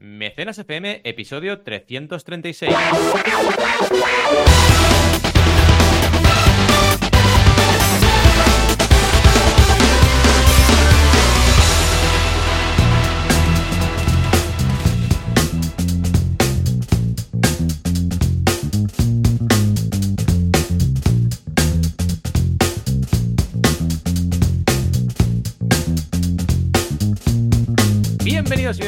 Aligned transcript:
Mecenas 0.00 0.58
FM, 0.58 1.02
episodio 1.04 1.60
336. 1.60 2.74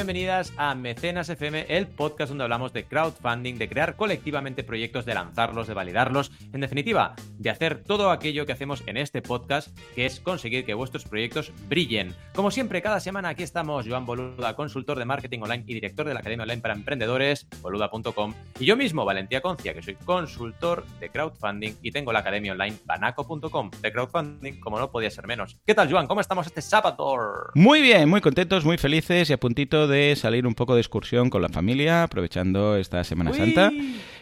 Bienvenidas 0.02 0.52
a 0.56 0.74
Mecenas 0.74 1.28
FM, 1.28 1.66
el 1.68 1.86
podcast 1.86 2.30
donde 2.30 2.42
hablamos 2.42 2.72
de 2.72 2.86
crowdfunding, 2.86 3.54
de 3.54 3.68
crear 3.68 3.94
colectivamente 3.94 4.64
proyectos, 4.64 5.04
de 5.04 5.14
lanzarlos, 5.14 5.68
de 5.68 5.74
validarlos, 5.74 6.32
en 6.52 6.60
definitiva, 6.60 7.14
de 7.38 7.50
hacer 7.50 7.84
todo 7.84 8.10
aquello 8.10 8.44
que 8.44 8.50
hacemos 8.50 8.82
en 8.86 8.96
este 8.96 9.22
podcast, 9.22 9.68
que 9.94 10.04
es 10.04 10.18
conseguir 10.18 10.64
que 10.64 10.74
vuestros 10.74 11.04
proyectos 11.04 11.52
brillen. 11.68 12.16
Como 12.34 12.50
siempre, 12.50 12.82
cada 12.82 12.98
semana 12.98 13.28
aquí 13.28 13.44
estamos 13.44 13.86
Joan 13.86 14.04
Boluda, 14.04 14.56
consultor 14.56 14.98
de 14.98 15.04
marketing 15.04 15.38
online 15.42 15.62
y 15.68 15.74
director 15.74 16.04
de 16.04 16.14
la 16.14 16.20
Academia 16.20 16.42
Online 16.42 16.60
para 16.60 16.74
Emprendedores, 16.74 17.46
boluda.com, 17.60 18.34
y 18.58 18.64
yo 18.64 18.76
mismo, 18.76 19.04
Valentía 19.04 19.40
Concia, 19.40 19.72
que 19.72 19.84
soy 19.84 19.94
consultor 19.94 20.84
de 20.98 21.10
crowdfunding 21.10 21.74
y 21.80 21.92
tengo 21.92 22.12
la 22.12 22.18
Academia 22.18 22.54
Online 22.54 22.76
banaco.com, 22.84 23.70
de 23.80 23.92
crowdfunding, 23.92 24.58
como 24.58 24.80
no 24.80 24.90
podía 24.90 25.10
ser 25.10 25.28
menos. 25.28 25.60
¿Qué 25.64 25.76
tal, 25.76 25.88
Joan? 25.88 26.08
¿Cómo 26.08 26.20
estamos 26.20 26.48
este 26.48 26.60
sábado? 26.60 27.52
Muy 27.54 27.80
bien, 27.80 28.08
muy 28.08 28.20
contentos, 28.20 28.64
muy 28.64 28.78
felices 28.78 29.30
y 29.30 29.32
a 29.32 29.38
puntito 29.38 29.86
de 29.86 29.91
salir 30.16 30.46
un 30.46 30.54
poco 30.54 30.74
de 30.74 30.80
excursión 30.80 31.30
con 31.30 31.42
la 31.42 31.48
familia, 31.48 32.02
aprovechando 32.04 32.76
esta 32.76 33.04
Semana 33.04 33.30
Uy. 33.30 33.36
Santa. 33.36 33.70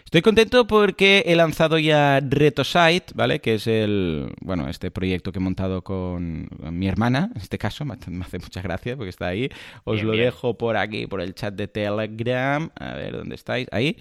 Estoy 0.05 0.23
contento 0.23 0.67
porque 0.67 1.23
he 1.27 1.37
lanzado 1.37 1.79
ya 1.79 2.19
RetoSite, 2.21 3.13
¿vale? 3.15 3.41
Que 3.41 3.55
es 3.55 3.69
el, 3.69 4.33
bueno, 4.41 4.69
este 4.69 4.91
proyecto 4.91 5.31
que 5.31 5.39
he 5.39 5.43
montado 5.43 5.83
con 5.83 6.49
mi 6.73 6.89
hermana, 6.89 7.31
en 7.33 7.41
este 7.41 7.59
caso, 7.59 7.85
me 7.87 7.95
hace, 7.95 8.11
me 8.11 8.25
hace 8.25 8.41
mucha 8.41 8.61
gracia 8.61 8.97
porque 8.97 9.11
está 9.11 9.29
ahí. 9.29 9.49
Os 9.85 9.95
Bien, 9.97 10.07
lo 10.07 10.13
bien. 10.13 10.25
dejo 10.25 10.55
por 10.59 10.77
aquí, 10.77 11.07
por 11.07 11.21
el 11.21 11.35
chat 11.35 11.55
de 11.55 11.69
Telegram. 11.69 12.71
A 12.79 12.95
ver, 12.95 13.17
¿dónde 13.19 13.37
estáis? 13.37 13.69
Ahí. 13.71 13.97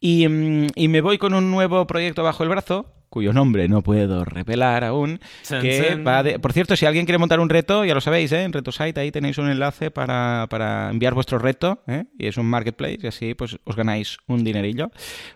Y, 0.00 0.26
mm, 0.26 0.68
y 0.74 0.88
me 0.88 1.02
voy 1.02 1.18
con 1.18 1.34
un 1.34 1.50
nuevo 1.50 1.86
proyecto 1.86 2.22
bajo 2.22 2.42
el 2.42 2.48
brazo, 2.48 2.86
cuyo 3.10 3.32
nombre 3.32 3.68
no 3.68 3.82
puedo 3.82 4.24
revelar 4.24 4.84
aún, 4.84 5.20
que 5.60 5.86
chan. 5.88 6.06
va 6.06 6.22
de... 6.22 6.38
Por 6.38 6.52
cierto, 6.52 6.76
si 6.76 6.86
alguien 6.86 7.04
quiere 7.04 7.18
montar 7.18 7.40
un 7.40 7.48
reto, 7.50 7.84
ya 7.84 7.94
lo 7.94 8.00
sabéis, 8.00 8.32
¿eh? 8.32 8.44
en 8.44 8.52
RetoSite 8.52 8.98
ahí 9.00 9.10
tenéis 9.10 9.36
un 9.38 9.50
enlace 9.50 9.90
para, 9.90 10.46
para 10.48 10.90
enviar 10.90 11.12
vuestro 11.14 11.38
reto, 11.38 11.82
¿eh? 11.86 12.04
y 12.18 12.28
es 12.28 12.36
un 12.36 12.46
marketplace, 12.46 13.00
y 13.02 13.06
así 13.08 13.34
pues 13.34 13.58
os 13.64 13.76
ganáis 13.76 14.18
un 14.26 14.44
dinerillo. 14.44 14.90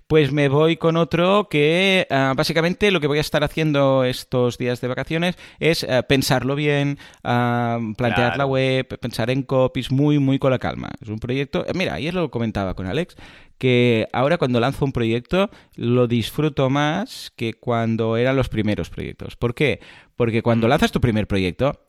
Pues 0.07 0.33
me 0.33 0.49
voy 0.49 0.77
con 0.77 0.97
otro 0.97 1.49
que 1.51 2.07
ah, 2.11 2.33
básicamente 2.37 2.91
lo 2.91 3.01
que 3.01 3.09
voy 3.09 3.19
a 3.19 3.23
estar 3.23 3.43
haciendo 3.45 4.05
estos 4.05 4.57
días 4.57 4.81
de 4.81 4.89
vacaciones 4.89 5.37
es 5.59 5.85
ah, 5.85 6.03
pensarlo 6.03 6.55
bien, 6.55 6.99
ah, 7.23 7.79
plantear 7.97 8.15
Claro. 8.25 8.39
la 8.39 8.47
web, 8.47 8.99
pensar 9.01 9.29
en 9.31 9.43
copies 9.43 9.91
muy, 9.91 10.19
muy 10.19 10.39
con 10.39 10.53
la 10.53 10.59
calma. 10.59 10.91
Es 11.01 11.09
un 11.09 11.19
proyecto... 11.19 11.67
Mira, 11.75 11.95
ayer 11.95 12.15
lo 12.15 12.31
comentaba 12.31 12.75
con 12.75 12.87
Alex, 12.87 13.17
que 13.65 14.09
ahora 14.13 14.37
cuando 14.37 14.61
lanzo 14.61 14.85
un 14.85 14.93
proyecto 14.93 15.49
lo 15.75 16.07
disfruto 16.07 16.69
más 16.69 17.33
que 17.35 17.55
cuando 17.55 18.19
eran 18.19 18.37
los 18.37 18.51
primeros 18.51 18.91
proyectos. 18.91 19.37
¿Por 19.37 19.55
qué? 19.55 19.81
Porque 20.17 20.43
cuando 20.43 20.69
lanzas 20.69 20.93
tu 20.93 21.01
primer 21.01 21.27
proyecto, 21.27 21.81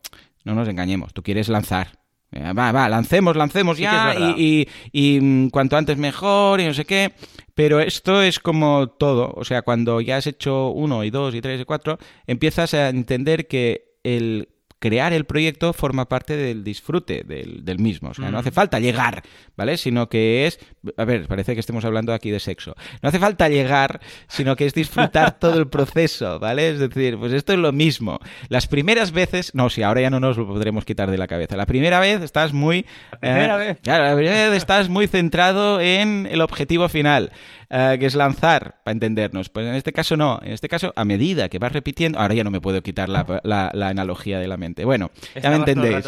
no 0.45 0.55
nos 0.55 0.69
engañemos, 0.69 1.13
tú 1.13 1.21
quieres 1.21 1.49
lanzar. 1.49 1.99
Eh, 2.31 2.53
Va, 2.53 2.71
va, 2.71 2.87
lancemos, 2.87 3.35
lancemos 3.35 3.75
Sí 3.75 3.83
ya 3.83 4.15
y, 4.37 5.19
mm, 5.21 5.49
cuanto 5.49 5.75
antes 5.75 5.97
mejor 5.97 6.61
y 6.61 6.65
no 6.65 6.73
sé 6.73 6.85
qué. 6.85 7.11
Pero 7.55 7.81
esto 7.81 8.21
es 8.21 8.39
como 8.39 8.87
todo. 8.87 9.33
O 9.35 9.43
sea, 9.43 9.61
cuando 9.61 9.99
ya 9.99 10.15
has 10.15 10.27
hecho 10.27 10.69
uno 10.69 11.03
y 11.03 11.09
dos 11.09 11.35
y 11.35 11.41
tres 11.41 11.59
y 11.59 11.65
cuatro, 11.65 11.97
empiezas 12.25 12.73
a 12.73 12.87
entender 12.87 13.47
que 13.47 13.97
el 14.05 14.47
crear 14.85 15.13
el 15.13 15.25
proyecto 15.25 15.73
forma 15.73 16.07
parte 16.07 16.37
del 16.37 16.63
disfrute 16.63 17.23
del, 17.23 17.65
del 17.65 17.79
mismo. 17.79 18.09
O 18.09 18.13
sea, 18.13 18.29
no 18.29 18.37
Mm. 18.37 18.41
hace 18.41 18.51
falta 18.51 18.79
llegar, 18.79 19.23
¿vale? 19.57 19.77
Sino 19.77 20.09
que 20.09 20.45
es... 20.45 20.59
A 20.95 21.05
ver, 21.05 21.25
parece 21.25 21.55
que 21.55 21.59
estemos 21.59 21.83
hablando 21.85 22.13
aquí 22.13 22.29
de 22.29 22.39
sexo. 22.39 22.75
No 23.01 23.09
hace 23.09 23.17
falta 23.17 23.49
llegar, 23.49 23.99
sino 24.27 24.55
que 24.55 24.67
es 24.67 24.75
disfrutar 24.75 25.39
todo 25.39 25.57
el 25.57 25.67
proceso, 25.69 26.37
¿vale? 26.37 26.69
Es 26.69 26.77
decir, 26.77 27.17
pues 27.17 27.33
esto 27.33 27.53
es 27.53 27.57
lo 27.57 27.71
mismo. 27.71 28.19
Las 28.49 28.67
primeras 28.67 29.11
veces... 29.11 29.55
No, 29.55 29.71
si 29.71 29.81
ahora 29.81 30.01
ya 30.01 30.11
no 30.11 30.19
nos 30.19 30.37
lo 30.37 30.45
podremos 30.45 30.85
quitar 30.85 31.09
de 31.09 31.17
la 31.17 31.25
cabeza. 31.25 31.55
La 31.57 31.65
primera 31.65 31.99
vez 31.99 32.21
estás 32.21 32.53
muy... 32.53 32.85
La 33.13 33.17
primera 33.19 33.55
eh, 33.55 33.67
vez. 33.67 33.77
Claro, 33.81 34.03
la 34.03 34.15
primera 34.15 34.49
vez 34.49 34.57
estás 34.57 34.87
muy 34.87 35.07
centrado 35.07 35.81
en 35.81 36.27
el 36.29 36.41
objetivo 36.41 36.89
final, 36.89 37.31
eh, 37.69 37.97
que 37.99 38.05
es 38.05 38.15
lanzar, 38.15 38.77
para 38.83 38.93
entendernos. 38.93 39.49
Pues 39.49 39.65
en 39.67 39.75
este 39.75 39.93
caso 39.93 40.15
no. 40.17 40.39
En 40.43 40.51
este 40.51 40.69
caso, 40.69 40.93
a 40.95 41.05
medida 41.05 41.49
que 41.49 41.59
vas 41.59 41.71
repitiendo... 41.71 42.19
Ahora 42.19 42.33
ya 42.33 42.43
no 42.43 42.51
me 42.51 42.61
puedo 42.61 42.81
quitar 42.81 43.09
la, 43.09 43.41
la- 43.43 43.71
la 43.73 43.87
analogía 43.89 44.39
de 44.39 44.47
la 44.47 44.57
mente. 44.57 44.85
Bueno, 44.85 45.11
ya 45.41 45.49
me 45.49 45.57
entendéis. 45.57 46.05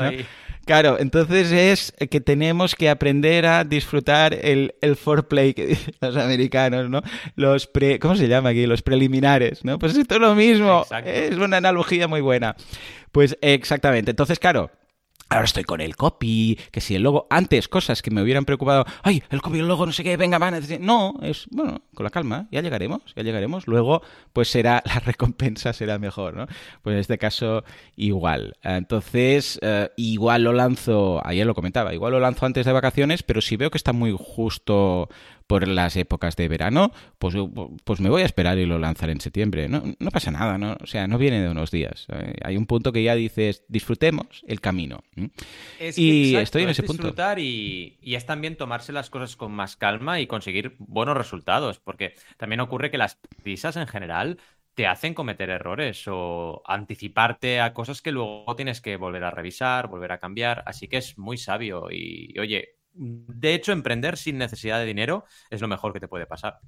Claro, 0.65 0.97
entonces 0.99 1.51
es 1.53 1.93
que 2.09 2.19
tenemos 2.19 2.75
que 2.75 2.89
aprender 2.89 3.45
a 3.45 3.63
disfrutar 3.63 4.33
el, 4.33 4.75
el 4.81 4.97
foreplay 4.97 5.53
que 5.53 5.65
dicen 5.67 5.93
los 6.01 6.17
americanos, 6.17 6.89
¿no? 6.89 7.01
Los 7.35 7.67
pre... 7.67 7.99
¿Cómo 7.99 8.17
se 8.17 8.27
llama 8.27 8.49
aquí? 8.49 8.65
Los 8.65 8.81
preliminares, 8.81 9.63
¿no? 9.63 9.79
Pues 9.79 9.95
esto 9.95 10.15
es 10.15 10.21
lo 10.21 10.35
mismo. 10.35 10.81
Exacto. 10.81 11.09
Es 11.09 11.35
una 11.37 11.57
analogía 11.57 12.09
muy 12.09 12.19
buena. 12.19 12.55
Pues 13.13 13.37
exactamente. 13.41 14.11
Entonces, 14.11 14.39
claro, 14.39 14.69
Ahora 15.29 15.43
estoy 15.43 15.65
con 15.65 15.81
el 15.81 15.97
copy, 15.97 16.57
que 16.71 16.79
si 16.79 16.95
el 16.95 17.03
logo, 17.03 17.27
antes 17.29 17.67
cosas 17.67 18.01
que 18.01 18.11
me 18.11 18.21
hubieran 18.21 18.45
preocupado, 18.45 18.85
ay, 19.03 19.21
el 19.29 19.41
copy, 19.41 19.59
el 19.59 19.67
logo, 19.67 19.85
no 19.85 19.91
sé 19.91 20.03
qué, 20.03 20.15
venga, 20.15 20.37
van, 20.37 20.61
no, 20.79 21.15
es, 21.21 21.47
bueno, 21.51 21.81
con 21.93 22.05
la 22.05 22.09
calma, 22.09 22.47
ya 22.49 22.61
llegaremos, 22.61 23.01
ya 23.13 23.23
llegaremos, 23.23 23.67
luego, 23.67 24.01
pues 24.31 24.49
será, 24.49 24.81
la 24.85 24.99
recompensa 24.99 25.73
será 25.73 25.99
mejor, 25.99 26.35
¿no? 26.35 26.47
Pues 26.81 26.93
en 26.93 26.99
este 26.99 27.17
caso, 27.17 27.65
igual. 27.97 28.55
Entonces, 28.63 29.59
eh, 29.61 29.89
igual 29.97 30.43
lo 30.43 30.53
lanzo, 30.53 31.21
ayer 31.25 31.45
lo 31.45 31.55
comentaba, 31.55 31.93
igual 31.93 32.13
lo 32.13 32.19
lanzo 32.21 32.45
antes 32.45 32.65
de 32.65 32.71
vacaciones, 32.71 33.21
pero 33.21 33.41
si 33.41 33.57
veo 33.57 33.69
que 33.69 33.77
está 33.77 33.91
muy 33.91 34.15
justo 34.17 35.09
por 35.47 35.67
las 35.67 35.95
épocas 35.95 36.35
de 36.35 36.47
verano, 36.47 36.91
pues, 37.19 37.35
pues 37.83 37.99
me 38.01 38.09
voy 38.09 38.21
a 38.21 38.25
esperar 38.25 38.57
y 38.57 38.65
lo 38.65 38.79
lanzaré 38.79 39.13
en 39.13 39.21
septiembre. 39.21 39.69
No, 39.69 39.83
no 39.99 40.11
pasa 40.11 40.31
nada, 40.31 40.57
¿no? 40.57 40.77
O 40.81 40.85
sea, 40.87 41.07
no 41.07 41.17
viene 41.17 41.41
de 41.41 41.49
unos 41.49 41.71
días. 41.71 42.07
Hay 42.43 42.57
un 42.57 42.65
punto 42.65 42.91
que 42.91 43.03
ya 43.03 43.15
dices, 43.15 43.63
disfrutemos 43.67 44.43
el 44.47 44.61
camino. 44.61 45.03
Es 45.77 45.95
Y 45.97 46.01
exacto, 46.01 46.41
estoy 46.41 46.63
en 46.63 46.69
es 46.69 46.79
ese 46.79 46.83
punto. 46.83 47.15
disfrutar 47.15 47.37
Y, 47.39 47.99
y 48.01 48.15
es 48.15 48.25
también 48.25 48.57
tomarse 48.57 48.91
las 48.93 49.09
cosas 49.11 49.35
con 49.35 49.51
más 49.51 49.75
calma 49.77 50.19
y 50.19 50.25
conseguir 50.27 50.75
buenos 50.79 51.15
resultados, 51.15 51.79
porque 51.79 52.15
también 52.37 52.61
ocurre 52.61 52.89
que 52.89 52.97
las 52.97 53.17
prisas 53.43 53.75
en 53.77 53.85
general 53.87 54.39
te 54.73 54.87
hacen 54.87 55.13
cometer 55.13 55.49
errores 55.49 56.03
o 56.07 56.63
anticiparte 56.65 57.59
a 57.61 57.73
cosas 57.73 58.01
que 58.01 58.11
luego 58.11 58.55
tienes 58.55 58.81
que 58.81 58.95
volver 58.97 59.23
a 59.23 59.31
revisar, 59.31 59.87
volver 59.87 60.11
a 60.11 60.19
cambiar, 60.19 60.63
así 60.65 60.87
que 60.87 60.97
es 60.97 61.17
muy 61.17 61.37
sabio 61.37 61.89
y, 61.91 62.31
y, 62.35 62.39
oye, 62.39 62.76
de 62.97 63.53
hecho 63.53 63.71
emprender 63.71 64.17
sin 64.17 64.37
necesidad 64.37 64.79
de 64.79 64.85
dinero 64.85 65.25
es 65.49 65.61
lo 65.61 65.67
mejor 65.67 65.93
que 65.93 65.99
te 65.99 66.07
puede 66.07 66.25
pasar. 66.25 66.59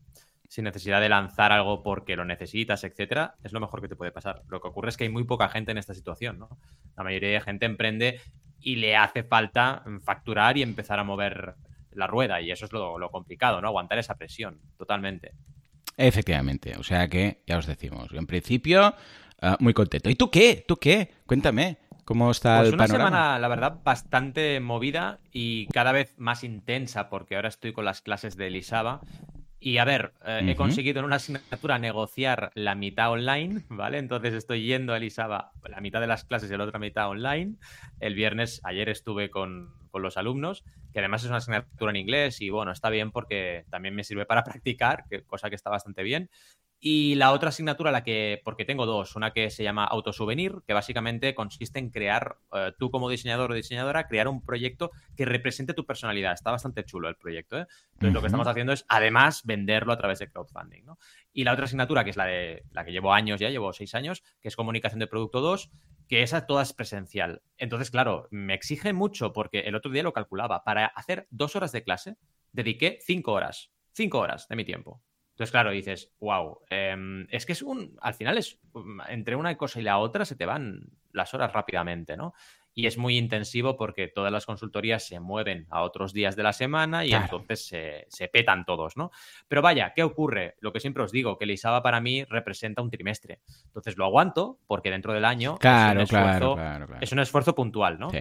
Sin 0.48 0.64
necesidad 0.64 1.00
de 1.02 1.10
lanzar 1.10 1.52
algo 1.52 1.84
porque 1.84 2.16
lo 2.16 2.26
necesitas, 2.26 2.84
etcétera, 2.84 3.36
es 3.44 3.52
lo 3.52 3.60
mejor 3.60 3.82
que 3.82 3.88
te 3.88 3.96
puede 3.96 4.12
pasar. 4.12 4.42
Lo 4.48 4.62
que 4.62 4.68
ocurre 4.68 4.90
es 4.90 4.98
que 4.98 5.04
hay 5.04 5.10
muy 5.10 5.24
poca 5.24 5.50
gente 5.50 5.72
en 5.72 5.78
esta 5.78 5.94
situación, 5.94 6.40
¿no? 6.40 6.50
La 6.98 7.04
mayoría 7.04 7.30
de 7.30 7.42
gente 7.42 7.66
emprende 7.66 8.20
y 8.60 8.76
le 8.78 8.96
hace 8.96 9.24
falta 9.24 9.84
facturar 10.04 10.58
y 10.58 10.64
empezar 10.64 11.00
a 11.00 11.04
mover 11.04 11.56
la 11.92 12.08
rueda. 12.08 12.42
Y 12.42 12.52
eso 12.52 12.66
es 12.66 12.72
lo, 12.72 13.10
complicado, 13.12 13.62
¿no? 13.62 13.68
Aguantar 13.68 14.00
esa 14.00 14.16
presión, 14.16 14.60
totalmente. 14.78 15.34
Efectivamente. 15.98 16.76
O 16.78 16.84
sea 16.84 17.08
que, 17.08 17.44
ya 17.46 17.58
os 17.58 17.68
decimos, 17.68 18.12
en 18.14 18.26
principio, 18.26 18.96
ah, 19.42 19.58
muy 19.60 19.74
contento. 19.74 20.10
¿Y 20.10 20.16
tú 20.16 20.30
qué? 20.32 20.64
¿Tú 20.68 20.78
qué? 20.78 21.12
Cuéntame. 21.26 21.78
¿Cómo 22.10 22.32
está 22.32 22.58
Pues 22.58 22.70
el 22.70 22.74
una 22.74 22.88
panorama? 22.88 23.10
semana, 23.12 23.40
la 23.40 23.48
verdad, 23.48 23.80
bastante 23.84 24.60
movida 24.60 25.20
y 25.32 25.68
cada 25.68 25.92
vez 25.92 26.16
más 26.18 26.44
intensa, 26.44 27.08
porque 27.08 27.36
ahora 27.36 27.50
estoy 27.50 27.72
con 27.72 27.86
las 27.86 28.02
clases 28.02 28.36
de 28.36 28.48
Elisaba. 28.48 29.02
Y 29.62 29.78
a 29.78 29.86
ver, 29.86 30.14
eh, 30.26 30.42
he 30.48 30.56
conseguido 30.56 31.00
en 31.00 31.06
una 31.06 31.18
asignatura 31.18 31.78
negociar 31.78 32.50
la 32.56 32.74
mitad 32.76 33.12
online, 33.12 33.64
¿vale? 33.70 34.00
Entonces 34.00 34.34
estoy 34.34 34.64
yendo 34.66 34.94
a 34.94 34.98
Elisaba 34.98 35.52
la 35.70 35.82
mitad 35.82 36.02
de 36.02 36.08
las 36.08 36.24
clases 36.24 36.50
y 36.50 36.58
la 36.58 36.64
otra 36.64 36.80
mitad 36.80 37.10
online. 37.10 37.58
El 38.00 38.16
viernes, 38.16 38.60
ayer 38.64 38.90
estuve 38.90 39.30
con, 39.30 39.70
con 39.92 40.02
los 40.02 40.18
alumnos, 40.18 40.64
que 40.94 41.00
además 41.00 41.24
es 41.24 41.30
una 41.30 41.38
asignatura 41.38 41.92
en 41.92 41.98
inglés 41.98 42.42
y 42.42 42.50
bueno, 42.50 42.72
está 42.72 42.90
bien 42.90 43.12
porque 43.12 43.66
también 43.70 43.94
me 43.94 44.04
sirve 44.04 44.26
para 44.26 44.44
practicar, 44.46 45.04
que, 45.10 45.24
cosa 45.24 45.50
que 45.50 45.56
está 45.56 45.70
bastante 45.70 46.02
bien. 46.02 46.30
Y 46.82 47.16
la 47.16 47.34
otra 47.34 47.50
asignatura, 47.50 47.92
la 47.92 48.04
que, 48.04 48.42
porque 48.46 48.64
tengo 48.64 48.86
dos, 48.86 49.18
una 49.18 49.34
que 49.34 49.50
se 49.50 49.64
llama 49.64 49.84
Autosouvenir, 49.84 50.62
que 50.66 50.74
básicamente 50.74 51.36
consiste 51.36 51.78
en 51.78 51.90
crear, 51.90 52.38
eh, 52.54 52.72
tú 52.80 52.90
como 52.90 53.10
diseñador 53.10 53.52
o 53.52 53.54
diseñadora, 53.54 54.08
crear 54.08 54.30
un 54.30 54.42
proyecto 54.42 54.92
que 55.18 55.26
represente 55.26 55.74
tu 55.74 55.86
personalidad. 55.86 56.34
Está 56.34 56.52
bastante 56.52 56.86
chulo 56.86 57.10
el 57.10 57.18
proyecto. 57.18 57.60
¿eh? 57.60 57.68
Entonces, 57.94 58.14
lo 58.14 58.22
que 58.22 58.28
estamos 58.28 58.48
haciendo 58.48 58.72
es, 58.72 58.86
además, 58.88 59.42
venderlo 59.44 59.92
a 59.92 59.98
través 59.98 60.20
de 60.20 60.30
crowdfunding. 60.30 60.86
¿no? 60.86 60.98
Y 61.34 61.44
la 61.44 61.52
otra 61.52 61.66
asignatura, 61.66 62.06
que 62.06 62.12
es 62.12 62.18
la, 62.18 62.26
de, 62.26 62.64
la 62.72 62.86
que 62.86 62.94
llevo 62.94 63.14
años 63.14 63.42
ya, 63.42 63.50
llevo 63.50 63.74
seis 63.74 63.94
años, 63.94 64.24
que 64.40 64.48
es 64.48 64.56
Comunicación 64.56 65.00
de 65.00 65.08
Producto 65.08 65.42
2, 65.42 65.70
que 66.08 66.24
esa 66.24 66.48
toda 66.48 66.64
es 66.64 66.72
presencial. 66.72 67.42
Entonces, 67.58 67.92
claro, 67.92 68.30
me 68.32 68.54
exige 68.54 68.94
mucho 68.94 69.34
porque 69.34 69.60
el 69.62 69.76
otro 69.76 69.92
día 69.92 70.04
lo 70.04 70.14
calculaba. 70.14 70.64
Para 70.64 70.86
hacer 70.86 71.28
dos 71.30 71.58
horas 71.58 71.74
de 71.74 71.84
clase, 71.84 72.16
dediqué 72.54 73.00
cinco 73.02 73.34
horas. 73.34 73.70
Cinco 73.92 74.20
horas 74.20 74.48
de 74.48 74.56
mi 74.56 74.64
tiempo. 74.64 75.04
Entonces, 75.40 75.52
claro, 75.52 75.72
dices, 75.72 76.12
wow, 76.20 76.60
em, 76.70 77.26
es 77.30 77.46
que 77.46 77.54
es 77.54 77.62
un, 77.62 77.98
al 78.02 78.14
final 78.14 78.38
es, 78.38 78.60
entre 79.08 79.38
una 79.38 79.56
cosa 79.56 79.80
y 79.80 79.84
la 79.84 79.98
otra 79.98 80.26
se 80.26 80.36
te 80.36 80.46
van 80.46 80.92
las 81.14 81.34
horas 81.34 81.54
rápidamente, 81.54 82.18
¿no? 82.18 82.34
Y 82.80 82.88
es 82.88 82.98
muy 82.98 83.18
intensivo 83.18 83.76
porque 83.76 84.08
todas 84.08 84.32
las 84.32 84.46
consultorías 84.46 85.06
se 85.06 85.20
mueven 85.20 85.68
a 85.70 85.82
otros 85.82 86.14
días 86.14 86.38
de 86.38 86.44
la 86.44 86.54
semana 86.54 87.04
y 87.04 87.12
entonces 87.12 87.66
se, 87.66 88.28
petan 88.30 88.64
todos, 88.64 88.96
¿no? 88.96 89.12
Pero 89.50 89.62
vaya, 89.62 89.92
¿qué 89.94 90.02
ocurre? 90.02 90.56
Lo 90.62 90.72
que 90.72 90.80
siempre 90.80 91.04
os 91.04 91.12
digo, 91.12 91.38
que 91.38 91.44
el 91.44 91.52
ISABA 91.52 91.84
para 91.84 92.00
mí 92.00 92.24
representa 92.24 92.82
un 92.82 92.90
trimestre. 92.90 93.42
Entonces 93.66 93.98
lo 93.98 94.06
aguanto 94.06 94.60
porque 94.66 94.92
dentro 94.92 95.12
del 95.12 95.26
año 95.26 95.58
claro, 95.58 96.02
es, 96.02 96.10
un 96.10 96.18
esfuerzo, 96.20 96.58
es 97.02 97.12
un 97.12 97.20
esfuerzo 97.20 97.54
puntual, 97.54 98.00
¿no? 98.00 98.12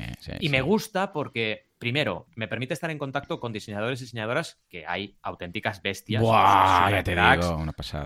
y 0.41 0.49
me 0.49 0.61
gusta 0.61 1.13
porque 1.13 1.69
primero, 1.79 2.27
me 2.35 2.49
permite 2.49 2.75
estar 2.75 2.91
en 2.91 2.99
contacto 2.99 3.39
con 3.39 3.53
diseñadores 3.53 4.01
y 4.01 4.05
diseñadoras 4.05 4.61
que 4.69 4.85
hay 4.87 5.17
auténticas 5.23 5.81
bestias 5.83 6.23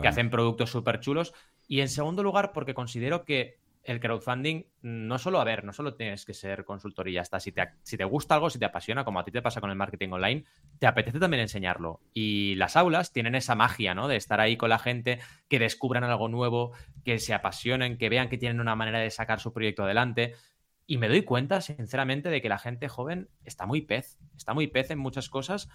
que 0.03 0.09
hacen 0.09 0.29
productos 0.29 0.71
súper 0.71 1.01
chulos. 1.01 1.33
Y 1.67 1.81
en 1.81 1.89
segundo 1.89 2.23
lugar, 2.23 2.53
porque 2.53 2.75
considero 2.75 3.25
que 3.25 3.62
el 3.85 4.01
crowdfunding 4.01 4.65
no 4.83 5.19
solo, 5.19 5.41
a 5.41 5.45
ver, 5.45 5.65
no 5.65 5.73
solo 5.73 5.95
tienes 5.95 6.25
que 6.25 6.35
ser 6.35 6.65
consultor 6.65 7.09
y 7.09 7.15
ya 7.15 7.23
está. 7.23 7.41
Si 7.41 7.53
te, 7.53 7.69
si 7.83 7.97
te 7.97 8.05
gusta 8.05 8.35
algo, 8.35 8.51
si 8.51 8.59
te 8.59 8.65
apasiona, 8.65 9.05
como 9.05 9.19
a 9.19 9.25
ti 9.25 9.33
te 9.33 9.43
pasa 9.43 9.61
con 9.61 9.71
el 9.71 9.77
marketing 9.77 10.11
online, 10.11 10.45
te 10.79 10.87
apetece 10.87 11.19
también 11.19 11.41
enseñarlo. 11.41 12.01
Y 12.15 12.55
las 12.57 12.77
aulas 12.77 13.13
tienen 13.13 13.35
esa 13.35 13.55
magia, 13.55 13.95
¿no? 13.95 14.09
De 14.09 14.17
estar 14.17 14.41
ahí 14.41 14.57
con 14.57 14.71
la 14.71 14.79
gente, 14.79 15.19
que 15.49 15.59
descubran 15.59 16.05
algo 16.05 16.29
nuevo, 16.29 16.73
que 17.05 17.19
se 17.19 17.35
apasionen, 17.35 17.99
que 17.99 18.09
vean 18.09 18.29
que 18.29 18.39
tienen 18.39 18.61
una 18.61 18.77
manera 18.77 19.01
de 19.01 19.11
sacar 19.11 19.41
su 19.41 19.53
proyecto 19.53 19.85
adelante. 19.85 20.35
Y 20.87 20.99
me 20.99 21.09
doy 21.09 21.23
cuenta, 21.23 21.61
sinceramente, 21.61 22.29
de 22.29 22.41
que 22.41 22.49
la 22.49 22.59
gente 22.59 22.89
joven 22.89 23.29
está 23.45 23.67
muy 23.67 23.83
pez, 23.83 24.19
está 24.37 24.55
muy 24.55 24.69
pez 24.69 24.91
en 24.91 24.99
muchas 24.99 25.29
cosas. 25.29 25.69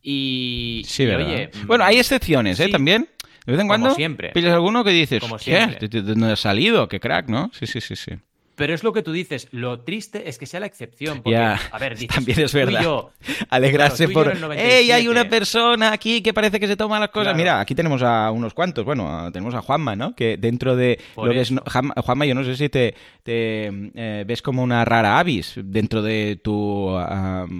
Y, 0.00 0.82
sí, 0.86 1.06
oye, 1.06 1.50
bueno, 1.66 1.84
hay 1.84 1.98
excepciones, 1.98 2.60
¿eh? 2.60 2.68
También. 2.68 3.08
De 3.46 3.52
vez 3.52 3.60
en 3.60 3.68
cuando 3.68 3.94
siempre. 3.94 4.30
pillas 4.30 4.52
alguno 4.52 4.84
que 4.84 4.90
dices, 4.90 5.20
Como 5.20 5.38
siempre. 5.38 5.88
¿De 5.88 6.02
dónde 6.02 6.32
ha 6.32 6.36
salido? 6.36 6.88
¡Qué 6.88 7.00
crack, 7.00 7.28
¿no? 7.28 7.50
Sí, 7.52 7.66
sí, 7.66 7.80
sí, 7.80 7.96
sí. 7.96 8.12
Pero 8.56 8.72
es 8.72 8.84
lo 8.84 8.92
que 8.92 9.02
tú 9.02 9.12
dices, 9.12 9.48
lo 9.50 9.80
triste 9.80 10.28
es 10.28 10.38
que 10.38 10.46
sea 10.46 10.60
la 10.60 10.66
excepción. 10.66 11.22
Porque, 11.22 11.36
a 11.36 11.78
ver, 11.80 11.96
también 12.14 12.40
es 12.40 12.52
verdad. 12.52 12.82
Alegrarse 13.50 14.08
por. 14.08 14.32
¡Ey, 14.56 14.90
hay 14.92 15.08
una 15.08 15.28
persona 15.28 15.92
aquí 15.92 16.22
que 16.22 16.32
parece 16.32 16.60
que 16.60 16.68
se 16.68 16.76
toma 16.76 17.00
las 17.00 17.08
cosas! 17.08 17.36
Mira, 17.36 17.60
aquí 17.60 17.74
tenemos 17.74 18.02
a 18.02 18.30
unos 18.30 18.54
cuantos. 18.54 18.84
Bueno, 18.84 19.30
tenemos 19.32 19.54
a 19.54 19.62
Juanma, 19.62 19.96
¿no? 19.96 20.14
Que 20.14 20.36
dentro 20.36 20.76
de 20.76 21.00
lo 21.16 21.30
que 21.30 21.40
es. 21.40 21.52
Juanma, 21.96 22.26
yo 22.26 22.34
no 22.34 22.44
sé 22.44 22.56
si 22.56 22.68
te, 22.68 22.94
eh, 23.24 24.24
ves 24.26 24.42
como 24.42 24.62
una 24.62 24.84
rara 24.84 25.18
avis 25.18 25.54
dentro 25.56 26.02
de 26.02 26.38
tu 26.42 26.94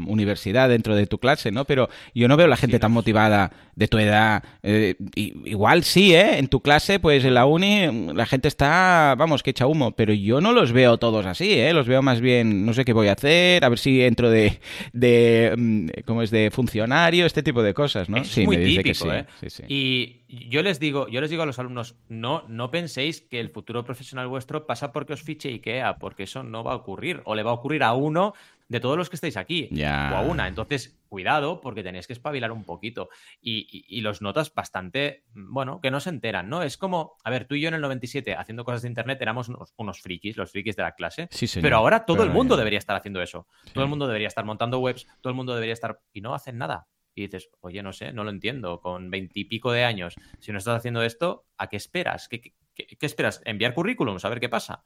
universidad, 0.07 0.69
dentro 0.69 0.95
de 0.95 1.07
tu 1.07 1.19
clase, 1.19 1.51
¿no? 1.51 1.65
Pero 1.65 1.89
yo 2.15 2.29
no 2.29 2.37
veo 2.37 2.47
la 2.47 2.57
gente 2.57 2.79
tan 2.79 2.93
motivada 2.93 3.51
de 3.75 3.89
tu 3.89 3.99
edad. 3.99 4.45
Eh, 4.63 4.95
igual 5.17 5.83
sí, 5.83 6.15
¿eh? 6.15 6.39
En 6.39 6.49
tu 6.49 6.61
clase, 6.61 7.01
pues 7.01 7.25
en 7.25 7.35
la 7.35 7.47
uni, 7.47 8.13
la 8.15 8.27
gente 8.27 8.49
está, 8.49 9.15
vamos, 9.19 9.43
que 9.43 9.51
echa 9.51 9.67
humo. 9.67 9.93
Pero 9.93 10.13
yo 10.13 10.41
no 10.41 10.53
los 10.53 10.73
veo 10.73 10.84
todos 10.99 11.27
así, 11.27 11.53
¿eh? 11.53 11.73
Los 11.73 11.87
veo 11.87 12.03
más 12.03 12.21
bien, 12.21 12.65
no 12.65 12.73
sé 12.73 12.85
qué 12.85 12.93
voy 12.93 13.09
a 13.09 13.13
hacer, 13.13 13.65
a 13.65 13.69
ver 13.69 13.79
si 13.79 14.03
entro 14.03 14.31
de, 14.31 14.61
de 14.93 15.55
mm, 15.57 15.89
¿cómo 16.05 16.23
es? 16.23 16.31
De 16.31 16.51
funcionario, 16.51 17.27
este 17.27 17.43
tipo 17.43 17.63
de 17.63 17.75
cosas, 17.75 18.09
¿no? 18.09 18.23
sí, 18.25 18.45
muy 18.45 18.57
típico, 18.59 19.13
¿eh? 19.13 19.27
Y 19.69 20.23
yo 20.29 20.63
les 20.63 20.81
digo, 20.81 21.09
yo 21.09 21.21
les 21.21 21.31
digo 21.31 21.43
a 21.43 21.47
los 21.47 21.59
alumnos, 21.59 21.97
no, 22.09 22.45
no 22.49 22.71
penséis 22.71 23.21
que 23.21 23.41
el 23.41 23.51
futuro 23.51 23.85
profesional 23.85 24.29
vuestro 24.29 24.67
pasa 24.67 24.93
porque 24.93 25.13
os 25.13 25.23
fiche 25.23 25.49
IKEA, 25.49 25.99
porque 25.99 26.25
eso 26.25 26.43
no 26.43 26.65
va 26.65 26.73
a 26.73 26.77
ocurrir, 26.77 27.21
o 27.25 27.35
le 27.35 27.43
va 27.43 27.51
a 27.51 27.55
ocurrir 27.55 27.83
a 27.83 27.95
uno 27.95 28.35
de 28.69 28.81
todos 28.81 28.97
los 28.97 29.11
que 29.11 29.17
estáis 29.17 29.37
aquí, 29.37 29.69
o 29.73 29.87
a 29.87 30.21
una. 30.23 30.49
Entonces, 30.49 30.99
cuidado, 31.09 31.61
porque 31.61 31.83
tenéis 31.83 32.07
que 32.07 32.13
espabilar 32.13 32.51
un 32.51 32.65
poquito. 32.65 33.09
Y, 33.41 34.01
los 34.01 34.21
notas 34.23 34.53
bastante, 34.53 35.25
bueno, 35.35 35.81
que 35.81 35.91
no 35.91 36.01
se 36.01 36.11
enteran, 36.11 36.49
¿no? 36.49 36.63
Es 36.63 36.77
como, 36.77 37.17
a 37.25 37.31
ver, 37.31 37.47
tú 37.47 37.55
y 37.55 37.61
yo 37.61 37.69
en 37.69 37.75
el 37.75 37.81
97 37.81 38.35
haciendo 38.35 38.65
cosas 38.65 38.83
de 38.83 38.89
internet 38.89 39.21
éramos 39.21 39.49
unos, 39.49 40.01
frikis, 40.01 40.37
los 40.37 40.51
frikis 40.51 40.77
de 40.77 40.83
la 40.83 40.93
clase. 40.93 41.29
Sí, 41.31 41.47
Pero 41.61 41.77
ahora 41.77 42.05
todo 42.05 42.23
el 42.23 42.31
mundo 42.31 42.57
debería 42.57 42.79
estar 42.79 42.97
haciendo 42.97 43.23
eso. 43.23 43.47
Todo 43.73 43.85
el 43.85 43.91
mundo 43.91 44.07
debería 44.07 44.29
estar 44.29 44.45
montando 44.45 44.79
webs, 44.79 45.07
todo 45.21 45.31
el 45.31 45.37
mundo 45.37 45.55
debería 45.55 45.75
estar. 45.75 46.01
Y 46.13 46.21
no 46.21 46.35
hacen 46.35 46.59
nada. 46.59 46.89
Y 47.15 47.23
dices, 47.23 47.49
oye, 47.61 47.83
no 47.83 47.93
sé, 47.93 48.13
no 48.13 48.25
lo 48.25 48.31
entiendo. 48.31 48.81
Con 48.81 49.11
veintipico 49.11 49.73
de 49.73 49.85
años, 49.85 50.17
si 50.41 50.53
no 50.53 50.59
estás 50.59 50.79
haciendo 50.79 51.03
esto, 51.03 51.47
¿a 51.57 51.69
qué 51.69 51.77
esperas? 51.77 52.29
¿Qué, 52.29 52.41
qué 52.75 53.07
esperas? 53.07 53.41
¿Enviar 53.45 53.73
currículums? 53.73 54.25
A 54.25 54.29
ver 54.29 54.41
qué 54.41 54.49
pasa. 54.49 54.83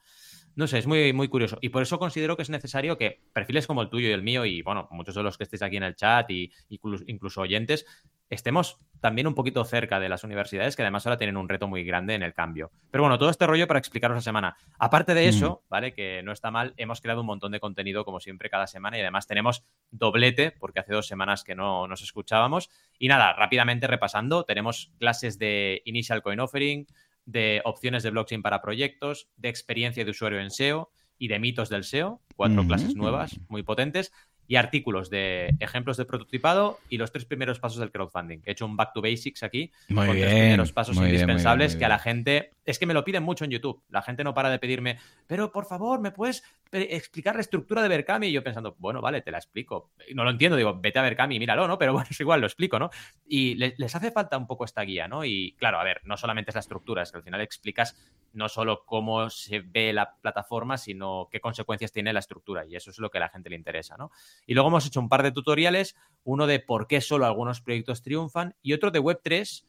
No 0.58 0.66
sé, 0.66 0.78
es 0.78 0.88
muy, 0.88 1.12
muy 1.12 1.28
curioso. 1.28 1.56
Y 1.60 1.68
por 1.68 1.82
eso 1.82 2.00
considero 2.00 2.34
que 2.34 2.42
es 2.42 2.50
necesario 2.50 2.98
que 2.98 3.20
perfiles 3.32 3.68
como 3.68 3.80
el 3.80 3.90
tuyo 3.90 4.08
y 4.08 4.10
el 4.10 4.24
mío, 4.24 4.44
y 4.44 4.60
bueno, 4.62 4.88
muchos 4.90 5.14
de 5.14 5.22
los 5.22 5.38
que 5.38 5.44
estéis 5.44 5.62
aquí 5.62 5.76
en 5.76 5.84
el 5.84 5.94
chat 5.94 6.28
y 6.32 6.50
incluso, 6.68 7.42
oyentes, 7.42 7.86
estemos 8.28 8.80
también 8.98 9.28
un 9.28 9.36
poquito 9.36 9.64
cerca 9.64 10.00
de 10.00 10.08
las 10.08 10.24
universidades, 10.24 10.74
que 10.74 10.82
además 10.82 11.06
ahora 11.06 11.16
tienen 11.16 11.36
un 11.36 11.48
reto 11.48 11.68
muy 11.68 11.84
grande 11.84 12.14
en 12.14 12.24
el 12.24 12.34
cambio. 12.34 12.72
Pero 12.90 13.04
bueno, 13.04 13.20
todo 13.20 13.30
este 13.30 13.46
rollo 13.46 13.68
para 13.68 13.78
explicaros 13.78 14.16
la 14.16 14.20
semana. 14.20 14.56
Aparte 14.80 15.14
de 15.14 15.28
eso, 15.28 15.62
mm. 15.62 15.70
¿vale? 15.70 15.94
Que 15.94 16.24
no 16.24 16.32
está 16.32 16.50
mal, 16.50 16.74
hemos 16.76 17.00
creado 17.00 17.20
un 17.20 17.28
montón 17.28 17.52
de 17.52 17.60
contenido, 17.60 18.04
como 18.04 18.18
siempre, 18.18 18.50
cada 18.50 18.66
semana, 18.66 18.98
y 18.98 19.02
además 19.02 19.28
tenemos 19.28 19.64
doblete, 19.92 20.50
porque 20.50 20.80
hace 20.80 20.92
dos 20.92 21.06
semanas 21.06 21.44
que 21.44 21.54
no 21.54 21.86
nos 21.86 22.02
escuchábamos. 22.02 22.68
Y 22.98 23.06
nada, 23.06 23.32
rápidamente 23.32 23.86
repasando, 23.86 24.42
tenemos 24.42 24.92
clases 24.98 25.38
de 25.38 25.82
Initial 25.84 26.20
Coin 26.20 26.40
Offering, 26.40 26.88
de 27.28 27.60
opciones 27.64 28.02
de 28.02 28.10
blockchain 28.10 28.40
para 28.40 28.62
proyectos, 28.62 29.28
de 29.36 29.50
experiencia 29.50 30.02
de 30.02 30.10
usuario 30.10 30.40
en 30.40 30.50
SEO 30.50 30.90
y 31.18 31.28
de 31.28 31.38
mitos 31.38 31.68
del 31.68 31.84
SEO, 31.84 32.22
cuatro 32.36 32.66
clases 32.66 32.96
nuevas 32.96 33.38
muy 33.48 33.62
potentes 33.62 34.12
y 34.46 34.56
artículos 34.56 35.10
de 35.10 35.54
ejemplos 35.60 35.98
de 35.98 36.06
prototipado 36.06 36.78
y 36.88 36.96
los 36.96 37.12
tres 37.12 37.26
primeros 37.26 37.60
pasos 37.60 37.80
del 37.80 37.92
crowdfunding. 37.92 38.38
He 38.46 38.52
hecho 38.52 38.64
un 38.64 38.76
back 38.76 38.94
to 38.94 39.02
basics 39.02 39.42
aquí 39.42 39.70
muy 39.90 40.06
con 40.06 40.16
bien, 40.16 40.28
tres 40.28 40.40
primeros 40.40 40.72
pasos 40.72 40.96
indispensables 40.96 41.76
que 41.76 41.84
a 41.84 41.90
la 41.90 41.98
gente 41.98 42.52
es 42.68 42.78
que 42.78 42.84
me 42.84 42.92
lo 42.92 43.02
piden 43.02 43.22
mucho 43.22 43.46
en 43.46 43.50
YouTube. 43.50 43.82
La 43.88 44.02
gente 44.02 44.22
no 44.22 44.34
para 44.34 44.50
de 44.50 44.58
pedirme, 44.58 44.98
pero 45.26 45.50
por 45.50 45.64
favor, 45.64 46.00
¿me 46.00 46.10
puedes 46.10 46.44
explicar 46.70 47.34
la 47.34 47.40
estructura 47.40 47.82
de 47.82 47.88
Berkami? 47.88 48.26
Y 48.26 48.32
yo 48.32 48.44
pensando, 48.44 48.76
bueno, 48.78 49.00
vale, 49.00 49.22
te 49.22 49.30
la 49.30 49.38
explico. 49.38 49.92
No 50.14 50.22
lo 50.22 50.30
entiendo, 50.30 50.54
digo, 50.54 50.78
vete 50.78 50.98
a 50.98 51.02
Berkami 51.02 51.36
y 51.36 51.38
míralo, 51.38 51.66
¿no? 51.66 51.78
Pero 51.78 51.94
bueno, 51.94 52.06
es 52.10 52.20
igual, 52.20 52.42
lo 52.42 52.46
explico, 52.46 52.78
¿no? 52.78 52.90
Y 53.26 53.54
les 53.54 53.94
hace 53.94 54.10
falta 54.10 54.36
un 54.36 54.46
poco 54.46 54.66
esta 54.66 54.82
guía, 54.82 55.08
¿no? 55.08 55.24
Y 55.24 55.56
claro, 55.58 55.80
a 55.80 55.84
ver, 55.84 56.02
no 56.04 56.18
solamente 56.18 56.50
es 56.50 56.56
la 56.56 56.60
estructura, 56.60 57.02
es 57.02 57.10
que 57.10 57.16
al 57.16 57.24
final 57.24 57.40
explicas 57.40 57.96
no 58.34 58.50
solo 58.50 58.84
cómo 58.84 59.30
se 59.30 59.60
ve 59.60 59.94
la 59.94 60.16
plataforma, 60.20 60.76
sino 60.76 61.28
qué 61.32 61.40
consecuencias 61.40 61.90
tiene 61.90 62.12
la 62.12 62.20
estructura. 62.20 62.66
Y 62.66 62.76
eso 62.76 62.90
es 62.90 62.98
lo 62.98 63.08
que 63.08 63.16
a 63.16 63.22
la 63.22 63.30
gente 63.30 63.48
le 63.48 63.56
interesa, 63.56 63.96
¿no? 63.96 64.10
Y 64.46 64.52
luego 64.52 64.68
hemos 64.68 64.86
hecho 64.86 65.00
un 65.00 65.08
par 65.08 65.22
de 65.22 65.32
tutoriales, 65.32 65.96
uno 66.22 66.46
de 66.46 66.60
por 66.60 66.86
qué 66.86 67.00
solo 67.00 67.24
algunos 67.24 67.62
proyectos 67.62 68.02
triunfan 68.02 68.54
y 68.60 68.74
otro 68.74 68.90
de 68.90 69.00
Web3 69.00 69.64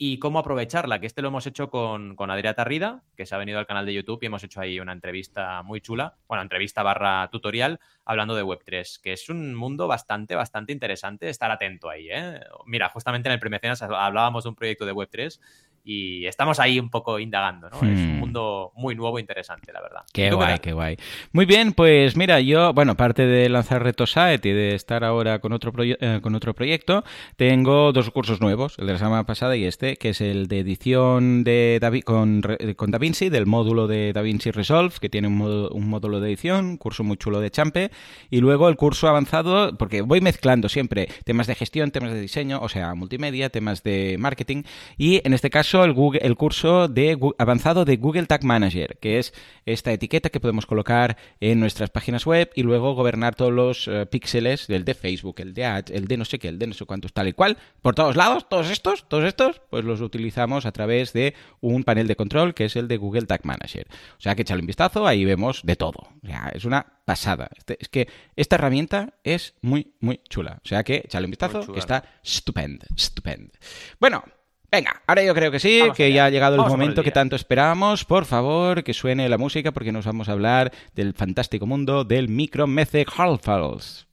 y 0.00 0.20
cómo 0.20 0.38
aprovecharla, 0.38 1.00
que 1.00 1.06
este 1.06 1.22
lo 1.22 1.28
hemos 1.28 1.44
hecho 1.48 1.70
con, 1.70 2.14
con 2.14 2.30
Adrià 2.30 2.54
Tarrida, 2.54 3.02
que 3.16 3.26
se 3.26 3.34
ha 3.34 3.38
venido 3.38 3.58
al 3.58 3.66
canal 3.66 3.84
de 3.84 3.92
YouTube 3.92 4.20
y 4.22 4.26
hemos 4.26 4.44
hecho 4.44 4.60
ahí 4.60 4.78
una 4.78 4.92
entrevista 4.92 5.60
muy 5.64 5.80
chula, 5.80 6.16
bueno, 6.28 6.42
entrevista 6.42 6.84
barra 6.84 7.28
tutorial, 7.32 7.80
hablando 8.04 8.36
de 8.36 8.44
Web3, 8.44 9.00
que 9.02 9.12
es 9.12 9.28
un 9.28 9.56
mundo 9.56 9.88
bastante, 9.88 10.36
bastante 10.36 10.72
interesante, 10.72 11.28
estar 11.28 11.50
atento 11.50 11.90
ahí, 11.90 12.08
¿eh? 12.10 12.40
Mira, 12.64 12.88
justamente 12.90 13.28
en 13.28 13.32
el 13.32 13.40
Primecenas 13.40 13.82
hablábamos 13.82 14.44
de 14.44 14.50
un 14.50 14.54
proyecto 14.54 14.86
de 14.86 14.94
Web3 14.94 15.40
y 15.88 16.26
estamos 16.26 16.60
ahí 16.60 16.78
un 16.78 16.90
poco 16.90 17.18
indagando, 17.18 17.70
¿no? 17.70 17.76
Es 17.76 17.82
un 17.82 18.16
hmm. 18.16 18.18
mundo 18.18 18.72
muy 18.76 18.94
nuevo 18.94 19.16
e 19.16 19.22
interesante, 19.22 19.72
la 19.72 19.80
verdad. 19.80 20.02
Qué 20.12 20.30
guay, 20.30 20.58
qué, 20.58 20.74
guay. 20.74 20.98
Muy 21.32 21.46
bien, 21.46 21.72
pues 21.72 22.14
mira, 22.14 22.40
yo, 22.40 22.74
bueno, 22.74 22.92
aparte 22.92 23.26
de 23.26 23.48
lanzar 23.48 23.82
Reto 23.82 24.06
Site 24.06 24.50
y 24.50 24.52
de 24.52 24.74
estar 24.74 25.02
ahora 25.02 25.38
con 25.38 25.54
otro, 25.54 25.72
eh, 25.78 26.20
con 26.22 26.34
otro 26.34 26.52
proyecto, 26.52 27.04
tengo 27.36 27.92
dos 27.92 28.10
cursos 28.10 28.42
nuevos, 28.42 28.78
el 28.78 28.86
de 28.86 28.92
la 28.92 28.98
semana 28.98 29.24
pasada 29.24 29.56
y 29.56 29.64
este, 29.64 29.96
que 29.96 30.10
es 30.10 30.20
el 30.20 30.46
de 30.46 30.58
edición 30.58 31.42
de 31.42 32.02
con, 32.04 32.42
con 32.76 32.90
DaVinci, 32.90 33.30
del 33.30 33.46
módulo 33.46 33.86
de 33.86 34.12
DaVinci 34.12 34.50
Resolve, 34.50 34.94
que 35.00 35.08
tiene 35.08 35.28
un, 35.28 35.40
un 35.40 35.88
módulo 35.88 36.20
de 36.20 36.28
edición, 36.28 36.66
un 36.66 36.76
curso 36.76 37.02
muy 37.02 37.16
chulo 37.16 37.40
de 37.40 37.50
Champe, 37.50 37.90
y 38.28 38.40
luego 38.40 38.68
el 38.68 38.76
curso 38.76 39.08
avanzado, 39.08 39.74
porque 39.78 40.02
voy 40.02 40.20
mezclando 40.20 40.68
siempre 40.68 41.08
temas 41.24 41.46
de 41.46 41.54
gestión, 41.54 41.92
temas 41.92 42.12
de 42.12 42.20
diseño, 42.20 42.60
o 42.60 42.68
sea, 42.68 42.94
multimedia, 42.94 43.48
temas 43.48 43.82
de 43.82 44.16
marketing, 44.18 44.64
y 44.98 45.22
en 45.26 45.32
este 45.32 45.48
caso 45.48 45.77
curso, 45.78 45.84
el, 45.84 45.92
Google, 45.92 46.20
el 46.22 46.36
curso 46.36 46.88
de 46.88 47.18
avanzado 47.38 47.84
de 47.84 47.96
Google 47.96 48.26
Tag 48.26 48.44
Manager, 48.44 48.98
que 49.00 49.18
es 49.18 49.32
esta 49.66 49.92
etiqueta 49.92 50.30
que 50.30 50.40
podemos 50.40 50.66
colocar 50.66 51.16
en 51.40 51.60
nuestras 51.60 51.90
páginas 51.90 52.26
web 52.26 52.50
y 52.54 52.62
luego 52.62 52.94
gobernar 52.94 53.34
todos 53.34 53.52
los 53.52 53.88
eh, 53.88 54.06
píxeles 54.06 54.66
del 54.66 54.84
de 54.84 54.94
Facebook, 54.94 55.36
el 55.38 55.54
de 55.54 55.64
Ads, 55.64 55.90
el 55.90 56.06
de 56.06 56.16
no 56.16 56.24
sé 56.24 56.38
qué, 56.38 56.48
el 56.48 56.58
de 56.58 56.66
no 56.66 56.74
sé 56.74 56.84
cuántos, 56.84 57.12
tal 57.12 57.28
y 57.28 57.32
cual, 57.32 57.56
por 57.82 57.94
todos 57.94 58.16
lados, 58.16 58.48
todos 58.48 58.70
estos, 58.70 59.08
todos 59.08 59.24
estos, 59.24 59.60
pues 59.70 59.84
los 59.84 60.00
utilizamos 60.00 60.66
a 60.66 60.72
través 60.72 61.12
de 61.12 61.34
un 61.60 61.84
panel 61.84 62.06
de 62.06 62.16
control 62.16 62.54
que 62.54 62.64
es 62.64 62.76
el 62.76 62.88
de 62.88 62.96
Google 62.96 63.26
Tag 63.26 63.44
Manager. 63.44 63.86
O 64.18 64.20
sea 64.20 64.34
que 64.34 64.42
echale 64.42 64.60
un 64.60 64.66
vistazo, 64.66 65.06
ahí 65.06 65.24
vemos 65.24 65.60
de 65.64 65.76
todo. 65.76 66.08
O 66.22 66.26
sea, 66.26 66.50
es 66.54 66.64
una 66.64 66.84
pasada. 67.04 67.48
Este, 67.56 67.78
es 67.80 67.88
que 67.88 68.08
esta 68.36 68.56
herramienta 68.56 69.14
es 69.24 69.54
muy, 69.62 69.94
muy 70.00 70.20
chula. 70.28 70.60
O 70.62 70.68
sea 70.68 70.84
que 70.84 71.02
echale 71.04 71.24
un 71.24 71.30
vistazo, 71.30 71.72
que 71.72 71.78
está 71.78 72.04
estupendo, 72.22 72.84
estupendo. 72.94 73.52
Bueno, 73.98 74.24
Venga, 74.70 75.00
ahora 75.06 75.22
yo 75.22 75.34
creo 75.34 75.50
que 75.50 75.60
sí, 75.60 75.80
que 75.96 76.12
ya 76.12 76.26
ha 76.26 76.30
llegado 76.30 76.56
el 76.56 76.68
momento 76.68 77.02
que 77.02 77.10
tanto 77.10 77.36
esperábamos. 77.36 78.04
Por 78.04 78.26
favor, 78.26 78.84
que 78.84 78.92
suene 78.92 79.28
la 79.28 79.38
música 79.38 79.72
porque 79.72 79.92
nos 79.92 80.04
vamos 80.04 80.28
a 80.28 80.32
hablar 80.32 80.72
del 80.94 81.14
fantástico 81.14 81.66
mundo 81.66 82.04
del 82.04 82.28
Micromece 82.28 83.06
Halfals. 83.16 84.06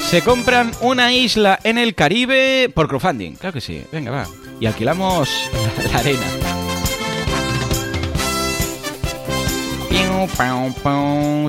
Se 0.00 0.22
compran 0.22 0.70
una 0.80 1.12
isla 1.12 1.58
en 1.64 1.76
el 1.76 1.94
Caribe 1.94 2.70
por 2.72 2.88
crowdfunding. 2.88 3.32
Claro 3.34 3.52
que 3.52 3.60
sí. 3.60 3.84
Venga, 3.92 4.12
va. 4.12 4.26
Y 4.60 4.66
alquilamos 4.66 5.28
la 5.92 5.98
arena. 5.98 6.63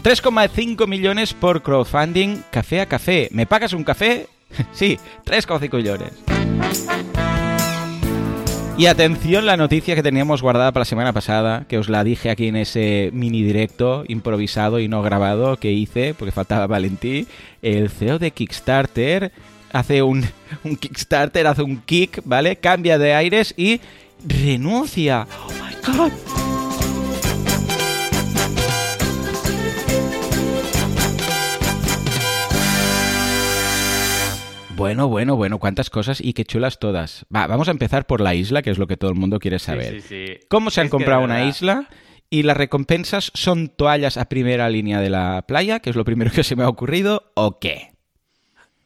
3,5 0.06 0.88
millones 0.88 1.34
por 1.34 1.64
crowdfunding 1.64 2.44
café 2.52 2.82
a 2.82 2.86
café. 2.86 3.30
¿Me 3.32 3.46
pagas 3.46 3.74
un 3.74 3.84
café? 3.84 4.28
sí, 4.72 4.98
3,5 5.26 5.76
millones. 5.76 6.12
Y 8.78 8.88
atención 8.88 9.46
la 9.46 9.56
noticia 9.56 9.96
que 9.96 10.04
teníamos 10.04 10.42
guardada 10.42 10.72
para 10.74 10.82
la 10.82 10.86
semana 10.86 11.14
pasada, 11.14 11.66
que 11.68 11.78
os 11.78 11.88
la 11.88 12.04
dije 12.04 12.30
aquí 12.30 12.50
en 12.50 12.58
ese 12.58 13.10
mini 13.14 13.42
directo 13.42 14.04
improvisado 14.08 14.80
y 14.80 14.88
no 14.90 15.02
grabado 15.02 15.58
que 15.58 15.72
hice, 15.72 16.14
porque 16.14 16.34
faltaba 16.34 16.68
Valentí. 16.68 17.26
El 17.62 17.90
CEO 17.90 18.20
de 18.20 18.32
Kickstarter 18.32 19.32
hace 19.72 20.04
un, 20.04 20.26
un 20.64 20.76
Kickstarter, 20.76 21.48
hace 21.48 21.64
un 21.64 21.78
kick, 21.82 22.22
¿vale? 22.26 22.58
Cambia 22.58 22.98
de 22.98 23.14
aires 23.14 23.54
y 23.56 23.80
renuncia. 24.28 25.26
¡Oh, 25.46 25.52
my 25.52 25.98
God! 25.98 26.55
Bueno, 34.76 35.08
bueno, 35.08 35.38
bueno, 35.38 35.58
cuántas 35.58 35.90
cosas 35.90 36.20
y 36.20 36.34
qué 36.34 36.44
chulas 36.44 36.80
todas. 36.80 37.26
Va, 37.34 37.48
vamos 37.48 37.70
a 37.70 37.72
empezar 37.72 38.06
por 38.06 38.20
la 38.20 38.36
isla, 38.36 38.62
que 38.62 38.72
es 38.72 38.78
lo 38.78 38.88
que 38.88 38.98
todo 38.98 39.10
el 39.10 39.16
mundo 39.16 39.40
quiere 39.40 39.58
saber. 39.58 40.04
¿Cómo 40.50 40.70
se 40.70 40.82
han 40.82 40.90
comprado 40.90 41.24
una 41.24 41.46
isla? 41.46 41.88
Y 42.30 42.44
las 42.44 42.58
recompensas 42.58 43.32
son 43.34 43.70
toallas 43.70 44.18
a 44.18 44.26
primera 44.28 44.70
línea 44.70 45.00
de 45.00 45.10
la 45.10 45.46
playa, 45.48 45.80
que 45.80 45.90
es 45.90 45.96
lo 45.96 46.04
primero 46.04 46.30
que 46.30 46.44
se 46.44 46.58
me 46.58 46.64
ha 46.64 46.70
ocurrido, 46.70 47.32
¿o 47.36 47.60
qué? 47.60 47.92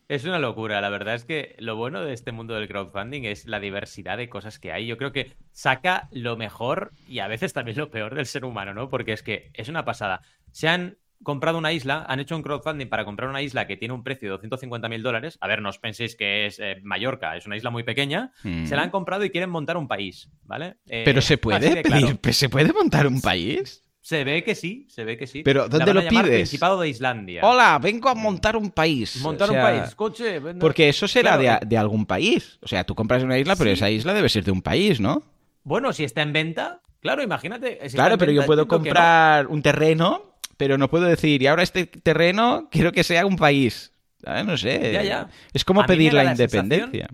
Es 0.09 0.25
una 0.25 0.37
locura, 0.37 0.79
la 0.81 0.89
verdad 0.89 1.15
es 1.15 1.25
que 1.25 1.55
lo 1.59 1.75
bueno 1.75 2.03
de 2.03 2.13
este 2.13 2.31
mundo 2.31 2.53
del 2.53 2.67
crowdfunding 2.67 3.23
es 3.23 3.45
la 3.45 3.59
diversidad 3.59 4.17
de 4.17 4.29
cosas 4.29 4.59
que 4.59 4.71
hay. 4.71 4.85
Yo 4.85 4.97
creo 4.97 5.11
que 5.11 5.33
saca 5.51 6.07
lo 6.11 6.37
mejor 6.37 6.91
y 7.07 7.19
a 7.19 7.27
veces 7.27 7.53
también 7.53 7.77
lo 7.77 7.89
peor 7.89 8.13
del 8.13 8.25
ser 8.27 8.45
humano, 8.45 8.73
¿no? 8.73 8.89
Porque 8.89 9.13
es 9.13 9.23
que 9.23 9.49
es 9.53 9.69
una 9.69 9.85
pasada. 9.85 10.21
Se 10.51 10.67
han 10.67 10.97
comprado 11.23 11.57
una 11.57 11.73
isla, 11.73 12.05
han 12.07 12.19
hecho 12.19 12.35
un 12.35 12.41
crowdfunding 12.41 12.87
para 12.87 13.05
comprar 13.05 13.29
una 13.29 13.41
isla 13.41 13.67
que 13.67 13.77
tiene 13.77 13.93
un 13.93 14.03
precio 14.03 14.27
de 14.27 14.31
250 14.31 14.89
mil 14.89 15.03
dólares. 15.03 15.37
A 15.41 15.47
ver, 15.47 15.61
no 15.61 15.69
os 15.69 15.79
penséis 15.79 16.15
que 16.15 16.45
es 16.45 16.59
eh, 16.59 16.77
Mallorca, 16.83 17.35
es 17.35 17.45
una 17.45 17.57
isla 17.57 17.69
muy 17.69 17.83
pequeña. 17.83 18.31
Mm. 18.43 18.65
Se 18.65 18.75
la 18.75 18.83
han 18.83 18.89
comprado 18.89 19.23
y 19.25 19.29
quieren 19.29 19.49
montar 19.49 19.77
un 19.77 19.87
país, 19.87 20.29
¿vale? 20.43 20.77
Eh, 20.87 21.03
Pero 21.05 21.21
se 21.21 21.37
puede 21.37 21.83
¿se 22.31 22.49
puede 22.49 22.73
montar 22.73 23.07
un 23.07 23.21
país? 23.21 23.83
Se 24.01 24.23
ve 24.23 24.43
que 24.43 24.55
sí, 24.55 24.87
se 24.89 25.03
ve 25.03 25.17
que 25.17 25.27
sí. 25.27 25.43
Pero 25.43 25.67
¿dónde 25.67 25.93
lo 25.93 26.01
pides? 26.01 26.23
Principado 26.23 26.79
de 26.79 26.89
Islandia. 26.89 27.41
Hola, 27.43 27.77
vengo 27.79 28.09
a 28.09 28.15
montar 28.15 28.55
un 28.55 28.71
país. 28.71 29.17
Montar 29.21 29.51
un 29.51 29.57
país, 29.57 29.93
coche. 29.93 30.41
Porque 30.59 30.89
eso 30.89 31.07
será 31.07 31.37
de, 31.37 31.77
algún 31.77 32.05
país. 32.05 32.57
O 32.61 32.67
sea, 32.67 32.83
tú 32.85 32.95
compras 32.95 33.23
una 33.23 33.37
isla, 33.37 33.55
pero 33.55 33.69
esa 33.69 33.89
isla 33.89 34.13
debe 34.13 34.29
ser 34.29 34.45
de 34.45 34.51
un 34.51 34.61
país, 34.61 34.99
¿no? 34.99 35.23
Bueno, 35.63 35.91
si 35.93 36.05
está 36.05 36.21
en 36.21 36.33
venta, 36.33 36.81
claro, 37.01 37.21
imagínate. 37.21 37.77
claro, 37.93 38.17
pero 38.17 38.31
yo 38.31 38.45
puedo 38.45 38.67
comprar 38.67 39.47
un 39.47 39.61
terreno 39.61 40.28
pero 40.59 40.77
no 40.77 40.89
puedo 40.89 41.05
decir, 41.05 41.41
y 41.41 41.47
ahora 41.47 41.63
este 41.63 41.85
terreno 41.85 42.67
quiero 42.69 42.91
que 42.91 43.05
sea 43.05 43.25
un 43.25 43.37
país. 43.37 43.93
Ah, 44.25 44.43
no 44.43 44.57
sé. 44.57 44.91
Ya, 44.91 45.03
ya. 45.03 45.29
Es 45.53 45.63
como 45.63 45.85
pedir 45.85 46.13
la, 46.13 46.25
independencia. 46.25 47.07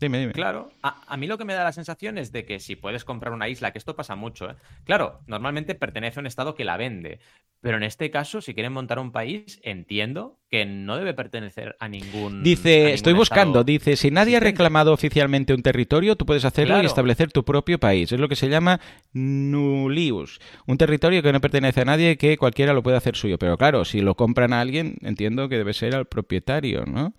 Dime, 0.00 0.18
dime. 0.18 0.32
Claro, 0.32 0.70
a, 0.82 1.16
mí 1.18 1.26
lo 1.26 1.36
que 1.36 1.44
me 1.44 1.52
da 1.52 1.62
la 1.62 1.72
sensación 1.72 2.16
es 2.16 2.32
de 2.32 2.46
que 2.46 2.58
si 2.58 2.74
puedes 2.74 3.04
comprar 3.04 3.34
una 3.34 3.48
isla, 3.50 3.70
que 3.70 3.78
esto 3.78 3.94
pasa 3.94 4.16
mucho, 4.16 4.50
¿eh? 4.50 4.54
claro, 4.84 5.20
normalmente 5.26 5.74
pertenece 5.74 6.18
a 6.18 6.22
un 6.22 6.26
estado 6.26 6.54
que 6.54 6.64
la 6.64 6.78
vende, 6.78 7.20
pero 7.60 7.76
en 7.76 7.82
este 7.82 8.10
caso, 8.10 8.40
si 8.40 8.54
quieren 8.54 8.72
montar 8.72 8.98
un 8.98 9.12
país, 9.12 9.60
entiendo 9.62 10.38
que 10.48 10.64
no 10.64 10.96
debe 10.96 11.12
pertenecer 11.12 11.76
a 11.78 11.88
ningún. 11.88 12.42
Dice, 12.42 12.94
estoy 12.94 13.12
buscando, 13.12 13.62
dice, 13.62 13.96
si 13.96 14.10
nadie 14.10 14.38
ha 14.38 14.40
reclamado 14.40 14.94
oficialmente 14.94 15.52
un 15.52 15.62
territorio, 15.62 16.16
tú 16.16 16.24
puedes 16.24 16.46
hacerlo 16.46 16.82
y 16.82 16.86
establecer 16.86 17.30
tu 17.30 17.44
propio 17.44 17.78
país. 17.78 18.10
Es 18.10 18.18
lo 18.18 18.28
que 18.28 18.36
se 18.36 18.48
llama 18.48 18.80
nullius, 19.12 20.40
un 20.66 20.78
territorio 20.78 21.22
que 21.22 21.32
no 21.32 21.42
pertenece 21.42 21.82
a 21.82 21.84
nadie, 21.84 22.16
que 22.16 22.38
cualquiera 22.38 22.72
lo 22.72 22.82
puede 22.82 22.96
hacer 22.96 23.16
suyo. 23.16 23.38
Pero 23.38 23.58
claro, 23.58 23.84
si 23.84 24.00
lo 24.00 24.14
compran 24.14 24.54
a 24.54 24.62
alguien, 24.62 24.96
entiendo 25.02 25.50
que 25.50 25.58
debe 25.58 25.74
ser 25.74 25.94
al 25.94 26.06
propietario, 26.06 26.86
¿no? 26.86 27.12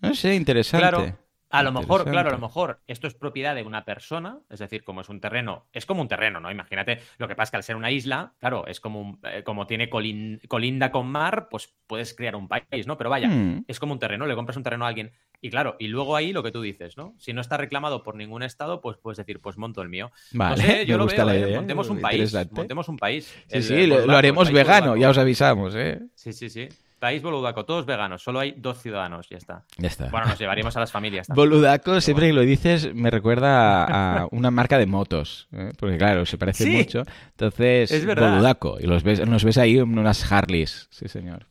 No 0.00 0.14
sé, 0.14 0.36
interesante. 0.36 0.88
Claro. 0.88 1.29
A 1.50 1.62
lo 1.64 1.72
mejor, 1.72 2.04
claro, 2.04 2.28
a 2.30 2.32
lo 2.32 2.38
mejor 2.38 2.80
esto 2.86 3.08
es 3.08 3.14
propiedad 3.14 3.54
de 3.54 3.64
una 3.64 3.84
persona, 3.84 4.38
es 4.48 4.60
decir, 4.60 4.84
como 4.84 5.00
es 5.00 5.08
un 5.08 5.20
terreno, 5.20 5.66
es 5.72 5.84
como 5.84 6.00
un 6.00 6.08
terreno, 6.08 6.38
¿no? 6.38 6.50
Imagínate, 6.50 7.00
lo 7.18 7.26
que 7.26 7.34
pasa 7.34 7.44
es 7.44 7.50
que 7.50 7.56
al 7.56 7.62
ser 7.64 7.76
una 7.76 7.90
isla, 7.90 8.34
claro, 8.38 8.66
es 8.66 8.80
como, 8.80 9.18
eh, 9.24 9.42
como 9.42 9.66
tiene 9.66 9.90
colinda 9.90 10.92
con 10.92 11.08
mar, 11.08 11.48
pues 11.50 11.74
puedes 11.88 12.14
crear 12.14 12.36
un 12.36 12.46
país, 12.46 12.86
¿no? 12.86 12.96
Pero 12.96 13.10
vaya, 13.10 13.28
hmm. 13.28 13.64
es 13.66 13.80
como 13.80 13.92
un 13.92 13.98
terreno, 13.98 14.26
le 14.26 14.36
compras 14.36 14.56
un 14.56 14.62
terreno 14.62 14.84
a 14.84 14.88
alguien. 14.88 15.12
Y 15.40 15.50
claro, 15.50 15.76
y 15.78 15.88
luego 15.88 16.14
ahí 16.14 16.32
lo 16.32 16.42
que 16.42 16.52
tú 16.52 16.60
dices, 16.60 16.96
¿no? 16.96 17.14
Si 17.18 17.32
no 17.32 17.40
está 17.40 17.56
reclamado 17.56 18.02
por 18.02 18.14
ningún 18.14 18.42
estado, 18.42 18.80
pues 18.80 18.98
puedes 18.98 19.18
decir, 19.18 19.40
pues 19.40 19.56
monto 19.56 19.82
el 19.82 19.88
mío. 19.88 20.12
Vale, 20.32 20.84
yo 20.86 20.98
lo 20.98 21.06
la 21.06 21.34
¿eh? 21.34 21.56
Montemos 21.56 21.88
un 21.88 22.00
país, 22.00 22.32
montemos 22.52 22.88
un 22.88 22.96
país. 22.96 23.34
Sí, 23.48 23.62
sí, 23.62 23.86
lo, 23.86 24.16
haremos 24.16 24.52
vegano, 24.52 24.96
ya 24.96 25.10
os 25.10 25.18
avisamos, 25.18 25.74
¿eh? 25.74 26.00
Sí, 26.14 26.32
sí, 26.32 26.48
sí. 26.48 26.68
País 27.00 27.22
Boludaco, 27.22 27.64
todos 27.64 27.86
veganos, 27.86 28.22
solo 28.22 28.38
hay 28.40 28.52
dos 28.52 28.80
ciudadanos, 28.80 29.28
ya 29.28 29.38
está. 29.38 29.64
Ya 29.78 29.88
está. 29.88 30.10
Bueno, 30.10 30.26
nos 30.28 30.38
llevaríamos 30.38 30.76
a 30.76 30.80
las 30.80 30.92
familias. 30.92 31.28
Boludaco, 31.28 32.00
siempre 32.02 32.26
que 32.26 32.34
lo 32.34 32.42
dices, 32.42 32.94
me 32.94 33.10
recuerda 33.10 34.20
a, 34.20 34.28
una 34.30 34.50
marca 34.50 34.78
de 34.78 34.84
motos, 34.84 35.48
¿eh? 35.52 35.72
porque 35.78 35.96
claro, 35.96 36.26
se 36.26 36.36
parece 36.36 36.66
mucho. 36.70 37.02
Entonces, 37.30 37.90
es 37.90 38.06
Boludaco, 38.06 38.78
y 38.78 38.86
los 38.86 39.02
ves, 39.02 39.26
nos 39.26 39.42
ves 39.44 39.56
ahí 39.56 39.78
en 39.78 39.98
unas 39.98 40.30
Harleys, 40.30 40.88
sí 40.90 41.08
señor. 41.08 41.46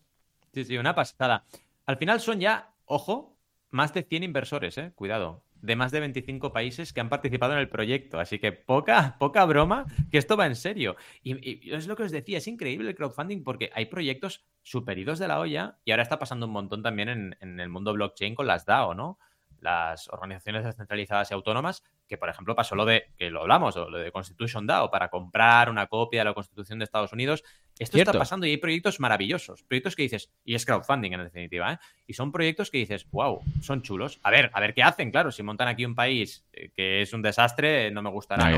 Sí, 0.53 0.65
sí, 0.65 0.77
una 0.77 0.93
pasada. 0.93 1.43
Al 1.87 1.97
final 1.97 2.19
son 2.19 2.39
ya, 2.39 2.69
ojo, 2.85 3.35
más 3.71 3.91
de 3.93 4.03
100 4.03 4.23
inversores, 4.23 4.77
¿eh? 4.77 4.91
Cuidado 4.93 5.43
de 5.61 5.75
más 5.75 5.91
de 5.91 5.99
25 5.99 6.51
países 6.51 6.93
que 6.93 6.99
han 6.99 7.09
participado 7.09 7.53
en 7.53 7.59
el 7.59 7.69
proyecto. 7.69 8.19
Así 8.19 8.39
que 8.39 8.51
poca, 8.51 9.17
poca 9.19 9.45
broma, 9.45 9.85
que 10.11 10.17
esto 10.17 10.37
va 10.37 10.45
en 10.45 10.55
serio. 10.55 10.95
Y, 11.23 11.73
es 11.73 11.87
lo 11.87 11.95
que 11.95 12.03
os 12.03 12.11
decía, 12.11 12.37
es 12.37 12.47
increíble 12.47 12.89
el 12.89 12.95
crowdfunding 12.95 13.43
porque 13.43 13.69
hay 13.73 13.85
proyectos 13.85 14.45
superidos 14.63 15.19
de 15.19 15.27
la 15.27 15.39
olla 15.39 15.79
y 15.85 15.91
ahora 15.91 16.03
está 16.03 16.19
pasando 16.19 16.45
un 16.45 16.53
montón 16.53 16.83
también 16.83 17.09
en, 17.09 17.37
en 17.41 17.59
el 17.59 17.69
mundo 17.69 17.93
blockchain 17.93 18.35
con 18.35 18.47
las 18.47 18.65
DAO, 18.65 18.93
¿no? 18.93 19.19
las 19.61 20.07
organizaciones 20.09 20.63
descentralizadas 20.63 21.31
y 21.31 21.33
autónomas, 21.33 21.83
que 22.07 22.17
por 22.17 22.29
ejemplo 22.29 22.55
pasó 22.55 22.75
lo 22.75 22.85
de, 22.85 23.13
que 23.17 23.29
lo 23.29 23.41
hablamos, 23.41 23.75
lo 23.75 23.97
de 23.97 24.11
Constitution 24.11 24.65
DAO, 24.65 24.89
para 24.89 25.09
comprar 25.09 25.69
una 25.69 25.87
copia 25.87 26.21
de 26.21 26.25
la 26.25 26.33
Constitución 26.33 26.79
de 26.79 26.85
Estados 26.85 27.13
Unidos. 27.13 27.43
Esto 27.79 27.97
está 27.97 28.11
pasando 28.13 28.45
y 28.45 28.51
hay 28.51 28.57
proyectos 28.57 28.99
maravillosos, 28.99 29.63
proyectos 29.63 29.95
que 29.95 30.03
dices, 30.03 30.31
y 30.43 30.53
es 30.53 30.65
crowdfunding 30.65 31.13
en 31.13 31.23
definitiva, 31.23 31.73
¿eh? 31.73 31.77
y 32.05 32.13
son 32.13 32.31
proyectos 32.31 32.69
que 32.69 32.77
dices, 32.77 33.09
wow, 33.09 33.41
son 33.61 33.81
chulos. 33.81 34.19
A 34.21 34.29
ver, 34.31 34.51
a 34.53 34.59
ver 34.59 34.73
qué 34.73 34.83
hacen, 34.83 35.11
claro, 35.11 35.31
si 35.31 35.43
montan 35.43 35.69
aquí 35.69 35.85
un 35.85 35.95
país 35.95 36.45
eh, 36.51 36.71
que 36.75 37.01
es 37.01 37.13
un 37.13 37.21
desastre, 37.21 37.89
no 37.89 38.01
me 38.01 38.09
gustará. 38.09 38.43
No, 38.43 38.51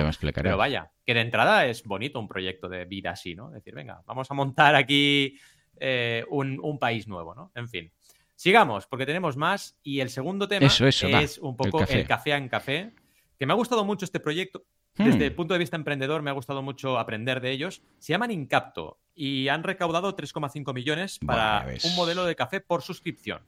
Pero 0.49 0.57
vaya, 0.57 0.91
que 1.05 1.13
de 1.13 1.21
entrada 1.21 1.67
es 1.67 1.83
bonito 1.83 2.19
un 2.19 2.27
proyecto 2.27 2.67
de 2.67 2.85
vida 2.85 3.11
así, 3.11 3.35
¿no? 3.35 3.51
Decir, 3.51 3.75
venga, 3.75 4.01
vamos 4.07 4.29
a 4.29 4.33
montar 4.33 4.75
aquí 4.75 5.39
eh, 5.79 6.25
un, 6.29 6.59
un 6.61 6.79
país 6.79 7.07
nuevo, 7.07 7.35
¿no? 7.35 7.51
En 7.53 7.69
fin. 7.69 7.91
Sigamos, 8.41 8.87
porque 8.87 9.05
tenemos 9.05 9.37
más. 9.37 9.77
Y 9.83 9.99
el 9.99 10.09
segundo 10.09 10.47
tema 10.47 10.65
es 10.65 11.37
un 11.37 11.55
poco 11.55 11.83
el 11.87 12.07
café. 12.07 12.31
en 12.31 12.49
café, 12.49 12.91
que 13.37 13.45
me 13.45 13.53
ha 13.53 13.55
gustado 13.55 13.85
mucho 13.85 14.03
este 14.03 14.19
proyecto. 14.19 14.65
Desde 15.03 15.19
hmm. 15.19 15.23
el 15.23 15.35
punto 15.35 15.53
de 15.53 15.59
vista 15.59 15.75
emprendedor, 15.75 16.21
me 16.21 16.29
ha 16.29 16.33
gustado 16.33 16.61
mucho 16.61 16.97
aprender 16.97 17.41
de 17.41 17.51
ellos. 17.51 17.81
Se 17.99 18.13
llaman 18.13 18.31
Incapto 18.31 18.99
y 19.15 19.47
han 19.47 19.63
recaudado 19.63 20.15
3,5 20.15 20.73
millones 20.73 21.19
para 21.19 21.65
un 21.83 21.95
modelo 21.95 22.25
de 22.25 22.35
café 22.35 22.61
por 22.61 22.81
suscripción. 22.81 23.41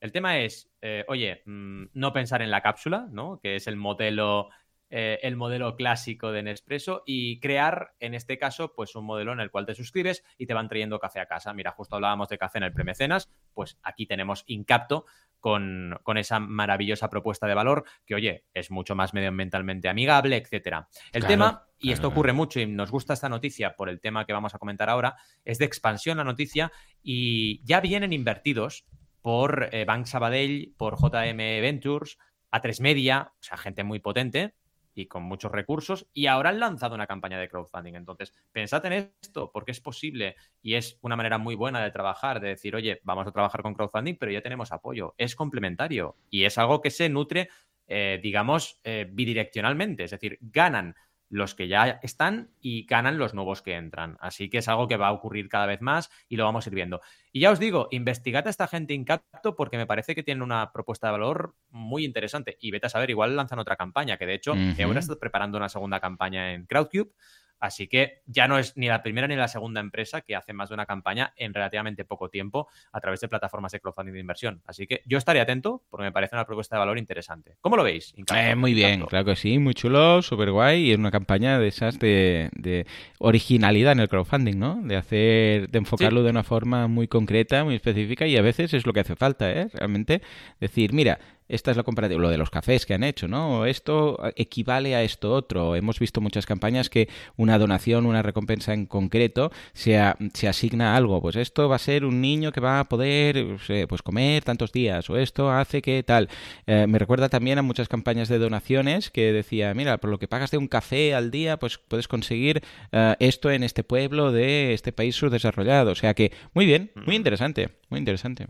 El 0.00 0.12
tema 0.12 0.38
es, 0.38 0.70
eh, 0.80 1.04
oye, 1.08 1.42
mm, 1.44 1.86
no 1.94 2.12
pensar 2.12 2.42
en 2.42 2.50
la 2.50 2.62
cápsula, 2.62 3.08
¿no? 3.10 3.40
Que 3.40 3.56
es 3.56 3.66
el 3.66 3.76
modelo 3.76 4.48
eh, 4.90 5.18
el 5.22 5.36
modelo 5.36 5.76
clásico 5.76 6.32
de 6.32 6.42
Nespresso 6.42 7.02
y 7.04 7.40
crear, 7.40 7.94
en 8.00 8.14
este 8.14 8.38
caso, 8.38 8.72
pues 8.74 8.94
un 8.96 9.04
modelo 9.04 9.32
en 9.32 9.40
el 9.40 9.50
cual 9.50 9.66
te 9.66 9.74
suscribes 9.74 10.24
y 10.38 10.46
te 10.46 10.54
van 10.54 10.68
trayendo 10.68 10.98
café 10.98 11.20
a 11.20 11.26
casa. 11.26 11.52
Mira, 11.52 11.72
justo 11.72 11.96
hablábamos 11.96 12.28
de 12.28 12.38
café 12.38 12.58
en 12.58 12.64
el 12.64 12.72
premecenas, 12.72 13.30
pues 13.52 13.78
aquí 13.82 14.06
tenemos 14.06 14.44
Incapto 14.46 15.04
con, 15.40 15.98
con, 16.02 16.16
esa 16.16 16.40
maravillosa 16.40 17.10
propuesta 17.10 17.46
de 17.46 17.54
valor 17.54 17.84
que, 18.06 18.14
oye, 18.14 18.44
es 18.54 18.70
mucho 18.70 18.94
más 18.94 19.14
medioambientalmente 19.14 19.88
amigable, 19.88 20.36
etcétera. 20.36 20.88
El 21.12 21.26
tema, 21.26 21.66
y 21.78 21.92
esto 21.92 22.08
ocurre 22.08 22.32
mucho 22.32 22.58
y 22.58 22.66
nos 22.66 22.90
gusta 22.90 23.12
esta 23.12 23.28
noticia 23.28 23.76
por 23.76 23.88
el 23.88 24.00
tema 24.00 24.24
que 24.24 24.32
vamos 24.32 24.54
a 24.54 24.58
comentar 24.58 24.88
ahora, 24.88 25.16
es 25.44 25.58
de 25.58 25.64
expansión 25.66 26.16
la 26.18 26.24
noticia 26.24 26.72
y 27.02 27.62
ya 27.64 27.80
vienen 27.80 28.12
invertidos 28.12 28.86
por 29.20 29.68
eh, 29.72 29.84
Bank 29.84 30.06
Sabadell, 30.06 30.74
por 30.76 30.96
JM 30.96 31.36
Ventures, 31.36 32.18
A3 32.50 32.80
Media, 32.80 33.32
o 33.34 33.42
sea, 33.42 33.58
gente 33.58 33.84
muy 33.84 33.98
potente, 33.98 34.54
y 34.98 35.06
con 35.06 35.22
muchos 35.22 35.52
recursos 35.52 36.06
y 36.12 36.26
ahora 36.26 36.50
han 36.50 36.60
lanzado 36.60 36.94
una 36.94 37.06
campaña 37.06 37.38
de 37.38 37.48
crowdfunding. 37.48 37.94
Entonces, 37.94 38.32
pensad 38.52 38.84
en 38.86 38.92
esto 39.22 39.50
porque 39.52 39.70
es 39.70 39.80
posible 39.80 40.36
y 40.62 40.74
es 40.74 40.98
una 41.02 41.16
manera 41.16 41.38
muy 41.38 41.54
buena 41.54 41.82
de 41.82 41.90
trabajar, 41.90 42.40
de 42.40 42.48
decir, 42.48 42.74
oye, 42.74 43.00
vamos 43.04 43.26
a 43.26 43.32
trabajar 43.32 43.62
con 43.62 43.74
crowdfunding, 43.74 44.16
pero 44.16 44.32
ya 44.32 44.42
tenemos 44.42 44.72
apoyo. 44.72 45.14
Es 45.16 45.36
complementario 45.36 46.16
y 46.30 46.44
es 46.44 46.58
algo 46.58 46.80
que 46.80 46.90
se 46.90 47.08
nutre, 47.08 47.48
eh, 47.86 48.18
digamos, 48.22 48.80
eh, 48.84 49.06
bidireccionalmente. 49.10 50.04
Es 50.04 50.10
decir, 50.10 50.38
ganan 50.40 50.94
los 51.30 51.54
que 51.54 51.68
ya 51.68 52.00
están 52.02 52.50
y 52.60 52.86
ganan 52.86 53.18
los 53.18 53.34
nuevos 53.34 53.62
que 53.62 53.74
entran. 53.74 54.16
Así 54.20 54.48
que 54.48 54.58
es 54.58 54.68
algo 54.68 54.88
que 54.88 54.96
va 54.96 55.08
a 55.08 55.12
ocurrir 55.12 55.48
cada 55.48 55.66
vez 55.66 55.80
más 55.80 56.10
y 56.28 56.36
lo 56.36 56.44
vamos 56.44 56.66
a 56.66 56.70
ir 56.70 56.74
viendo. 56.74 57.00
Y 57.32 57.40
ya 57.40 57.50
os 57.50 57.58
digo, 57.58 57.88
investigad 57.90 58.46
a 58.46 58.50
esta 58.50 58.66
gente 58.66 58.94
Incapto 58.94 59.54
porque 59.54 59.76
me 59.76 59.86
parece 59.86 60.14
que 60.14 60.22
tienen 60.22 60.42
una 60.42 60.72
propuesta 60.72 61.08
de 61.08 61.12
valor 61.12 61.54
muy 61.70 62.04
interesante. 62.04 62.56
Y 62.60 62.70
vete 62.70 62.86
a 62.86 62.90
saber, 62.90 63.10
igual 63.10 63.36
lanzan 63.36 63.58
otra 63.58 63.76
campaña, 63.76 64.16
que 64.16 64.26
de 64.26 64.34
hecho 64.34 64.54
ahora 64.82 65.00
está 65.00 65.16
preparando 65.16 65.58
una 65.58 65.68
segunda 65.68 66.00
campaña 66.00 66.52
en 66.52 66.66
Crowdcube 66.66 67.12
Así 67.60 67.88
que 67.88 68.22
ya 68.26 68.48
no 68.48 68.58
es 68.58 68.76
ni 68.76 68.88
la 68.88 69.02
primera 69.02 69.26
ni 69.26 69.36
la 69.36 69.48
segunda 69.48 69.80
empresa 69.80 70.20
que 70.20 70.36
hace 70.36 70.52
más 70.52 70.68
de 70.68 70.74
una 70.74 70.86
campaña 70.86 71.32
en 71.36 71.54
relativamente 71.54 72.04
poco 72.04 72.28
tiempo 72.28 72.68
a 72.92 73.00
través 73.00 73.20
de 73.20 73.28
plataformas 73.28 73.72
de 73.72 73.80
crowdfunding 73.80 74.12
de 74.12 74.20
inversión. 74.20 74.62
Así 74.66 74.86
que 74.86 75.02
yo 75.06 75.18
estaré 75.18 75.40
atento 75.40 75.82
porque 75.90 76.04
me 76.04 76.12
parece 76.12 76.36
una 76.36 76.44
propuesta 76.44 76.76
de 76.76 76.80
valor 76.80 76.98
interesante. 76.98 77.56
¿Cómo 77.60 77.76
lo 77.76 77.82
veis? 77.82 78.14
Eh, 78.34 78.54
muy 78.54 78.74
bien, 78.74 79.04
claro 79.06 79.24
que 79.24 79.36
sí, 79.36 79.58
muy 79.58 79.74
chulo, 79.74 80.22
súper 80.22 80.50
guay 80.50 80.88
y 80.88 80.92
es 80.92 80.98
una 80.98 81.10
campaña 81.10 81.58
de 81.58 81.68
esas 81.68 81.98
de, 81.98 82.86
originalidad 83.18 83.92
en 83.92 84.00
el 84.00 84.08
crowdfunding, 84.08 84.58
¿no? 84.58 84.80
De 84.82 84.96
hacer, 84.96 85.68
de 85.68 85.78
enfocarlo 85.78 86.22
de 86.22 86.30
una 86.30 86.44
forma 86.44 86.86
muy 86.86 87.08
concreta, 87.08 87.64
muy 87.64 87.74
específica 87.74 88.26
y 88.26 88.36
a 88.36 88.42
veces 88.42 88.74
es 88.74 88.86
lo 88.86 88.92
que 88.92 89.00
hace 89.00 89.16
falta, 89.16 89.50
¿eh? 89.50 89.68
Realmente 89.72 90.22
decir, 90.60 90.92
mira, 90.92 91.18
esta 91.48 91.70
es 91.70 91.76
la 91.76 91.82
comparativa, 91.82 92.20
lo 92.20 92.28
de 92.28 92.38
los 92.38 92.50
cafés 92.50 92.86
que 92.86 92.94
han 92.94 93.04
hecho, 93.04 93.28
¿no? 93.28 93.66
Esto 93.66 94.18
equivale 94.36 94.94
a 94.94 95.02
esto 95.02 95.32
otro. 95.32 95.76
Hemos 95.76 95.98
visto 95.98 96.20
muchas 96.20 96.46
campañas 96.46 96.90
que 96.90 97.08
una 97.36 97.58
donación, 97.58 98.06
una 98.06 98.22
recompensa 98.22 98.74
en 98.74 98.86
concreto, 98.86 99.50
se, 99.72 99.98
se 100.34 100.48
asigna 100.48 100.96
algo. 100.96 101.20
Pues 101.20 101.36
esto 101.36 101.68
va 101.68 101.76
a 101.76 101.80
ser 101.80 102.04
un 102.04 102.20
niño 102.20 102.52
que 102.52 102.60
va 102.60 102.80
a 102.80 102.84
poder 102.84 103.58
pues 103.88 104.02
comer 104.02 104.44
tantos 104.44 104.72
días, 104.72 105.08
o 105.10 105.16
esto 105.16 105.50
hace 105.50 105.82
que 105.82 106.02
tal. 106.02 106.28
Eh, 106.66 106.86
me 106.86 106.98
recuerda 106.98 107.28
también 107.28 107.58
a 107.58 107.62
muchas 107.62 107.88
campañas 107.88 108.28
de 108.28 108.38
donaciones 108.38 109.10
que 109.10 109.32
decía, 109.32 109.72
mira, 109.74 109.98
por 109.98 110.10
lo 110.10 110.18
que 110.18 110.28
pagas 110.28 110.50
de 110.50 110.58
un 110.58 110.68
café 110.68 111.14
al 111.14 111.30
día, 111.30 111.58
pues 111.58 111.78
puedes 111.78 112.08
conseguir 112.08 112.62
eh, 112.92 113.16
esto 113.20 113.50
en 113.50 113.62
este 113.62 113.84
pueblo 113.84 114.32
de 114.32 114.74
este 114.74 114.92
país 114.92 115.16
subdesarrollado. 115.16 115.92
O 115.92 115.94
sea 115.94 116.14
que, 116.14 116.32
muy 116.54 116.66
bien, 116.66 116.90
muy 117.06 117.16
interesante, 117.16 117.70
muy 117.88 117.98
interesante 117.98 118.46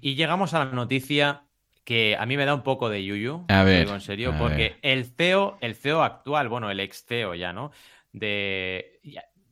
y 0.00 0.14
llegamos 0.14 0.54
a 0.54 0.64
la 0.64 0.70
noticia 0.72 1.44
que 1.84 2.16
a 2.18 2.26
mí 2.26 2.36
me 2.36 2.46
da 2.46 2.54
un 2.54 2.62
poco 2.62 2.88
de 2.88 3.04
yuyu. 3.04 3.44
A 3.48 3.62
ver. 3.62 3.84
Digo 3.84 3.94
en 3.94 4.00
serio, 4.00 4.34
porque 4.38 4.76
el 4.82 5.04
CEO, 5.04 5.58
el 5.60 5.74
CEO 5.74 6.02
actual, 6.02 6.48
bueno, 6.48 6.70
el 6.70 6.80
ex 6.80 7.04
CEO 7.04 7.34
ya, 7.34 7.52
¿no? 7.52 7.70
De. 8.12 9.00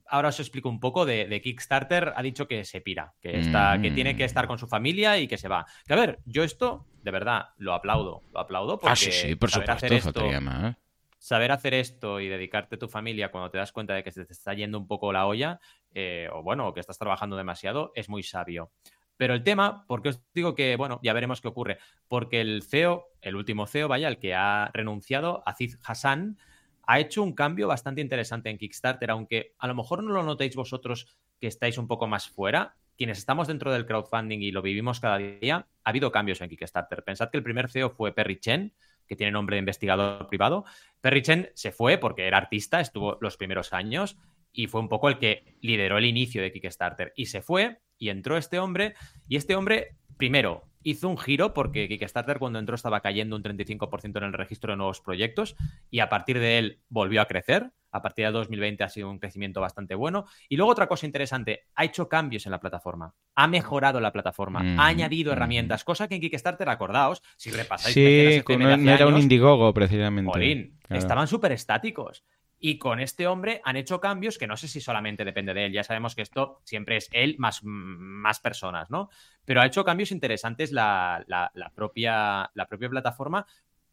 Ahora 0.09 0.29
os 0.29 0.41
explico 0.41 0.69
un 0.69 0.79
poco 0.81 1.07
de, 1.07 1.41
Kickstarter. 1.43 2.13
Ha 2.15 2.23
dicho 2.23 2.47
que 2.47 2.65
se 2.65 2.81
pira, 2.83 3.15
que, 3.21 3.39
está, 3.41 3.81
que 3.81 3.91
tiene 3.91 4.15
que 4.15 4.25
estar 4.25 4.47
con 4.47 4.59
su 4.59 4.67
familia 4.67 5.19
y 5.19 5.27
que 5.27 5.39
se 5.39 5.49
va. 5.49 5.65
Que 5.87 5.95
a 5.95 5.97
ver, 5.97 6.19
yo 6.27 6.43
esto, 6.43 6.87
de 7.03 7.11
verdad, 7.11 7.51
lo 7.57 7.73
aplaudo. 7.73 8.23
Lo 8.33 8.41
aplaudo 8.41 8.79
porque. 8.79 8.93
Ah, 8.93 8.97
sí, 8.97 9.11
sí, 9.11 9.35
por 9.37 9.51
saber 9.51 9.69
supuesto, 9.69 9.87
hacer 9.87 9.93
esto, 9.93 10.27
¿eh? 10.27 10.75
Saber 11.19 11.53
hacer 11.53 11.75
esto 11.75 12.19
y 12.19 12.29
dedicarte 12.29 12.75
a 12.75 12.79
tu 12.79 12.89
familia 12.89 13.31
cuando 13.31 13.51
te 13.51 13.57
das 13.57 13.73
cuenta 13.73 13.95
de 13.95 14.03
que 14.03 14.11
se 14.11 14.25
te 14.25 14.33
está 14.33 14.55
yendo 14.55 14.77
un 14.77 14.89
poco 14.89 15.13
la 15.13 15.27
olla, 15.27 15.61
eh, 15.95 16.29
o 16.33 16.43
bueno, 16.43 16.75
que 16.75 16.81
estás 16.81 16.99
trabajando 16.99 17.37
demasiado, 17.37 17.93
es 17.95 18.09
muy 18.09 18.23
sabio. 18.23 18.73
Pero 19.17 19.35
el 19.35 19.43
tema, 19.43 19.85
porque 19.87 20.11
os 20.11 20.23
digo 20.35 20.55
que, 20.55 20.77
bueno, 20.77 21.01
ya 21.03 21.13
veremos 21.13 21.41
qué 21.41 21.49
ocurre, 21.49 21.79
porque 22.09 22.41
el 22.41 22.63
CEO, 22.63 23.07
el 23.21 23.37
último 23.37 23.67
CEO, 23.67 23.89
vaya, 23.89 24.09
el 24.09 24.19
que 24.19 24.35
ha 24.35 24.71
renunciado, 24.73 25.43
Aziz 25.47 25.79
Hassan, 25.85 26.39
ha 26.85 26.99
hecho 26.99 27.23
un 27.23 27.33
cambio 27.33 27.69
bastante 27.69 28.01
interesante 28.01 28.51
en 28.51 28.59
Kickstarter, 28.59 29.11
aunque 29.11 29.55
a 29.59 29.67
lo 29.67 29.75
mejor 29.75 30.03
no 30.03 30.13
lo 30.13 30.23
notéis 30.23 30.57
vosotros 30.57 31.17
que 31.41 31.47
estáis 31.47 31.79
un 31.79 31.87
poco 31.87 32.07
más 32.07 32.29
fuera. 32.29 32.77
Quienes 32.97 33.19
estamos 33.19 33.49
dentro 33.49 33.73
del 33.73 33.87
crowdfunding 33.87 34.41
y 34.41 34.51
lo 34.51 34.63
vivimos 34.63 35.01
cada 35.01 35.19
día, 35.19 35.67
ha 35.85 35.91
habido 35.91 36.13
cambios 36.13 36.41
en 36.41 36.49
Kickstarter. 36.49 37.05
Pensad 37.05 37.31
que 37.31 37.39
el 37.39 37.43
primer 37.43 37.71
CEO 37.71 37.91
fue 37.91 38.13
Perry 38.13 38.39
Chen, 38.39 38.75
que 39.07 39.17
tiene 39.17 39.33
nombre 39.33 39.57
de 39.57 39.61
investigador 39.61 40.29
privado. 40.29 40.65
Perry 41.01 41.23
Chen 41.23 41.51
se 41.55 41.73
fue 41.73 41.99
porque 41.99 42.27
era 42.27 42.39
artista, 42.39 42.81
estuvo 42.81 43.19
los 43.21 43.37
primeros 43.37 43.73
años 43.73 44.19
y 44.53 44.67
fue 44.67 44.81
un 44.81 44.89
poco 44.89 45.09
el 45.09 45.19
que 45.19 45.57
lideró 45.61 45.99
el 45.99 46.05
inicio 46.05 46.43
de 46.43 46.53
Kickstarter. 46.53 47.13
Y 47.17 47.27
se 47.27 47.43
fue 47.43 47.81
y 48.03 48.11
entró 48.11 48.37
este 48.37 48.59
hombre, 48.59 48.95
y 49.29 49.37
este 49.37 49.55
hombre, 49.55 49.95
primero, 50.17 50.65
hizo 50.83 51.09
un 51.09 51.17
giro 51.17 51.55
porque 51.55 51.89
Kickstarter 51.89 52.41
cuando 52.41 52.59
entró 52.59 52.75
estaba 52.75 53.01
cayendo 53.01 53.37
un 53.37 53.45
35% 53.45 54.17
en 54.17 54.25
el 54.25 54.33
registro 54.33 54.73
de 54.73 54.77
nuevos 54.77 55.01
proyectos 55.01 55.55
y 55.89 56.01
a 56.01 56.09
partir 56.09 56.41
de 56.41 56.59
él 56.59 56.81
volvió 56.89 57.23
a 57.23 57.27
crecer. 57.27 57.71
A 57.93 58.03
partir 58.03 58.25
de 58.25 58.33
2020 58.33 58.83
ha 58.83 58.89
sido 58.89 59.09
un 59.09 59.21
crecimiento 59.21 59.61
bastante 59.61 59.95
bueno. 59.95 60.25
Y 60.49 60.57
luego 60.57 60.73
otra 60.73 60.89
cosa 60.89 61.07
interesante, 61.07 61.67
ha 61.77 61.85
hecho 61.85 62.09
cambios 62.09 62.45
en 62.47 62.53
la 62.53 62.59
plataforma, 62.59 63.15
ha 63.37 63.47
mejorado 63.47 64.01
la 64.01 64.11
plataforma, 64.11 64.61
ha 64.61 64.63
mm, 64.63 64.81
añadido 64.81 65.31
mm. 65.31 65.37
herramientas, 65.37 65.85
cosa 65.85 66.09
que 66.09 66.17
en 66.17 66.23
Kickstarter, 66.23 66.69
acordaos, 66.69 67.23
si 67.37 67.53
repasáis... 67.53 67.95
Sí, 67.95 68.43
no, 68.59 68.91
era 68.91 69.07
un 69.07 69.17
Indiegogo 69.17 69.73
precisamente. 69.73 70.73
estaban 70.89 71.29
súper 71.29 71.53
estáticos. 71.53 72.25
Y 72.65 72.79
con 72.79 73.01
este 73.01 73.27
hombre 73.27 73.61
han 73.65 73.75
hecho 73.75 74.01
cambios 74.01 74.39
que 74.39 74.47
no 74.47 74.57
sé 74.57 74.69
si 74.69 74.81
solamente 74.81 75.25
depende 75.25 75.53
de 75.53 75.67
él. 75.67 75.73
Ya 75.73 75.83
sabemos 75.83 76.15
que 76.15 76.23
esto 76.23 76.61
siempre 76.63 76.97
es 76.97 77.09
él 77.11 77.35
más, 77.41 77.59
más 77.65 78.39
personas, 78.39 78.89
¿no? 78.89 79.11
Pero 79.45 79.61
ha 79.61 79.67
hecho 79.67 79.85
cambios 79.85 80.13
interesantes 80.13 80.71
la, 80.71 81.51
propia, 81.75 82.53
la 82.55 82.67
propia 82.69 82.89
plataforma 82.89 83.45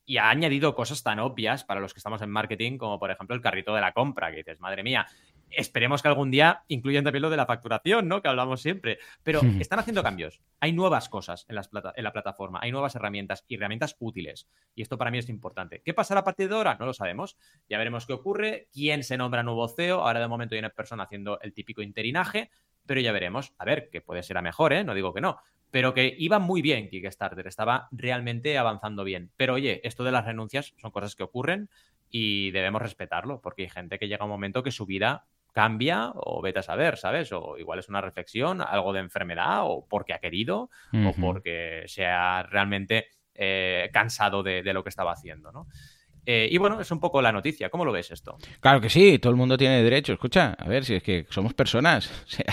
y 0.05 0.17
ha 0.17 0.29
añadido 0.29 0.75
cosas 0.75 1.01
tan 1.01 1.17
obvias 1.17 1.63
para 1.63 1.79
los 1.79 1.95
que 1.95 1.99
estamos 1.99 2.21
en 2.21 2.29
marketing 2.29 2.77
como 2.77 2.99
por 2.99 3.09
ejemplo 3.09 3.35
el 3.35 3.41
carrito 3.41 3.73
de 3.73 3.81
la 3.81 3.91
compra, 3.91 4.29
que 4.29 4.37
dices, 4.37 4.59
madre 4.59 4.83
mía, 4.83 5.07
esperemos 5.51 6.01
que 6.01 6.07
algún 6.07 6.31
día 6.31 6.63
incluyan 6.67 7.03
también 7.03 7.21
lo 7.21 7.29
de 7.29 7.37
la 7.37 7.45
facturación, 7.45 8.07
¿no? 8.07 8.21
Que 8.21 8.29
hablamos 8.29 8.61
siempre. 8.61 8.99
Pero 9.23 9.41
están 9.59 9.79
haciendo 9.79 10.03
cambios. 10.03 10.41
Hay 10.59 10.73
nuevas 10.73 11.09
cosas 11.09 11.45
en, 11.49 11.55
las 11.55 11.69
en, 11.95 12.03
la 12.03 12.11
plataforma, 12.13 12.59
hay 12.61 12.71
nuevas 12.71 12.95
herramientas 12.95 13.45
y 13.47 13.55
herramientas 13.55 13.95
útiles. 13.99 14.47
Y 14.75 14.81
esto 14.81 14.97
para 14.97 15.11
mí 15.11 15.17
es 15.17 15.29
importante. 15.29 15.81
¿Qué 15.83 15.93
pasará 15.93 16.21
a 16.21 16.23
partir 16.23 16.49
de 16.49 16.55
ahora? 16.55 16.77
No 16.79 16.85
lo 16.85 16.93
sabemos. 16.93 17.37
Ya 17.69 17.77
veremos 17.77 18.05
qué 18.05 18.13
ocurre, 18.13 18.67
quién 18.73 19.03
se 19.03 19.17
nombra 19.17 19.43
nuevo 19.43 19.67
CEO. 19.67 20.01
Ahora 20.01 20.19
de 20.19 20.27
momento 20.27 20.55
hay 20.55 20.59
una 20.59 20.69
persona 20.69 21.03
haciendo 21.03 21.39
el 21.41 21.53
típico 21.53 21.81
interinaje, 21.81 22.49
pero 22.85 23.01
ya 23.01 23.11
veremos. 23.11 23.53
A 23.57 23.65
ver, 23.65 23.89
que 23.89 24.01
puede 24.01 24.23
ser 24.23 24.37
a 24.37 24.41
mejor, 24.41 24.73
¿eh? 24.73 24.83
No 24.83 24.93
digo 24.93 25.13
que 25.13 25.21
no. 25.21 25.37
Pero 25.71 25.93
que 25.93 26.15
iba 26.17 26.39
muy 26.39 26.61
bien 26.61 26.89
Kickstarter, 26.89 27.45
estaba 27.45 27.87
realmente 27.91 28.57
avanzando 28.57 29.03
bien. 29.03 29.31
Pero 29.37 29.53
oye, 29.53 29.81
esto 29.83 30.03
de 30.03 30.11
las 30.11 30.25
renuncias 30.25 30.73
son 30.77 30.89
cosas 30.91 31.15
que 31.15 31.23
ocurren 31.23 31.69
y 32.09 32.51
debemos 32.51 32.81
respetarlo, 32.81 33.39
porque 33.41 33.63
hay 33.63 33.69
gente 33.69 33.99
que 33.99 34.07
llega 34.07 34.25
un 34.25 34.31
momento 34.31 34.63
que 34.63 34.71
su 34.71 34.85
vida 34.85 35.27
cambia 35.59 36.13
o 36.15 36.41
vete 36.41 36.59
a 36.59 36.63
saber, 36.63 36.95
¿sabes? 36.95 37.33
O 37.33 37.57
igual 37.57 37.79
es 37.79 37.89
una 37.89 37.99
reflexión, 37.99 38.61
algo 38.61 38.93
de 38.93 39.01
enfermedad 39.01 39.63
o 39.63 39.85
porque 39.89 40.13
ha 40.13 40.19
querido 40.19 40.69
o 40.93 41.13
porque 41.19 41.83
se 41.87 42.05
ha 42.05 42.43
realmente 42.43 43.07
eh, 43.35 43.89
cansado 43.91 44.41
de, 44.41 44.63
de, 44.63 44.71
lo 44.71 44.83
que 44.83 44.89
estaba 44.89 45.11
haciendo, 45.11 45.51
¿no? 45.51 45.67
Eh, 46.25 46.47
y 46.51 46.57
bueno, 46.57 46.79
es 46.79 46.91
un 46.91 46.99
poco 46.99 47.21
la 47.21 47.31
noticia. 47.31 47.69
¿Cómo 47.69 47.85
lo 47.85 47.91
ves 47.91 48.11
esto? 48.11 48.37
Claro 48.59 48.81
que 48.81 48.89
sí, 48.89 49.19
todo 49.19 49.31
el 49.31 49.37
mundo 49.37 49.57
tiene 49.57 49.81
derecho. 49.83 50.13
Escucha, 50.13 50.55
a 50.57 50.67
ver, 50.67 50.85
si 50.85 50.95
es 50.95 51.03
que 51.03 51.25
somos 51.29 51.53
personas. 51.53 52.09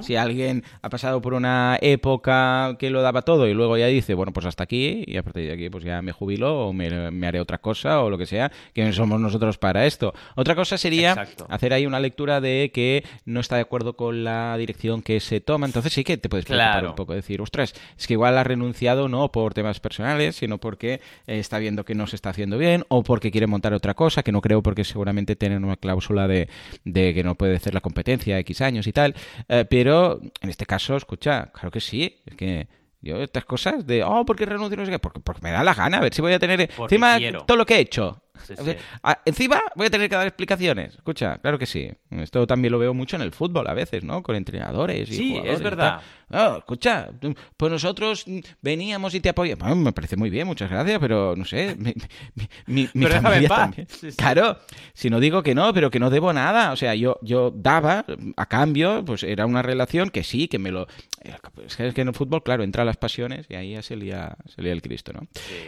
Si 0.00 0.16
alguien 0.16 0.64
ha 0.82 0.90
pasado 0.90 1.20
por 1.20 1.34
una 1.34 1.78
época 1.80 2.76
que 2.78 2.90
lo 2.90 3.02
daba 3.02 3.22
todo 3.22 3.48
y 3.48 3.54
luego 3.54 3.76
ya 3.76 3.86
dice, 3.86 4.14
bueno, 4.14 4.32
pues 4.32 4.46
hasta 4.46 4.64
aquí 4.64 5.04
y 5.06 5.16
a 5.16 5.22
partir 5.22 5.46
de 5.46 5.52
aquí 5.52 5.70
pues 5.70 5.84
ya 5.84 6.02
me 6.02 6.12
jubilo 6.12 6.68
o 6.68 6.72
me, 6.72 6.86
haré 7.26 7.40
otra 7.40 7.58
cosa 7.58 8.02
o 8.02 8.10
lo 8.10 8.18
que 8.18 8.26
sea, 8.26 8.50
que 8.74 8.92
somos 8.92 9.20
nosotros 9.20 9.58
para 9.58 9.86
esto. 9.86 10.12
Otra 10.36 10.54
cosa 10.54 10.78
sería 10.78 11.26
hacer 11.48 11.72
ahí 11.72 11.86
una 11.86 12.00
lectura 12.00 12.40
de 12.40 12.70
que 12.72 13.04
no 13.24 13.40
está 13.40 13.56
de 13.56 13.62
acuerdo 13.62 13.94
con 13.94 14.24
la 14.24 14.56
dirección 14.58 15.02
que 15.02 15.20
se 15.20 15.40
toma. 15.40 15.66
Entonces 15.66 15.92
sí 15.92 16.04
que 16.04 16.16
te 16.16 16.28
puedes 16.28 16.46
preocupar 16.46 16.86
un 16.86 16.94
poco, 16.94 17.14
decir, 17.14 17.40
ostras, 17.40 17.74
es 17.98 18.06
que 18.06 18.14
igual 18.14 18.36
ha 18.38 18.44
renunciado 18.44 19.08
no 19.08 19.30
por 19.32 19.54
temas 19.54 19.80
personales, 19.80 20.36
sino 20.36 20.58
porque 20.58 21.00
está 21.26 21.58
viendo 21.58 21.84
que 21.84 21.94
no 21.94 22.06
se 22.06 22.16
está 22.16 22.30
haciendo 22.30 22.58
bien 22.58 22.84
o 22.88 23.02
porque 23.10 23.32
quiere 23.32 23.48
montar 23.48 23.74
otra 23.74 23.94
cosa, 23.94 24.22
que 24.22 24.30
no 24.30 24.40
creo 24.40 24.62
porque 24.62 24.84
seguramente 24.84 25.34
tienen 25.34 25.64
una 25.64 25.74
cláusula 25.74 26.28
de, 26.28 26.48
que 26.84 27.22
no 27.24 27.34
puede 27.34 27.56
hacer 27.56 27.74
la 27.74 27.80
competencia 27.80 28.38
X 28.38 28.60
años 28.60 28.86
y 28.86 28.92
tal. 28.92 29.16
Eh, 29.48 29.64
pero 29.68 30.20
en 30.40 30.48
este 30.48 30.64
caso, 30.64 30.96
escucha, 30.96 31.50
claro 31.52 31.72
que 31.72 31.80
sí, 31.80 32.22
es 32.24 32.36
que 32.36 32.68
Yo 33.00 33.16
estas 33.20 33.44
cosas 33.44 33.84
de, 33.84 34.04
oh, 34.04 34.24
¿por 34.24 34.36
qué 34.36 34.46
renuncio? 34.46 34.76
No 34.76 34.84
sé 34.84 34.92
qué, 34.92 35.00
porque, 35.00 35.18
porque 35.18 35.42
me 35.42 35.50
da 35.50 35.64
la 35.64 35.74
gana, 35.74 35.96
a 35.96 36.00
ver 36.02 36.14
si 36.14 36.22
voy 36.22 36.34
a 36.34 36.38
tener 36.38 36.70
encima 36.78 37.18
todo 37.48 37.56
lo 37.56 37.66
que 37.66 37.74
he 37.74 37.80
hecho. 37.80 38.22
Ah, 39.02 39.20
encima 39.24 39.60
voy 39.74 39.86
a 39.86 39.90
tener 39.90 40.08
que 40.08 40.16
dar 40.16 40.26
explicaciones. 40.26 40.94
Escucha, 40.94 41.38
claro 41.38 41.58
que 41.58 41.66
sí. 41.66 41.90
Esto 42.10 42.46
también 42.46 42.72
lo 42.72 42.78
veo 42.78 42.94
mucho 42.94 43.16
en 43.16 43.22
el 43.22 43.32
fútbol 43.32 43.66
a 43.68 43.74
veces, 43.74 44.04
¿no? 44.04 44.22
Con 44.22 44.36
entrenadores 44.36 45.10
y 45.10 45.14
Sí, 45.14 45.40
es 45.44 45.62
verdad. 45.62 46.00
Escucha, 46.58 47.08
pues 47.56 47.72
nosotros 47.72 48.24
veníamos 48.62 49.14
y 49.14 49.20
te 49.20 49.30
apoyamos. 49.30 49.76
me 49.76 49.92
parece 49.92 50.16
muy 50.16 50.30
bien, 50.30 50.46
muchas 50.46 50.70
gracias, 50.70 50.98
pero 51.00 51.34
no 51.36 51.44
sé, 51.44 51.76
mi, 52.66 52.88
mi, 52.94 53.06
familia 53.06 53.48
también. 53.48 53.88
Claro, 54.16 54.58
si 54.94 55.10
no 55.10 55.18
digo 55.18 55.42
que 55.42 55.54
no, 55.54 55.74
pero 55.74 55.90
que 55.90 55.98
no 55.98 56.08
debo 56.08 56.32
nada. 56.32 56.72
O 56.72 56.76
sea, 56.76 56.94
yo, 56.94 57.18
yo 57.22 57.50
daba 57.50 58.04
a 58.36 58.46
cambio, 58.46 59.04
pues 59.04 59.24
era 59.24 59.46
una 59.46 59.62
relación 59.62 60.10
que 60.10 60.22
sí, 60.22 60.46
que 60.46 60.58
me 60.58 60.70
lo... 60.70 60.86
Es 61.66 61.94
que 61.94 62.00
en 62.00 62.08
el 62.08 62.14
fútbol, 62.14 62.42
claro, 62.42 62.62
entra 62.62 62.84
las 62.84 62.96
pasiones 62.96 63.46
y 63.48 63.54
ahí 63.54 63.72
ya 63.72 63.82
se 63.82 63.96
lía, 63.96 64.36
se 64.46 64.62
lía 64.62 64.72
el 64.72 64.82
Cristo, 64.82 65.12
¿no? 65.12 65.26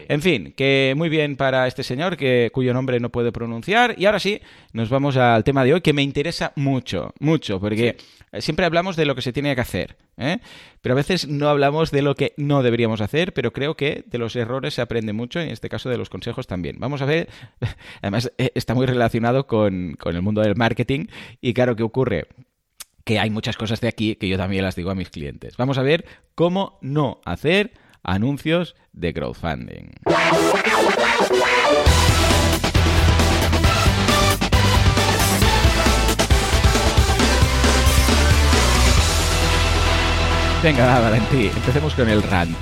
En 0.08 0.22
fin, 0.22 0.54
que 0.56 0.94
muy 0.96 1.08
bien 1.08 1.37
para 1.37 1.66
este 1.66 1.82
señor 1.82 2.16
que 2.16 2.50
cuyo 2.62 2.75
nombre 2.75 3.01
no 3.01 3.11
puedo 3.11 3.33
pronunciar. 3.33 3.96
Y 3.98 4.07
ahora 4.07 4.20
sí, 4.20 4.40
nos 4.72 4.88
vamos 4.88 5.16
al 5.16 5.42
tema 5.42 5.64
de 5.64 5.75
hoy 5.75 5.81
que 5.81 5.92
me 5.92 6.03
interesa 6.03 6.53
mucho, 6.55 7.12
mucho, 7.18 7.59
porque 7.59 7.96
siempre 8.38 8.64
hablamos 8.64 8.94
de 8.94 9.05
lo 9.05 9.16
que 9.16 9.22
se 9.22 9.33
tiene 9.33 9.53
que 9.57 9.61
hacer, 9.61 9.96
¿eh? 10.16 10.38
pero 10.81 10.92
a 10.92 10.96
veces 10.96 11.27
no 11.27 11.48
hablamos 11.48 11.90
de 11.90 12.03
lo 12.03 12.14
que 12.14 12.35
no 12.37 12.62
deberíamos 12.62 13.01
hacer, 13.01 13.35
pero 13.35 13.53
creo 13.53 13.75
que 13.75 14.05
de 14.07 14.18
los 14.18 14.37
errores 14.37 14.75
se 14.75 14.81
aprende 14.81 15.12
mucho, 15.12 15.40
y 15.40 15.44
en 15.44 15.51
este 15.51 15.68
caso 15.68 15.88
de 15.90 15.98
los 15.98 16.09
consejos 16.09 16.46
también. 16.46 16.77
Vamos 16.79 17.03
a 17.03 17.05
ver, 17.05 17.29
además 18.01 18.31
eh, 18.38 18.53
está 18.55 18.75
muy 18.75 18.87
relacionado 18.87 19.48
con, 19.48 19.96
con 19.98 20.14
el 20.14 20.22
mundo 20.22 20.40
del 20.40 20.55
marketing 20.55 21.07
y 21.40 21.55
claro, 21.55 21.75
¿qué 21.75 21.83
ocurre? 21.83 22.29
que 23.05 23.18
hay 23.18 23.31
muchas 23.31 23.57
cosas 23.57 23.81
de 23.81 23.88
aquí 23.88 24.14
que 24.14 24.29
yo 24.29 24.37
también 24.37 24.62
las 24.62 24.77
digo 24.77 24.90
a 24.90 24.94
mis 24.94 25.11
clientes. 25.11 25.57
Vamos 25.57 25.77
a 25.79 25.83
ver 25.83 26.05
cómo 26.37 26.79
no 26.83 27.20
hacer 27.25 27.72
anuncios 28.05 28.77
de 28.92 29.12
crowdfunding. 29.12 29.90
Venga, 40.62 41.01
Valentí, 41.01 41.46
empecemos 41.46 41.92
con 41.92 42.09
el 42.09 42.22
rant. 42.22 42.57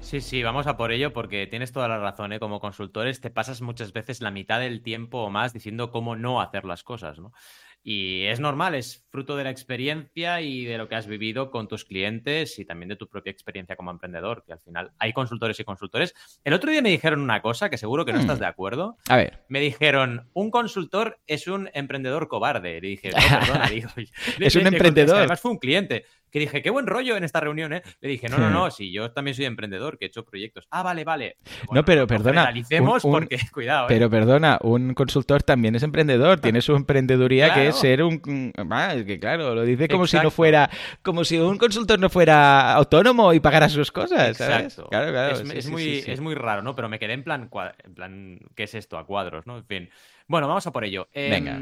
Sí, 0.00 0.22
sí, 0.22 0.42
vamos 0.42 0.66
a 0.66 0.78
por 0.78 0.90
ello 0.90 1.12
porque 1.12 1.46
tienes 1.46 1.70
toda 1.70 1.86
la 1.86 1.98
razón, 1.98 2.32
¿eh? 2.32 2.40
Como 2.40 2.60
consultores 2.60 3.20
te 3.20 3.28
pasas 3.28 3.60
muchas 3.60 3.92
veces 3.92 4.22
la 4.22 4.30
mitad 4.30 4.58
del 4.58 4.80
tiempo 4.80 5.18
o 5.18 5.28
más 5.28 5.52
diciendo 5.52 5.90
cómo 5.90 6.16
no 6.16 6.40
hacer 6.40 6.64
las 6.64 6.84
cosas, 6.84 7.18
¿no? 7.18 7.34
Y 7.82 8.24
es 8.24 8.40
normal, 8.40 8.74
es 8.74 9.06
fruto 9.10 9.36
de 9.36 9.44
la 9.44 9.50
experiencia 9.50 10.40
y 10.40 10.64
de 10.64 10.78
lo 10.78 10.88
que 10.88 10.94
has 10.94 11.06
vivido 11.06 11.50
con 11.50 11.68
tus 11.68 11.84
clientes 11.84 12.58
y 12.58 12.64
también 12.64 12.88
de 12.88 12.96
tu 12.96 13.08
propia 13.08 13.30
experiencia 13.30 13.76
como 13.76 13.90
emprendedor, 13.90 14.44
que 14.44 14.52
al 14.52 14.60
final 14.60 14.92
hay 14.98 15.12
consultores 15.12 15.60
y 15.60 15.64
consultores. 15.64 16.14
El 16.42 16.54
otro 16.54 16.70
día 16.70 16.82
me 16.82 16.90
dijeron 16.90 17.20
una 17.20 17.40
cosa 17.40 17.70
que 17.70 17.78
seguro 17.78 18.04
que 18.04 18.12
no 18.12 18.20
estás 18.20 18.38
mm. 18.38 18.40
de 18.40 18.46
acuerdo. 18.46 18.96
A 19.08 19.16
ver. 19.16 19.44
Me 19.48 19.60
dijeron, 19.60 20.28
un 20.32 20.50
consultor 20.50 21.20
es 21.26 21.46
un 21.46 21.70
emprendedor 21.72 22.28
cobarde. 22.28 22.80
Le 22.80 22.88
dije, 22.88 23.10
no, 23.10 23.16
perdona, 23.40 23.68
digo, 23.68 23.90
es 24.38 24.56
un 24.56 24.66
emprendedor. 24.66 25.18
además 25.18 25.40
fue 25.40 25.52
un 25.52 25.58
cliente 25.58 26.04
que 26.30 26.38
dije, 26.38 26.62
qué 26.62 26.70
buen 26.70 26.86
rollo 26.86 27.16
en 27.16 27.24
esta 27.24 27.40
reunión, 27.40 27.72
¿eh? 27.72 27.82
Le 28.00 28.08
dije, 28.08 28.28
no, 28.28 28.38
no, 28.38 28.50
no, 28.50 28.70
si 28.70 28.92
yo 28.92 29.10
también 29.12 29.34
soy 29.34 29.46
emprendedor, 29.46 29.98
que 29.98 30.06
he 30.06 30.08
hecho 30.08 30.24
proyectos. 30.24 30.66
Ah, 30.70 30.82
vale, 30.82 31.04
vale. 31.04 31.36
no, 31.72 31.84
pero 31.84 32.06
perdona. 32.06 32.42
Analicemos 32.42 33.02
porque, 33.02 33.38
cuidado. 33.52 33.86
¿eh? 33.86 33.88
Pero 33.88 34.10
perdona, 34.10 34.58
un 34.62 34.94
consultor 34.94 35.42
también 35.42 35.74
es 35.74 35.82
emprendedor, 35.82 36.40
tiene 36.40 36.60
su 36.60 36.74
emprendeduría 36.74 37.54
que 37.54 37.68
es 37.68 37.76
ser 37.76 38.02
un. 38.02 38.52
Ah, 38.70 38.94
es 38.94 39.04
que 39.04 39.18
claro, 39.18 39.54
lo 39.54 39.62
dice 39.62 39.88
como 39.88 40.06
si 40.06 40.16
no 40.18 40.30
fuera. 40.30 40.70
Como 41.02 41.24
si 41.24 41.38
un 41.38 41.58
consultor 41.58 41.98
no 41.98 42.08
fuera 42.10 42.72
autónomo 42.74 43.32
y 43.32 43.40
pagara 43.40 43.68
sus 43.68 43.90
cosas, 43.90 44.36
¿sabes? 44.36 44.64
Exacto. 44.64 44.88
Claro, 44.90 45.10
claro. 45.10 45.36
Es, 45.36 45.68
muy, 45.68 46.04
es 46.06 46.20
muy 46.20 46.34
raro, 46.34 46.62
¿no? 46.62 46.74
Pero 46.74 46.88
me 46.88 46.98
quedé 46.98 47.12
en 47.12 47.24
plan, 47.24 47.50
en 47.84 47.94
plan, 47.94 48.40
¿qué 48.54 48.64
es 48.64 48.74
esto? 48.74 48.98
A 48.98 49.06
cuadros, 49.06 49.46
¿no? 49.46 49.58
En 49.58 49.64
fin. 49.64 49.90
Bueno, 50.26 50.48
vamos 50.48 50.66
a 50.66 50.72
por 50.72 50.84
ello. 50.84 51.08
Venga. 51.14 51.60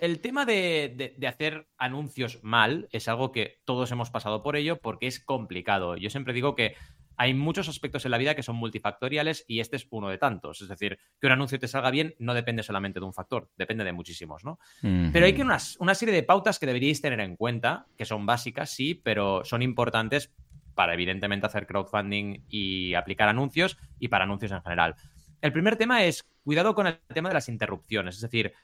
El 0.00 0.20
tema 0.20 0.46
de, 0.46 1.14
hacer 1.28 1.68
anuncios 1.76 2.38
mal 2.42 2.88
es 2.90 3.06
algo 3.06 3.32
que 3.32 3.60
todos 3.66 3.92
hemos 3.92 4.10
pasado 4.10 4.42
por 4.42 4.56
ello 4.56 4.78
porque 4.80 5.06
es 5.06 5.20
complicado. 5.20 5.94
Yo 5.98 6.08
siempre 6.08 6.32
digo 6.32 6.54
que 6.54 6.74
hay 7.18 7.34
muchos 7.34 7.68
aspectos 7.68 8.06
en 8.06 8.12
la 8.12 8.16
vida 8.16 8.34
que 8.34 8.42
son 8.42 8.56
multifactoriales 8.56 9.44
y 9.46 9.60
este 9.60 9.76
es 9.76 9.86
uno 9.90 10.08
de 10.08 10.16
tantos. 10.16 10.62
Es 10.62 10.68
decir, 10.68 10.98
que 11.20 11.26
un 11.26 11.34
anuncio 11.34 11.58
te 11.58 11.68
salga 11.68 11.90
bien 11.90 12.14
no 12.18 12.32
depende 12.32 12.62
solamente 12.62 12.98
de 12.98 13.04
un 13.04 13.12
factor, 13.12 13.50
depende 13.58 13.84
de 13.84 13.92
muchísimos, 13.92 14.42
¿no? 14.42 14.58
Pero 14.80 15.26
hay 15.26 15.34
que 15.34 15.42
unas, 15.42 15.76
una 15.80 15.94
serie 15.94 16.14
de 16.14 16.22
pautas 16.22 16.58
que 16.58 16.64
deberíais 16.64 17.02
tener 17.02 17.20
en 17.20 17.36
cuenta, 17.36 17.86
que 17.98 18.06
son 18.06 18.24
básicas, 18.24 18.70
sí, 18.70 18.94
pero 18.94 19.44
son 19.44 19.60
importantes 19.60 20.32
para 20.74 20.94
evidentemente 20.94 21.46
hacer 21.46 21.66
crowdfunding 21.66 22.44
y 22.48 22.94
aplicar 22.94 23.28
anuncios 23.28 23.76
y 23.98 24.08
para 24.08 24.24
anuncios 24.24 24.52
en 24.52 24.62
general. 24.62 24.94
El 25.42 25.52
primer 25.52 25.76
tema 25.76 26.04
es 26.04 26.24
cuidado 26.42 26.74
con 26.74 26.86
el 26.86 27.00
tema 27.12 27.28
de 27.28 27.34
las 27.34 27.50
interrupciones, 27.50 28.16
es 28.16 28.22
decir, 28.22 28.54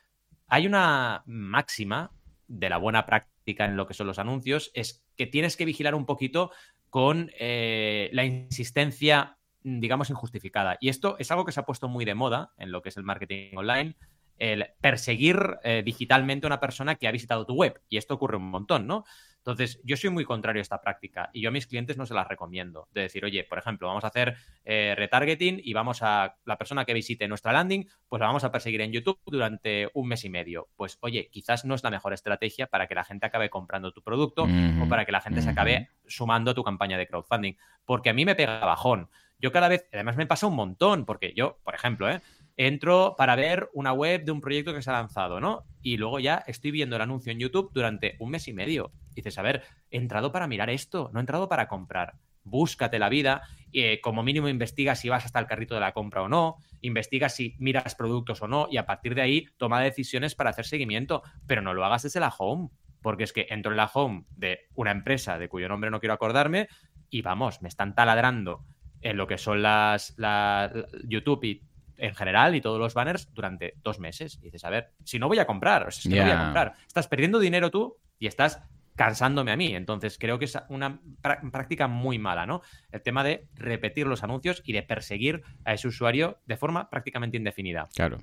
hay 0.48 0.66
una 0.66 1.22
máxima 1.26 2.12
de 2.48 2.68
la 2.68 2.78
buena 2.78 3.06
práctica 3.06 3.64
en 3.64 3.76
lo 3.76 3.86
que 3.86 3.94
son 3.94 4.06
los 4.06 4.18
anuncios, 4.18 4.70
es 4.74 5.04
que 5.16 5.26
tienes 5.26 5.56
que 5.56 5.64
vigilar 5.64 5.94
un 5.94 6.06
poquito 6.06 6.50
con 6.90 7.30
eh, 7.38 8.10
la 8.12 8.24
insistencia, 8.24 9.38
digamos, 9.62 10.10
injustificada. 10.10 10.76
Y 10.80 10.88
esto 10.88 11.16
es 11.18 11.30
algo 11.30 11.44
que 11.44 11.52
se 11.52 11.60
ha 11.60 11.66
puesto 11.66 11.88
muy 11.88 12.04
de 12.04 12.14
moda 12.14 12.52
en 12.58 12.70
lo 12.70 12.82
que 12.82 12.90
es 12.90 12.96
el 12.96 13.04
marketing 13.04 13.56
online, 13.56 13.96
el 14.38 14.66
perseguir 14.80 15.58
eh, 15.62 15.82
digitalmente 15.84 16.46
a 16.46 16.48
una 16.48 16.60
persona 16.60 16.96
que 16.96 17.08
ha 17.08 17.12
visitado 17.12 17.46
tu 17.46 17.54
web. 17.54 17.80
Y 17.88 17.96
esto 17.96 18.14
ocurre 18.14 18.36
un 18.36 18.50
montón, 18.50 18.86
¿no? 18.86 19.04
Entonces, 19.46 19.80
yo 19.84 19.96
soy 19.96 20.10
muy 20.10 20.24
contrario 20.24 20.58
a 20.58 20.62
esta 20.62 20.80
práctica 20.80 21.30
y 21.32 21.40
yo 21.40 21.50
a 21.50 21.52
mis 21.52 21.68
clientes 21.68 21.96
no 21.96 22.04
se 22.04 22.14
las 22.14 22.26
recomiendo. 22.26 22.88
De 22.90 23.02
decir, 23.02 23.24
oye, 23.24 23.44
por 23.44 23.58
ejemplo, 23.58 23.86
vamos 23.86 24.02
a 24.02 24.08
hacer 24.08 24.34
eh, 24.64 24.94
retargeting 24.96 25.60
y 25.62 25.72
vamos 25.72 26.02
a 26.02 26.34
la 26.44 26.58
persona 26.58 26.84
que 26.84 26.92
visite 26.92 27.28
nuestra 27.28 27.52
landing, 27.52 27.88
pues 28.08 28.18
la 28.18 28.26
vamos 28.26 28.42
a 28.42 28.50
perseguir 28.50 28.80
en 28.80 28.90
YouTube 28.90 29.20
durante 29.24 29.88
un 29.94 30.08
mes 30.08 30.24
y 30.24 30.30
medio. 30.30 30.68
Pues, 30.74 30.98
oye, 31.00 31.28
quizás 31.30 31.64
no 31.64 31.76
es 31.76 31.84
la 31.84 31.90
mejor 31.90 32.12
estrategia 32.12 32.66
para 32.66 32.88
que 32.88 32.96
la 32.96 33.04
gente 33.04 33.24
acabe 33.24 33.48
comprando 33.48 33.92
tu 33.92 34.02
producto 34.02 34.48
o 34.82 34.88
para 34.88 35.04
que 35.04 35.12
la 35.12 35.20
gente 35.20 35.40
se 35.40 35.50
acabe 35.50 35.90
sumando 36.08 36.50
a 36.50 36.54
tu 36.54 36.64
campaña 36.64 36.98
de 36.98 37.06
crowdfunding. 37.06 37.54
Porque 37.84 38.10
a 38.10 38.14
mí 38.14 38.24
me 38.24 38.34
pega 38.34 38.58
bajón. 38.64 39.10
Yo 39.38 39.52
cada 39.52 39.68
vez, 39.68 39.86
además 39.92 40.16
me 40.16 40.26
pasa 40.26 40.48
un 40.48 40.56
montón, 40.56 41.04
porque 41.04 41.32
yo, 41.36 41.60
por 41.62 41.76
ejemplo, 41.76 42.10
¿eh? 42.10 42.20
Entro 42.56 43.14
para 43.16 43.36
ver 43.36 43.68
una 43.74 43.92
web 43.92 44.24
de 44.24 44.32
un 44.32 44.40
proyecto 44.40 44.72
que 44.72 44.82
se 44.82 44.90
ha 44.90 44.94
lanzado, 44.94 45.40
¿no? 45.40 45.64
Y 45.82 45.96
luego 45.96 46.20
ya 46.20 46.42
estoy 46.46 46.70
viendo 46.70 46.96
el 46.96 47.02
anuncio 47.02 47.32
en 47.32 47.38
YouTube 47.38 47.70
durante 47.72 48.16
un 48.18 48.30
mes 48.30 48.48
y 48.48 48.52
medio. 48.52 48.92
dices, 49.14 49.38
a 49.38 49.42
ver, 49.42 49.62
he 49.90 49.98
entrado 49.98 50.32
para 50.32 50.46
mirar 50.46 50.70
esto, 50.70 51.10
no 51.12 51.20
he 51.20 51.22
entrado 51.22 51.48
para 51.48 51.68
comprar. 51.68 52.14
Búscate 52.44 52.98
la 52.98 53.08
vida, 53.08 53.42
eh, 53.72 54.00
como 54.00 54.22
mínimo 54.22 54.48
investiga 54.48 54.94
si 54.94 55.08
vas 55.08 55.24
hasta 55.24 55.40
el 55.40 55.46
carrito 55.46 55.74
de 55.74 55.80
la 55.80 55.92
compra 55.92 56.22
o 56.22 56.28
no, 56.28 56.56
investiga 56.80 57.28
si 57.28 57.56
miras 57.58 57.94
productos 57.94 58.40
o 58.42 58.48
no, 58.48 58.68
y 58.70 58.76
a 58.76 58.86
partir 58.86 59.14
de 59.14 59.22
ahí 59.22 59.46
toma 59.56 59.80
decisiones 59.80 60.34
para 60.34 60.50
hacer 60.50 60.64
seguimiento, 60.64 61.22
pero 61.46 61.60
no 61.60 61.74
lo 61.74 61.84
hagas 61.84 62.04
desde 62.04 62.20
la 62.20 62.32
home, 62.36 62.68
porque 63.02 63.24
es 63.24 63.32
que 63.32 63.46
entro 63.50 63.72
en 63.72 63.76
la 63.76 63.90
home 63.92 64.24
de 64.36 64.60
una 64.74 64.92
empresa 64.92 65.38
de 65.38 65.48
cuyo 65.48 65.68
nombre 65.68 65.90
no 65.90 66.00
quiero 66.00 66.14
acordarme 66.14 66.68
y 67.10 67.22
vamos, 67.22 67.62
me 67.62 67.68
están 67.68 67.94
taladrando 67.94 68.64
en 69.00 69.16
lo 69.16 69.26
que 69.26 69.38
son 69.38 69.62
las 69.62 70.14
la, 70.16 70.72
YouTube 71.04 71.44
y 71.44 71.62
en 71.98 72.14
general 72.14 72.54
y 72.54 72.60
todos 72.60 72.78
los 72.78 72.94
banners 72.94 73.32
durante 73.32 73.74
dos 73.82 73.98
meses. 73.98 74.38
Y 74.40 74.46
dices, 74.46 74.64
a 74.64 74.70
ver, 74.70 74.92
si 75.04 75.18
no 75.18 75.28
voy 75.28 75.38
a 75.38 75.46
comprar, 75.46 75.86
o 75.86 75.90
sea, 75.90 76.02
si 76.02 76.08
no 76.08 76.22
voy 76.22 76.32
a 76.32 76.44
comprar, 76.44 76.74
estás 76.86 77.08
perdiendo 77.08 77.38
dinero 77.38 77.70
tú 77.70 77.96
y 78.18 78.26
estás 78.26 78.60
cansándome 78.96 79.52
a 79.52 79.56
mí. 79.56 79.74
Entonces 79.74 80.18
creo 80.18 80.38
que 80.38 80.46
es 80.46 80.58
una 80.68 81.00
práctica 81.52 81.86
muy 81.86 82.18
mala, 82.18 82.46
¿no? 82.46 82.62
El 82.90 83.02
tema 83.02 83.22
de 83.22 83.46
repetir 83.54 84.06
los 84.06 84.24
anuncios 84.24 84.62
y 84.64 84.72
de 84.72 84.82
perseguir 84.82 85.42
a 85.64 85.74
ese 85.74 85.86
usuario 85.86 86.38
de 86.46 86.56
forma 86.56 86.90
prácticamente 86.90 87.36
indefinida. 87.36 87.88
Claro. 87.94 88.18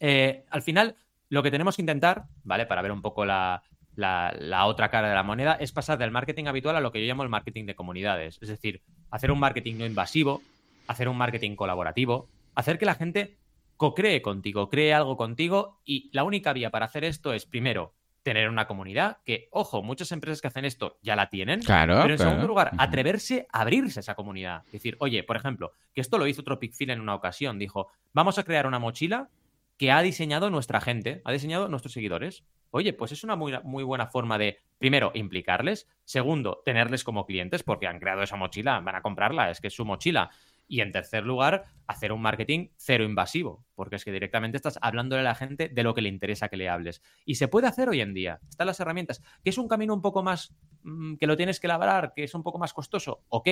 Eh, 0.00 0.44
al 0.50 0.62
final, 0.62 0.96
lo 1.28 1.42
que 1.42 1.50
tenemos 1.50 1.76
que 1.76 1.82
intentar, 1.82 2.24
¿vale? 2.42 2.66
Para 2.66 2.82
ver 2.82 2.92
un 2.92 3.02
poco 3.02 3.24
la, 3.24 3.62
la, 3.94 4.66
otra 4.66 4.90
cara 4.90 5.08
de 5.08 5.14
la 5.14 5.22
moneda, 5.22 5.54
es 5.54 5.72
pasar 5.72 5.98
del 5.98 6.10
marketing 6.10 6.46
habitual 6.46 6.76
a 6.76 6.80
lo 6.80 6.90
que 6.90 7.00
yo 7.00 7.06
llamo 7.06 7.22
el 7.22 7.28
marketing 7.28 7.66
de 7.66 7.74
comunidades. 7.74 8.38
Es 8.40 8.48
decir, 8.48 8.82
hacer 9.10 9.30
un 9.30 9.38
marketing 9.38 9.76
no 9.78 9.86
invasivo, 9.86 10.40
hacer 10.86 11.08
un 11.08 11.18
marketing 11.18 11.56
colaborativo, 11.56 12.28
hacer 12.58 12.78
que 12.78 12.86
la 12.86 12.96
gente 12.96 13.38
co-cree 13.76 14.20
contigo, 14.20 14.68
cree 14.68 14.92
algo 14.92 15.16
contigo 15.16 15.80
y 15.84 16.10
la 16.12 16.24
única 16.24 16.52
vía 16.52 16.70
para 16.70 16.86
hacer 16.86 17.04
esto 17.04 17.32
es, 17.32 17.46
primero, 17.46 17.94
tener 18.24 18.48
una 18.48 18.66
comunidad, 18.66 19.18
que, 19.24 19.48
ojo, 19.52 19.82
muchas 19.82 20.10
empresas 20.10 20.40
que 20.40 20.48
hacen 20.48 20.64
esto 20.64 20.98
ya 21.00 21.14
la 21.14 21.30
tienen, 21.30 21.60
claro, 21.60 22.00
pero 22.02 22.14
en 22.14 22.18
segundo 22.18 22.48
lugar, 22.48 22.72
atreverse 22.76 23.46
a 23.52 23.60
abrirse 23.60 24.00
a 24.00 24.02
esa 24.02 24.16
comunidad. 24.16 24.64
Es 24.66 24.72
decir, 24.72 24.96
oye, 24.98 25.22
por 25.22 25.36
ejemplo, 25.36 25.70
que 25.94 26.00
esto 26.00 26.18
lo 26.18 26.26
hizo 26.26 26.42
Tropicfil 26.42 26.90
en 26.90 27.00
una 27.00 27.14
ocasión, 27.14 27.60
dijo, 27.60 27.88
vamos 28.12 28.38
a 28.38 28.42
crear 28.42 28.66
una 28.66 28.80
mochila 28.80 29.28
que 29.76 29.92
ha 29.92 30.02
diseñado 30.02 30.50
nuestra 30.50 30.80
gente, 30.80 31.22
ha 31.24 31.30
diseñado 31.30 31.68
nuestros 31.68 31.92
seguidores. 31.92 32.42
Oye, 32.72 32.92
pues 32.92 33.12
es 33.12 33.22
una 33.22 33.36
muy, 33.36 33.54
muy 33.62 33.84
buena 33.84 34.08
forma 34.08 34.36
de, 34.36 34.58
primero, 34.78 35.12
implicarles, 35.14 35.88
segundo, 36.04 36.60
tenerles 36.64 37.04
como 37.04 37.24
clientes, 37.24 37.62
porque 37.62 37.86
han 37.86 38.00
creado 38.00 38.22
esa 38.22 38.34
mochila, 38.34 38.80
van 38.80 38.96
a 38.96 39.02
comprarla, 39.02 39.50
es 39.50 39.60
que 39.60 39.68
es 39.68 39.74
su 39.74 39.84
mochila. 39.84 40.30
Y 40.68 40.80
en 40.80 40.92
tercer 40.92 41.24
lugar, 41.24 41.64
hacer 41.86 42.12
un 42.12 42.20
marketing 42.20 42.68
cero 42.76 43.04
invasivo, 43.04 43.64
porque 43.74 43.96
es 43.96 44.04
que 44.04 44.12
directamente 44.12 44.56
estás 44.56 44.78
hablándole 44.82 45.20
a 45.20 45.24
la 45.24 45.34
gente 45.34 45.68
de 45.68 45.82
lo 45.82 45.94
que 45.94 46.02
le 46.02 46.10
interesa 46.10 46.48
que 46.48 46.56
le 46.56 46.68
hables. 46.68 47.02
Y 47.24 47.36
se 47.36 47.48
puede 47.48 47.66
hacer 47.66 47.88
hoy 47.88 48.00
en 48.00 48.14
día, 48.14 48.40
están 48.48 48.66
las 48.66 48.78
herramientas, 48.78 49.22
que 49.42 49.50
es 49.50 49.58
un 49.58 49.66
camino 49.66 49.94
un 49.94 50.02
poco 50.02 50.22
más, 50.22 50.54
mm, 50.82 51.16
que 51.16 51.26
lo 51.26 51.36
tienes 51.36 51.58
que 51.58 51.68
labrar, 51.68 52.12
que 52.14 52.24
es 52.24 52.34
un 52.34 52.42
poco 52.42 52.58
más 52.58 52.74
costoso, 52.74 53.24
ok, 53.28 53.48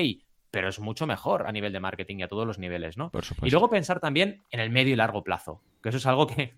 pero 0.50 0.68
es 0.68 0.78
mucho 0.78 1.06
mejor 1.06 1.46
a 1.46 1.52
nivel 1.52 1.72
de 1.72 1.80
marketing 1.80 2.18
y 2.18 2.22
a 2.22 2.28
todos 2.28 2.46
los 2.46 2.58
niveles, 2.58 2.96
¿no? 2.96 3.10
y 3.42 3.50
luego 3.50 3.68
pensar 3.68 3.98
también 3.98 4.44
en 4.50 4.60
el 4.60 4.70
medio 4.70 4.92
y 4.92 4.96
largo 4.96 5.24
plazo, 5.24 5.62
que 5.82 5.88
eso 5.88 5.98
es 5.98 6.06
algo 6.06 6.26
que, 6.26 6.54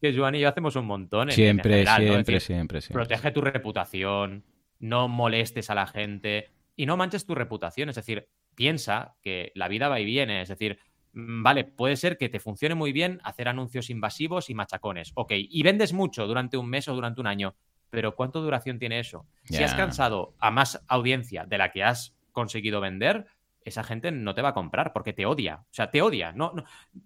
que 0.00 0.16
Joan 0.16 0.34
y 0.36 0.40
yo 0.40 0.48
hacemos 0.48 0.76
un 0.76 0.86
montón. 0.86 1.30
siempre, 1.30 1.84
siempre, 1.84 2.40
siempre, 2.40 2.80
siempre. 2.80 3.04
Protege 3.04 3.30
tu 3.32 3.40
reputación, 3.40 4.44
no 4.78 5.08
molestes 5.08 5.70
a 5.70 5.74
la 5.74 5.86
gente 5.86 6.50
y 6.76 6.86
no 6.86 6.96
manches 6.96 7.26
tu 7.26 7.34
reputación. 7.34 7.88
Es 7.88 7.96
decir, 7.96 8.28
piensa 8.56 9.14
que 9.22 9.52
la 9.54 9.68
vida 9.68 9.88
va 9.88 10.00
y 10.00 10.04
viene. 10.04 10.42
Es 10.42 10.48
decir, 10.48 10.80
mm, 11.12 11.44
vale, 11.44 11.64
puede 11.64 11.94
ser 11.94 12.18
que 12.18 12.28
te 12.28 12.40
funcione 12.40 12.74
muy 12.74 12.90
bien 12.90 13.20
hacer 13.22 13.46
anuncios 13.46 13.90
invasivos 13.90 14.50
y 14.50 14.54
machacones. 14.54 15.12
Ok, 15.14 15.32
y 15.36 15.62
vendes 15.62 15.92
mucho 15.92 16.26
durante 16.26 16.56
un 16.56 16.68
mes 16.68 16.88
o 16.88 16.94
durante 16.94 17.20
un 17.20 17.28
año, 17.28 17.54
pero 17.90 18.16
¿cuánto 18.16 18.40
duración 18.40 18.80
tiene 18.80 18.98
eso? 18.98 19.26
Si 19.44 19.62
has 19.62 19.74
cansado 19.74 20.34
a 20.40 20.50
más 20.50 20.82
audiencia 20.88 21.44
de 21.44 21.58
la 21.58 21.70
que 21.70 21.84
has 21.84 22.16
conseguido 22.32 22.80
vender, 22.80 23.26
esa 23.66 23.82
gente 23.82 24.12
no 24.12 24.32
te 24.32 24.42
va 24.42 24.50
a 24.50 24.54
comprar 24.54 24.92
porque 24.92 25.12
te 25.12 25.26
odia. 25.26 25.64
O 25.64 25.74
sea, 25.74 25.90
te 25.90 26.00
odia. 26.00 26.32
No, 26.32 26.52
no, 26.54 26.62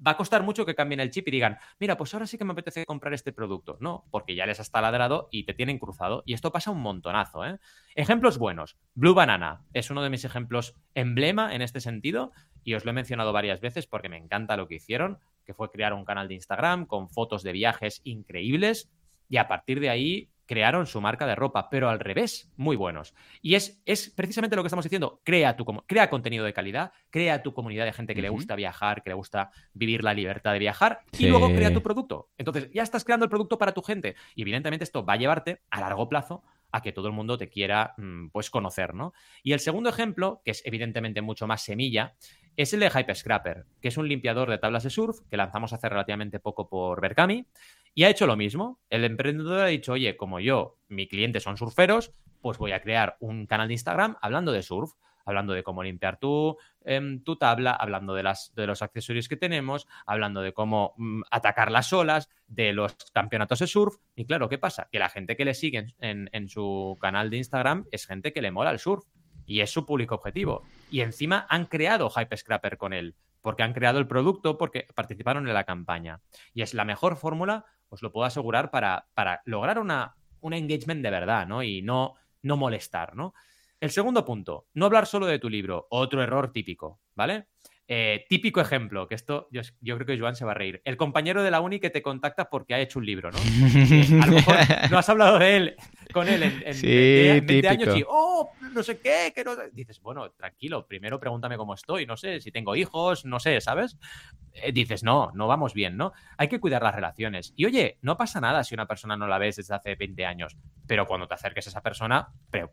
Va 0.07 0.12
a 0.12 0.16
costar 0.16 0.42
mucho 0.42 0.66
que 0.66 0.75
cambien 0.75 1.01
el 1.01 1.11
chip 1.11 1.27
y 1.29 1.31
digan, 1.31 1.59
mira, 1.79 1.96
pues 1.96 2.12
ahora 2.12 2.27
sí 2.27 2.37
que 2.37 2.44
me 2.44 2.53
apetece 2.53 2.85
comprar 2.85 3.14
este 3.14 3.33
producto. 3.33 3.79
No, 3.81 4.05
porque 4.11 4.35
ya 4.35 4.44
les 4.44 4.61
has 4.61 4.70
taladrado 4.70 5.29
y 5.33 5.44
te 5.44 5.55
tienen 5.55 5.79
cruzado. 5.79 6.23
Y 6.27 6.35
esto 6.35 6.53
pasa 6.53 6.70
un 6.70 6.83
montonazo. 6.83 7.46
¿eh? 7.46 7.59
Ejemplos 7.94 8.37
buenos. 8.37 8.77
Blue 8.94 9.14
Banana 9.14 9.62
es 9.73 9.90
uno 9.90 10.03
de 10.03 10.11
mis 10.11 10.25
ejemplos 10.27 10.75
emblema 10.94 11.55
en 11.55 11.62
este 11.62 11.81
sentido. 11.81 12.33
Y 12.62 12.75
os 12.75 12.85
lo 12.85 12.90
he 12.90 12.94
mencionado 12.94 13.33
varias 13.33 13.62
veces 13.62 13.87
porque 13.87 14.11
me 14.11 14.18
encanta 14.18 14.59
lo 14.59 14.68
que 14.68 14.75
hicieron, 14.75 15.18
que 15.46 15.55
fue 15.55 15.70
crear 15.70 15.94
un 15.94 16.05
canal 16.05 16.29
de 16.29 16.35
Instagram 16.35 16.85
con 16.85 17.09
fotos 17.09 17.42
de 17.42 17.53
viajes 17.53 18.03
increíbles. 18.05 18.90
Y 19.31 19.38
a 19.38 19.49
partir 19.49 19.81
de 19.81 19.88
ahí 19.88 20.29
crearon 20.50 20.84
su 20.88 21.00
marca 21.00 21.28
de 21.28 21.36
ropa, 21.36 21.70
pero 21.70 21.88
al 21.88 22.00
revés, 22.00 22.50
muy 22.56 22.74
buenos. 22.74 23.14
Y 23.40 23.54
es, 23.54 23.80
es 23.86 24.10
precisamente 24.10 24.56
lo 24.56 24.64
que 24.64 24.66
estamos 24.66 24.84
diciendo, 24.84 25.20
crea, 25.22 25.54
tu, 25.54 25.64
crea 25.86 26.10
contenido 26.10 26.44
de 26.44 26.52
calidad, 26.52 26.90
crea 27.08 27.44
tu 27.44 27.54
comunidad 27.54 27.84
de 27.84 27.92
gente 27.92 28.16
que 28.16 28.20
le 28.20 28.30
gusta 28.30 28.56
viajar, 28.56 29.04
que 29.04 29.10
le 29.10 29.14
gusta 29.14 29.52
vivir 29.74 30.02
la 30.02 30.12
libertad 30.12 30.52
de 30.52 30.58
viajar, 30.58 31.02
y 31.16 31.28
luego 31.28 31.54
crea 31.54 31.72
tu 31.72 31.84
producto. 31.84 32.30
Entonces, 32.36 32.68
ya 32.74 32.82
estás 32.82 33.04
creando 33.04 33.26
el 33.26 33.30
producto 33.30 33.58
para 33.58 33.70
tu 33.70 33.80
gente. 33.80 34.16
Y 34.34 34.42
evidentemente 34.42 34.82
esto 34.82 35.04
va 35.04 35.12
a 35.12 35.18
llevarte 35.18 35.62
a 35.70 35.82
largo 35.82 36.08
plazo 36.08 36.42
a 36.72 36.82
que 36.82 36.90
todo 36.90 37.06
el 37.06 37.12
mundo 37.12 37.38
te 37.38 37.48
quiera 37.48 37.94
mm, 37.96 38.30
pues 38.30 38.50
conocer, 38.50 38.92
¿no? 38.92 39.12
Y 39.44 39.52
el 39.52 39.60
segundo 39.60 39.88
ejemplo, 39.88 40.42
que 40.44 40.50
es 40.50 40.62
evidentemente 40.66 41.22
mucho 41.22 41.46
más 41.46 41.62
semilla, 41.62 42.16
es 42.56 42.74
el 42.74 42.80
de 42.80 42.90
Hype 42.90 43.14
Scrapper, 43.14 43.66
que 43.80 43.88
es 43.88 43.96
un 43.96 44.08
limpiador 44.08 44.50
de 44.50 44.58
tablas 44.58 44.82
de 44.82 44.90
surf 44.90 45.20
que 45.30 45.36
lanzamos 45.36 45.72
hace 45.72 45.88
relativamente 45.88 46.40
poco 46.40 46.68
por 46.68 47.00
Berkami 47.00 47.46
y 47.94 48.05
ha 48.05 48.11
hecho 48.11 48.26
lo 48.26 48.37
mismo. 48.37 48.81
El 48.90 49.05
emprendedor 49.05 49.61
ha 49.61 49.66
dicho, 49.66 49.92
oye, 49.92 50.16
como 50.16 50.40
yo, 50.40 50.79
mi 50.88 51.09
cliente 51.09 51.40
son 51.40 51.57
surferos, 51.57 52.12
pues 52.40 52.59
voy 52.59 52.72
a 52.72 52.81
crear 52.81 53.16
un 53.20 53.46
canal 53.46 53.68
de 53.68 53.74
Instagram 53.74 54.16
hablando 54.22 54.53
de 54.53 54.62
surf, 54.62 54.92
hablando 55.24 55.53
de 55.53 55.62
cómo 55.62 55.83
limpiar 55.83 56.18
tu, 56.18 56.57
em, 56.85 57.22
tabla, 57.38 57.72
hablando 57.72 58.14
de, 58.14 58.22
las, 58.22 58.53
los 58.55 58.83
accesorios 58.83 59.29
que 59.29 59.37
tenemos, 59.37 59.87
hablando 60.07 60.40
de 60.40 60.53
cómo 60.53 60.94
mm, 60.96 61.22
atacar 61.31 61.70
las 61.70 61.92
olas, 61.92 62.29
de 62.46 62.72
los 62.72 62.96
campeonatos 63.12 63.61
de 63.61 63.66
surf. 63.66 63.96
Y 64.16 64.24
claro, 64.24 64.48
¿qué 64.48 64.59
pasa? 64.59 64.88
Que 64.90 64.98
la 64.98 65.09
gente 65.09 65.37
que 65.37 65.44
le 65.44 65.55
sigue 65.55 65.87
en, 66.00 66.31
en 66.33 66.48
su 66.48 66.96
canal 67.00 67.31
de 67.31 67.37
Instagram 67.37 67.87
es 67.92 68.07
gente 68.07 68.33
que 68.33 68.42
le 68.42 68.50
mola 68.50 68.70
el 68.70 68.79
surf 68.79 69.05
y 69.46 69.61
es 69.61 69.70
su 69.70 69.85
público 69.85 70.14
objetivo. 70.14 70.62
Y 70.90 71.00
encima 71.00 71.46
han 71.48 71.66
creado 71.66 72.11
Hype 72.11 72.37
Scrapper 72.37 72.76
con 72.76 72.92
él, 72.92 73.16
porque 73.40 73.62
han 73.62 73.72
creado 73.72 73.98
el 73.98 74.07
producto, 74.07 74.59
porque 74.59 74.87
participaron 74.94 75.48
en 75.48 75.55
la 75.55 75.64
campaña. 75.64 76.20
Y 76.55 76.62
es 76.62 76.74
la 76.74 76.85
mejor 76.85 77.16
fórmula 77.16 77.66
os 77.90 78.03
lo 78.03 78.11
puedo 78.11 78.26
asegurar, 78.26 78.70
para, 78.70 79.07
para 79.14 79.42
lograr 79.44 79.79
una, 79.79 80.14
un 80.40 80.55
engagement 80.55 81.03
de 81.03 81.11
verdad, 81.11 81.46
¿no? 81.46 81.62
Y 81.62 81.83
no, 81.83 82.14
no 82.42 82.57
molestar, 82.57 83.14
¿no? 83.14 83.35
El 83.81 83.90
segundo 83.90 84.24
punto, 84.24 84.66
no 84.74 84.87
hablar 84.87 85.07
solo 85.07 85.26
de 85.26 85.38
tu 85.38 85.48
libro, 85.48 85.87
otro 85.90 86.22
error 86.22 86.53
típico, 86.53 87.00
¿vale? 87.14 87.46
Eh, 87.88 88.24
típico 88.29 88.61
ejemplo, 88.61 89.09
que 89.09 89.16
esto 89.16 89.48
yo, 89.50 89.62
yo, 89.81 89.96
creo 89.96 90.07
que 90.07 90.18
Joan 90.18 90.37
se 90.37 90.44
va 90.44 90.53
a 90.53 90.55
reír. 90.55 90.81
El 90.85 90.96
compañero 90.96 91.42
de 91.42 91.50
la 91.50 91.61
uni 91.61 91.81
que 91.81 91.90
te 91.90 92.03
contacta 92.03 92.48
porque 92.48 92.74
ha 92.74 92.79
hecho 92.79 93.00
un 93.00 93.07
libro, 93.07 93.31
¿no? 93.33 93.38
a 94.22 94.26
lo 94.26 94.33
mejor 94.33 94.57
no 94.90 94.98
has 94.98 95.09
hablado 95.09 95.38
de 95.38 95.57
él 95.57 95.76
con 96.12 96.29
él 96.29 96.42
en, 96.42 96.62
en 96.64 97.46
20, 97.46 97.68
años 97.68 97.96
y, 97.96 98.05
oh, 98.07 98.51
no 98.73 98.83
sé 98.83 99.01
qué, 99.01 99.33
que 99.35 99.44
no 99.44 99.57
Dices, 99.73 100.01
bueno, 100.01 100.31
tranquilo, 100.31 100.87
primero 100.87 101.18
pregúntame 101.20 101.57
cómo 101.57 101.75
estoy, 101.75 102.07
no 102.07 102.16
sé, 102.16 102.40
si 102.40 102.51
tengo 102.51 102.77
hijos, 102.77 103.25
no 103.25 103.40
sé, 103.40 103.61
¿sabes? 103.61 103.96
Eh, 104.53 104.73
dices, 104.73 105.03
no, 105.03 105.31
no 105.35 105.46
vamos 105.46 105.75
bien, 105.75 105.96
¿no? 105.96 106.12
Hay 106.37 106.49
que 106.49 106.61
cuidar 106.61 106.83
las 106.83 106.94
relaciones. 106.94 107.53
Y 107.57 107.66
oye, 107.66 107.99
no 108.03 108.16
pasa 108.16 108.40
nada 108.40 108.64
si 108.64 108.75
una 108.75 108.87
persona 108.87 109.16
no 109.16 109.27
la 109.27 109.38
ves 109.38 109.57
desde 109.57 109.75
hace 109.75 109.94
20 109.94 110.27
años, 110.27 110.57
pero 110.87 111.07
cuando 111.07 111.29
te 111.29 111.35
acerques 111.35 111.66
a 111.66 111.70
esa 111.70 111.83
persona, 111.83 112.29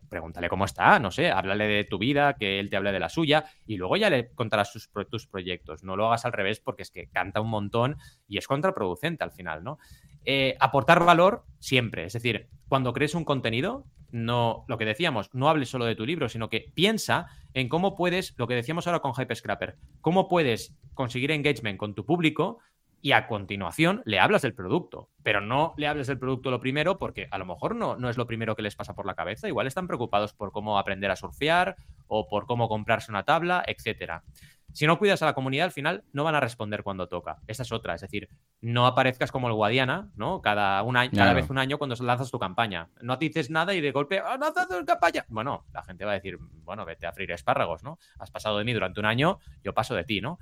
pregúntale 0.08 0.48
cómo 0.48 0.64
está, 0.64 0.98
no 0.98 1.10
sé, 1.10 1.30
háblale 1.30 1.66
de 1.66 1.84
tu 1.84 1.98
vida, 1.98 2.34
que 2.34 2.58
él 2.58 2.70
te 2.70 2.76
hable 2.76 2.92
de 2.92 3.00
la 3.00 3.08
suya, 3.08 3.44
y 3.66 3.76
luego 3.76 3.96
ya 3.96 4.10
le 4.10 4.32
contarás 4.34 4.72
sus, 4.72 4.90
tus 5.10 5.26
proyectos. 5.26 5.84
No 5.84 5.96
lo 5.96 6.06
hagas 6.06 6.24
al 6.24 6.32
revés 6.32 6.60
porque 6.60 6.82
es 6.82 6.90
que 6.90 7.08
canta 7.08 7.40
un 7.40 7.50
montón 7.50 7.96
y 8.26 8.38
es 8.38 8.46
contraproducente 8.46 9.24
al 9.24 9.30
final, 9.30 9.62
¿no? 9.62 9.78
Eh, 10.24 10.56
aportar 10.60 11.04
valor 11.04 11.44
siempre. 11.58 12.04
Es 12.04 12.12
decir, 12.12 12.48
cuando 12.68 12.92
crees 12.92 13.14
un 13.14 13.24
contenido, 13.24 13.84
no, 14.10 14.64
lo 14.68 14.78
que 14.78 14.84
decíamos, 14.84 15.30
no 15.32 15.48
hables 15.48 15.68
solo 15.68 15.84
de 15.84 15.96
tu 15.96 16.06
libro, 16.06 16.28
sino 16.28 16.48
que 16.48 16.70
piensa 16.74 17.26
en 17.54 17.68
cómo 17.68 17.94
puedes, 17.96 18.34
lo 18.36 18.46
que 18.46 18.54
decíamos 18.54 18.86
ahora 18.86 19.00
con 19.00 19.14
Hype 19.14 19.34
Scrapper, 19.34 19.76
cómo 20.00 20.28
puedes 20.28 20.76
conseguir 20.94 21.30
engagement 21.30 21.78
con 21.78 21.94
tu 21.94 22.04
público 22.04 22.58
y 23.00 23.12
a 23.12 23.26
continuación 23.26 24.02
le 24.04 24.18
hablas 24.18 24.42
del 24.42 24.54
producto. 24.54 25.10
Pero 25.22 25.40
no 25.40 25.74
le 25.76 25.86
hables 25.86 26.06
del 26.06 26.18
producto 26.18 26.50
lo 26.50 26.60
primero 26.60 26.98
porque 26.98 27.28
a 27.30 27.38
lo 27.38 27.46
mejor 27.46 27.76
no, 27.76 27.96
no 27.96 28.08
es 28.08 28.16
lo 28.16 28.26
primero 28.26 28.56
que 28.56 28.62
les 28.62 28.76
pasa 28.76 28.94
por 28.94 29.06
la 29.06 29.14
cabeza. 29.14 29.48
Igual 29.48 29.66
están 29.66 29.86
preocupados 29.86 30.32
por 30.32 30.52
cómo 30.52 30.78
aprender 30.78 31.10
a 31.10 31.16
surfear 31.16 31.76
o 32.06 32.28
por 32.28 32.46
cómo 32.46 32.68
comprarse 32.68 33.12
una 33.12 33.24
tabla, 33.24 33.62
etcétera. 33.66 34.24
Si 34.72 34.86
no 34.86 34.98
cuidas 34.98 35.22
a 35.22 35.26
la 35.26 35.34
comunidad, 35.34 35.66
al 35.66 35.72
final 35.72 36.04
no 36.12 36.24
van 36.24 36.34
a 36.34 36.40
responder 36.40 36.82
cuando 36.82 37.08
toca. 37.08 37.38
Esa 37.46 37.62
es 37.62 37.72
otra. 37.72 37.94
Es 37.94 38.00
decir, 38.00 38.28
no 38.60 38.86
aparezcas 38.86 39.32
como 39.32 39.48
el 39.48 39.54
Guadiana, 39.54 40.10
¿no? 40.14 40.40
Cada, 40.40 40.82
un 40.82 40.96
año, 40.96 41.10
cada 41.14 41.32
vez 41.32 41.50
un 41.50 41.58
año 41.58 41.78
cuando 41.78 41.96
lanzas 41.96 42.30
tu 42.30 42.38
campaña. 42.38 42.88
No 43.00 43.16
dices 43.16 43.50
nada 43.50 43.74
y 43.74 43.80
de 43.80 43.90
golpe, 43.90 44.20
¡ah, 44.24 44.36
no 44.38 44.52
tu 44.52 44.84
campaña! 44.84 45.24
Bueno, 45.28 45.64
la 45.72 45.82
gente 45.82 46.04
va 46.04 46.12
a 46.12 46.14
decir, 46.14 46.38
bueno, 46.38 46.84
vete 46.84 47.06
a 47.06 47.12
freír 47.12 47.32
espárragos, 47.32 47.82
¿no? 47.82 47.98
Has 48.18 48.30
pasado 48.30 48.58
de 48.58 48.64
mí 48.64 48.72
durante 48.72 49.00
un 49.00 49.06
año, 49.06 49.38
yo 49.64 49.74
paso 49.74 49.94
de 49.94 50.04
ti, 50.04 50.20
¿no? 50.20 50.38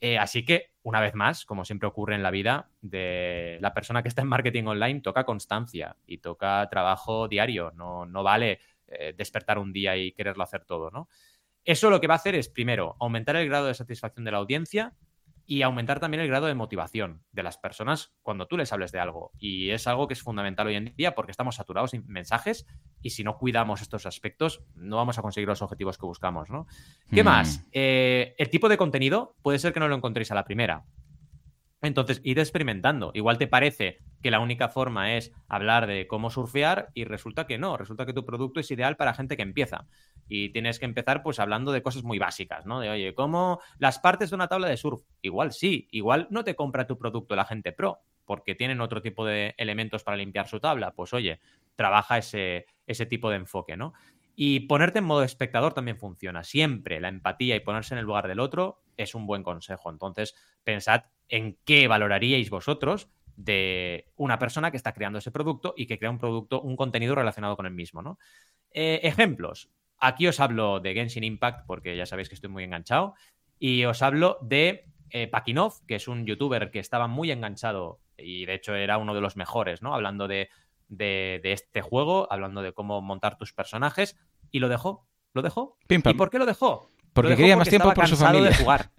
Eh, 0.00 0.18
así 0.18 0.44
que, 0.44 0.72
una 0.82 1.00
vez 1.00 1.14
más, 1.14 1.44
como 1.44 1.64
siempre 1.64 1.88
ocurre 1.88 2.16
en 2.16 2.24
la 2.24 2.32
vida, 2.32 2.68
de 2.80 3.58
la 3.60 3.72
persona 3.72 4.02
que 4.02 4.08
está 4.08 4.22
en 4.22 4.28
marketing 4.28 4.64
online 4.64 5.00
toca 5.00 5.24
constancia 5.24 5.96
y 6.06 6.18
toca 6.18 6.68
trabajo 6.68 7.28
diario. 7.28 7.70
No, 7.76 8.04
no 8.04 8.24
vale 8.24 8.58
eh, 8.88 9.14
despertar 9.16 9.58
un 9.58 9.72
día 9.72 9.96
y 9.96 10.10
quererlo 10.10 10.42
hacer 10.42 10.64
todo, 10.64 10.90
¿no? 10.90 11.08
Eso 11.64 11.90
lo 11.90 12.00
que 12.00 12.06
va 12.06 12.14
a 12.14 12.16
hacer 12.16 12.34
es, 12.34 12.48
primero, 12.48 12.96
aumentar 13.00 13.36
el 13.36 13.48
grado 13.48 13.66
de 13.66 13.74
satisfacción 13.74 14.24
de 14.24 14.32
la 14.32 14.38
audiencia 14.38 14.94
y 15.46 15.62
aumentar 15.62 16.00
también 16.00 16.20
el 16.20 16.28
grado 16.28 16.46
de 16.46 16.54
motivación 16.54 17.22
de 17.32 17.42
las 17.42 17.58
personas 17.58 18.14
cuando 18.22 18.46
tú 18.46 18.56
les 18.56 18.72
hables 18.72 18.92
de 18.92 19.00
algo. 19.00 19.32
Y 19.38 19.70
es 19.70 19.86
algo 19.86 20.06
que 20.06 20.14
es 20.14 20.22
fundamental 20.22 20.66
hoy 20.66 20.76
en 20.76 20.94
día 20.96 21.14
porque 21.14 21.32
estamos 21.32 21.56
saturados 21.56 21.90
de 21.90 22.00
mensajes 22.06 22.66
y 23.00 23.10
si 23.10 23.24
no 23.24 23.36
cuidamos 23.36 23.82
estos 23.82 24.06
aspectos 24.06 24.62
no 24.74 24.96
vamos 24.96 25.18
a 25.18 25.22
conseguir 25.22 25.48
los 25.48 25.62
objetivos 25.62 25.98
que 25.98 26.06
buscamos, 26.06 26.50
¿no? 26.50 26.66
¿Qué 27.10 27.22
mm. 27.22 27.26
más? 27.26 27.68
Eh, 27.72 28.34
el 28.38 28.50
tipo 28.50 28.68
de 28.68 28.76
contenido 28.76 29.36
puede 29.42 29.58
ser 29.58 29.72
que 29.72 29.80
no 29.80 29.88
lo 29.88 29.96
encontréis 29.96 30.30
a 30.30 30.34
la 30.34 30.44
primera. 30.44 30.84
Entonces, 31.82 32.20
ir 32.22 32.38
experimentando. 32.38 33.10
Igual 33.12 33.38
te 33.38 33.48
parece 33.48 33.98
que 34.22 34.30
la 34.30 34.38
única 34.38 34.68
forma 34.68 35.16
es 35.16 35.32
hablar 35.48 35.88
de 35.88 36.06
cómo 36.06 36.30
surfear 36.30 36.90
y 36.94 37.04
resulta 37.04 37.46
que 37.46 37.58
no, 37.58 37.76
resulta 37.76 38.06
que 38.06 38.12
tu 38.12 38.24
producto 38.24 38.60
es 38.60 38.70
ideal 38.70 38.96
para 38.96 39.14
gente 39.14 39.36
que 39.36 39.42
empieza. 39.42 39.88
Y 40.28 40.50
tienes 40.50 40.78
que 40.78 40.84
empezar 40.84 41.24
pues 41.24 41.40
hablando 41.40 41.72
de 41.72 41.82
cosas 41.82 42.04
muy 42.04 42.20
básicas, 42.20 42.64
¿no? 42.66 42.78
De, 42.78 42.88
oye, 42.88 43.14
¿cómo 43.14 43.60
las 43.78 43.98
partes 43.98 44.30
de 44.30 44.36
una 44.36 44.46
tabla 44.46 44.68
de 44.68 44.76
surf? 44.76 45.02
Igual 45.20 45.52
sí, 45.52 45.88
igual 45.90 46.28
no 46.30 46.44
te 46.44 46.54
compra 46.54 46.86
tu 46.86 46.96
producto 46.96 47.34
la 47.34 47.44
gente 47.44 47.72
pro, 47.72 47.98
porque 48.24 48.54
tienen 48.54 48.80
otro 48.80 49.02
tipo 49.02 49.26
de 49.26 49.54
elementos 49.58 50.04
para 50.04 50.16
limpiar 50.16 50.46
su 50.46 50.60
tabla. 50.60 50.92
Pues 50.92 51.12
oye, 51.12 51.40
trabaja 51.74 52.16
ese, 52.16 52.66
ese 52.86 53.06
tipo 53.06 53.28
de 53.28 53.36
enfoque, 53.36 53.76
¿no? 53.76 53.92
Y 54.34 54.60
ponerte 54.60 55.00
en 55.00 55.04
modo 55.04 55.24
espectador 55.24 55.74
también 55.74 55.98
funciona. 55.98 56.42
Siempre 56.44 57.00
la 57.00 57.08
empatía 57.08 57.56
y 57.56 57.60
ponerse 57.60 57.94
en 57.94 57.98
el 57.98 58.06
lugar 58.06 58.28
del 58.28 58.40
otro 58.40 58.82
es 58.96 59.14
un 59.14 59.26
buen 59.26 59.42
consejo. 59.42 59.90
Entonces, 59.90 60.34
pensad 60.64 61.02
en 61.32 61.58
qué 61.64 61.88
valoraríais 61.88 62.48
vosotros 62.50 63.08
de 63.34 64.06
una 64.14 64.38
persona 64.38 64.70
que 64.70 64.76
está 64.76 64.92
creando 64.92 65.18
ese 65.18 65.32
producto 65.32 65.74
y 65.76 65.86
que 65.86 65.98
crea 65.98 66.10
un 66.10 66.18
producto, 66.18 66.60
un 66.60 66.76
contenido 66.76 67.14
relacionado 67.14 67.56
con 67.56 67.66
el 67.66 67.72
mismo, 67.72 68.02
¿no? 68.02 68.18
Eh, 68.70 69.00
ejemplos. 69.02 69.70
Aquí 69.98 70.28
os 70.28 70.38
hablo 70.38 70.78
de 70.78 70.94
Genshin 70.94 71.24
Impact 71.24 71.66
porque 71.66 71.96
ya 71.96 72.06
sabéis 72.06 72.28
que 72.28 72.36
estoy 72.36 72.50
muy 72.50 72.62
enganchado. 72.62 73.14
Y 73.58 73.84
os 73.84 74.02
hablo 74.02 74.38
de 74.42 74.86
eh, 75.10 75.26
Pakinov, 75.26 75.84
que 75.86 75.96
es 75.96 76.06
un 76.06 76.26
youtuber 76.26 76.70
que 76.70 76.78
estaba 76.78 77.08
muy 77.08 77.30
enganchado 77.30 78.00
y 78.16 78.44
de 78.44 78.54
hecho 78.54 78.74
era 78.74 78.98
uno 78.98 79.14
de 79.14 79.20
los 79.20 79.36
mejores, 79.36 79.82
¿no? 79.82 79.94
Hablando 79.94 80.28
de 80.28 80.50
de, 80.92 81.40
este 81.44 81.80
juego, 81.80 82.30
hablando 82.30 82.62
de 82.62 82.72
cómo 82.72 83.00
montar 83.00 83.36
tus 83.36 83.52
personajes, 83.52 84.16
y 84.50 84.58
lo 84.58 84.68
dejó. 84.68 85.06
Lo 85.34 85.42
dejó. 85.42 85.78
¿Y 85.88 85.98
por 85.98 86.30
qué 86.30 86.38
lo 86.38 86.46
dejó? 86.46 86.90
Porque 87.12 87.36
quería 87.36 87.56
más 87.56 87.68
tiempo 87.68 87.92
por 87.92 88.06
su 88.06 88.16
familia. 88.16 88.50
De 88.50 88.56
jugar. 88.56 88.90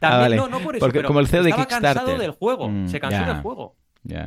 También, 0.00 0.36
no, 0.36 0.48
no 0.48 0.60
por 0.60 0.76
eso, 0.76 0.84
Porque 0.84 0.98
pero 0.98 1.08
como 1.08 1.20
el 1.20 1.26
CEO 1.28 1.42
de 1.42 1.50
estaba 1.50 1.66
cansado 1.66 1.94
Kickstarter. 1.94 2.20
del 2.20 2.30
juego, 2.32 2.68
Mm, 2.68 2.86
se 2.88 3.00
cansó 3.00 3.24
del 3.24 3.42
juego. 3.42 3.76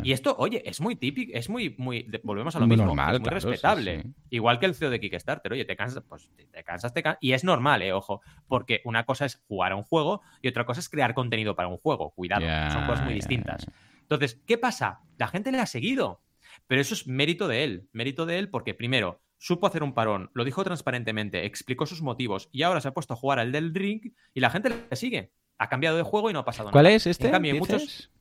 Y 0.04 0.12
esto, 0.12 0.36
oye, 0.38 0.62
es 0.70 0.80
muy 0.82 0.96
típico, 0.96 1.32
es 1.34 1.50
muy, 1.50 1.74
muy, 1.80 2.06
volvemos 2.22 2.56
a 2.56 2.60
lo 2.60 2.68
Muy 2.68 2.76
mismo, 2.76 2.86
normal, 2.88 3.16
es 3.16 3.20
muy 3.22 3.30
claro, 3.30 3.36
respetable. 3.50 4.02
sí. 4.04 4.14
Igual 4.30 4.60
que 4.60 4.68
el 4.68 4.76
CEO 4.76 4.92
de 4.92 5.00
Kickstarter, 5.00 5.52
oye, 5.52 5.66
te 5.66 5.76
cansas, 5.76 6.04
pues 6.08 6.30
te 6.52 6.64
cansas, 6.64 6.94
te 6.94 7.02
cansas, 7.02 7.18
y 7.22 7.34
es 7.34 7.44
normal, 7.44 7.82
eh, 7.82 7.92
ojo, 7.92 8.22
porque 8.48 8.82
una 8.86 9.04
cosa 9.06 9.26
es 9.26 9.42
jugar 9.48 9.72
a 9.72 9.76
un 9.76 9.82
juego 9.84 10.22
y 10.44 10.48
otra 10.48 10.66
cosa 10.66 10.80
es 10.80 10.90
crear 10.90 11.16
contenido 11.16 11.56
para 11.56 11.70
un 11.70 11.78
juego, 11.78 12.12
cuidado, 12.12 12.46
son 12.72 12.86
cosas 12.86 13.04
muy 13.04 13.16
distintas. 13.16 13.66
Entonces, 14.02 14.40
¿qué 14.46 14.60
pasa? 14.60 15.00
La 15.18 15.28
gente 15.28 15.52
le 15.52 15.60
ha 15.60 15.66
seguido, 15.66 16.22
pero 16.68 16.80
eso 16.80 16.94
es 16.94 17.08
mérito 17.08 17.48
de 17.48 17.64
él, 17.64 17.88
mérito 17.94 18.28
de 18.28 18.38
él 18.38 18.50
porque 18.50 18.76
primero 18.76 19.22
supo 19.44 19.68
hacer 19.68 19.84
un 19.84 19.94
parón, 19.94 20.30
lo 20.34 20.46
dijo 20.46 20.64
transparentemente, 20.64 21.46
explicó 21.46 21.86
sus 21.86 22.02
motivos 22.02 22.48
y 22.54 22.62
ahora 22.64 22.80
se 22.80 22.88
ha 22.88 22.94
puesto 22.94 23.14
a 23.14 23.18
jugar 23.18 23.40
al 23.40 23.52
del 23.52 23.74
ring 23.76 24.14
y 24.34 24.40
la 24.40 24.50
gente 24.50 24.70
le 24.90 24.96
sigue. 24.96 25.34
Ha 25.58 25.68
cambiado 25.68 25.98
de 25.98 26.04
juego 26.04 26.30
y 26.30 26.34
no 26.34 26.40
ha 26.40 26.46
pasado 26.46 26.72
¿Cuál 26.72 26.86
nada. 26.86 26.96
es 26.96 27.06
este? 27.08 27.26
En 27.26 27.32
cambio, 27.34 27.54
dices? 27.54 27.70
muchos 27.70 28.12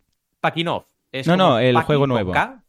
Pakinov. 0.41 0.87
Es 1.13 1.27
No, 1.29 1.37
no, 1.37 1.59
el 1.61 1.77
juego 1.83 2.07
nuevo. 2.09 2.33
K. 2.33 2.65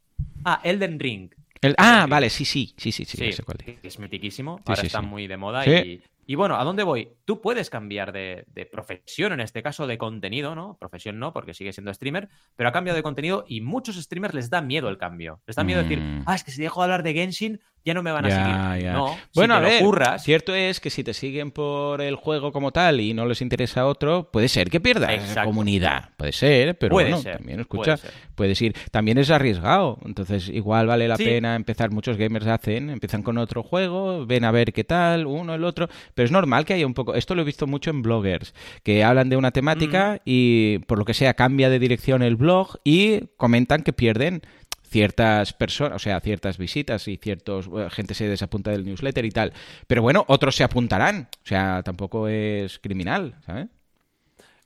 Ah, 0.46 0.62
Elden 0.64 1.00
Ring. 1.00 1.32
El- 1.62 1.76
ah, 1.78 2.06
vale, 2.10 2.30
sí, 2.30 2.46
sí, 2.46 2.74
sí, 2.78 2.92
sí, 2.92 3.06
sí, 3.06 3.18
Sí, 3.18 3.26
ya 3.26 3.32
sé 3.38 3.44
cuál 3.44 3.58
es. 3.66 3.78
es 3.82 4.00
mitiquísimo. 4.00 4.58
Sí, 4.58 4.64
Ahora 4.68 4.82
sí, 4.82 4.88
está 4.88 5.02
muy 5.02 5.28
de 5.28 5.38
moda. 5.38 5.64
Sí. 5.64 5.72
Y, 5.72 6.04
y 6.26 6.36
bueno, 6.36 6.56
¿a 6.58 6.64
dónde 6.64 6.84
voy? 6.84 7.10
Tú 7.26 7.42
puedes 7.42 7.70
cambiar 7.70 8.12
de, 8.12 8.44
de 8.48 8.66
profesión, 8.66 9.32
en 9.34 9.40
este 9.40 9.64
caso 9.64 9.88
de 9.88 9.98
contenido, 9.98 10.56
¿no? 10.56 10.78
Profesión 10.78 11.20
no, 11.20 11.32
porque 11.34 11.54
sigue 11.54 11.72
siendo 11.74 11.94
streamer, 11.94 12.30
pero 12.56 12.70
ha 12.70 12.74
cambiado 12.74 12.98
de 12.98 13.04
contenido 13.04 13.46
y 13.48 13.62
muchos 13.62 13.96
streamers 13.96 14.34
les 14.34 14.50
da 14.50 14.62
miedo 14.62 14.90
el 14.90 14.98
cambio. 14.98 15.42
Les 15.48 15.56
da 15.56 15.64
miedo 15.64 15.82
decir, 15.82 16.00
Mm. 16.00 16.24
ah, 16.26 16.36
es 16.36 16.44
que 16.44 16.52
si 16.52 16.62
dejo 16.62 16.82
de 16.82 16.84
hablar 16.86 17.04
de 17.04 17.14
Genshin, 17.14 17.62
ya 17.86 17.94
no 17.94 18.02
me 18.04 18.12
van 18.12 18.26
a 18.26 18.30
Ya, 18.30 18.36
seguir. 18.72 18.84
ya. 18.86 18.94
No, 18.94 19.10
si 19.10 19.20
Bueno, 19.36 19.56
te 19.56 19.58
a 19.58 19.62
lo 19.62 19.68
ver, 19.70 19.82
curras, 19.84 20.24
cierto 20.24 20.56
es 20.56 20.80
que 20.80 20.90
si 20.90 21.04
te 21.04 21.14
siguen 21.14 21.52
por 21.52 22.02
el 22.02 22.16
juego 22.16 22.52
como 22.52 22.72
tal 22.72 23.02
y 23.02 23.14
no 23.14 23.26
les 23.26 23.42
interesa 23.42 23.86
otro, 23.86 24.30
puede 24.32 24.48
ser 24.48 24.70
que 24.70 24.80
pierdas 24.80 25.12
Exacto. 25.12 25.50
comunidad. 25.50 26.10
Puede 26.18 26.32
ser, 26.32 26.78
pero 26.78 26.92
Puede 26.94 27.10
bueno, 27.10 27.22
ser, 27.22 27.38
también 27.38 27.60
escucha, 27.60 27.98
puede 27.98 27.98
ser. 27.98 28.12
puedes 28.36 28.62
ir. 28.62 28.76
También 28.92 29.18
es 29.18 29.30
arriesgado, 29.30 30.00
entonces 30.06 30.50
igual 30.50 30.88
vale 30.88 31.08
la 31.08 31.18
Sí. 31.18 31.26
pena 31.26 31.56
empezar. 31.56 31.92
Muchos 31.92 32.18
gamers 32.18 32.48
hacen, 32.48 32.90
empiezan 32.90 33.22
con 33.24 33.38
otro 33.38 33.64
juego, 33.64 34.26
ven 34.26 34.46
a 34.46 34.52
ver 34.52 34.72
qué 34.74 34.84
tal, 34.84 35.26
uno, 35.26 35.54
el 35.54 35.64
otro, 35.64 35.90
pero 36.14 36.26
es 36.26 36.32
normal 36.32 36.66
que 36.66 36.74
haya 36.74 36.86
un 36.88 36.94
poco. 36.94 37.16
Esto 37.16 37.36
lo 37.36 37.42
he 37.42 37.46
visto 37.46 37.68
mucho 37.68 37.90
en 37.90 38.02
bloggers 38.02 38.54
que 38.84 39.04
hablan 39.04 39.30
de 39.30 39.38
una 39.38 39.52
temática 39.52 40.22
y 40.26 40.80
por 40.88 40.98
lo 40.98 41.06
que 41.06 41.14
sea 41.14 41.34
cambia 41.34 41.70
de 41.70 41.80
dirección 41.80 42.22
el 42.24 42.36
blog 42.36 42.78
y 42.84 43.26
comentan 43.38 43.84
que 43.84 43.94
pierden 43.94 44.42
ciertas 44.94 45.54
personas, 45.54 45.96
o 45.96 46.00
sea, 46.00 46.20
ciertas 46.20 46.60
visitas 46.60 47.08
y 47.08 47.18
ciertos 47.18 47.68
bueno, 47.68 47.90
gente 47.90 48.14
se 48.14 48.28
desapunta 48.28 48.70
del 48.70 48.86
newsletter 48.86 49.26
y 49.26 49.32
tal. 49.32 49.52
Pero 49.88 50.04
bueno, 50.04 50.24
otros 50.28 50.56
se 50.56 50.64
apuntarán, 50.64 51.30
o 51.44 51.48
sea, 51.48 51.82
tampoco 51.82 52.28
es 52.28 52.78
criminal, 52.78 53.36
¿sabes? 53.44 53.70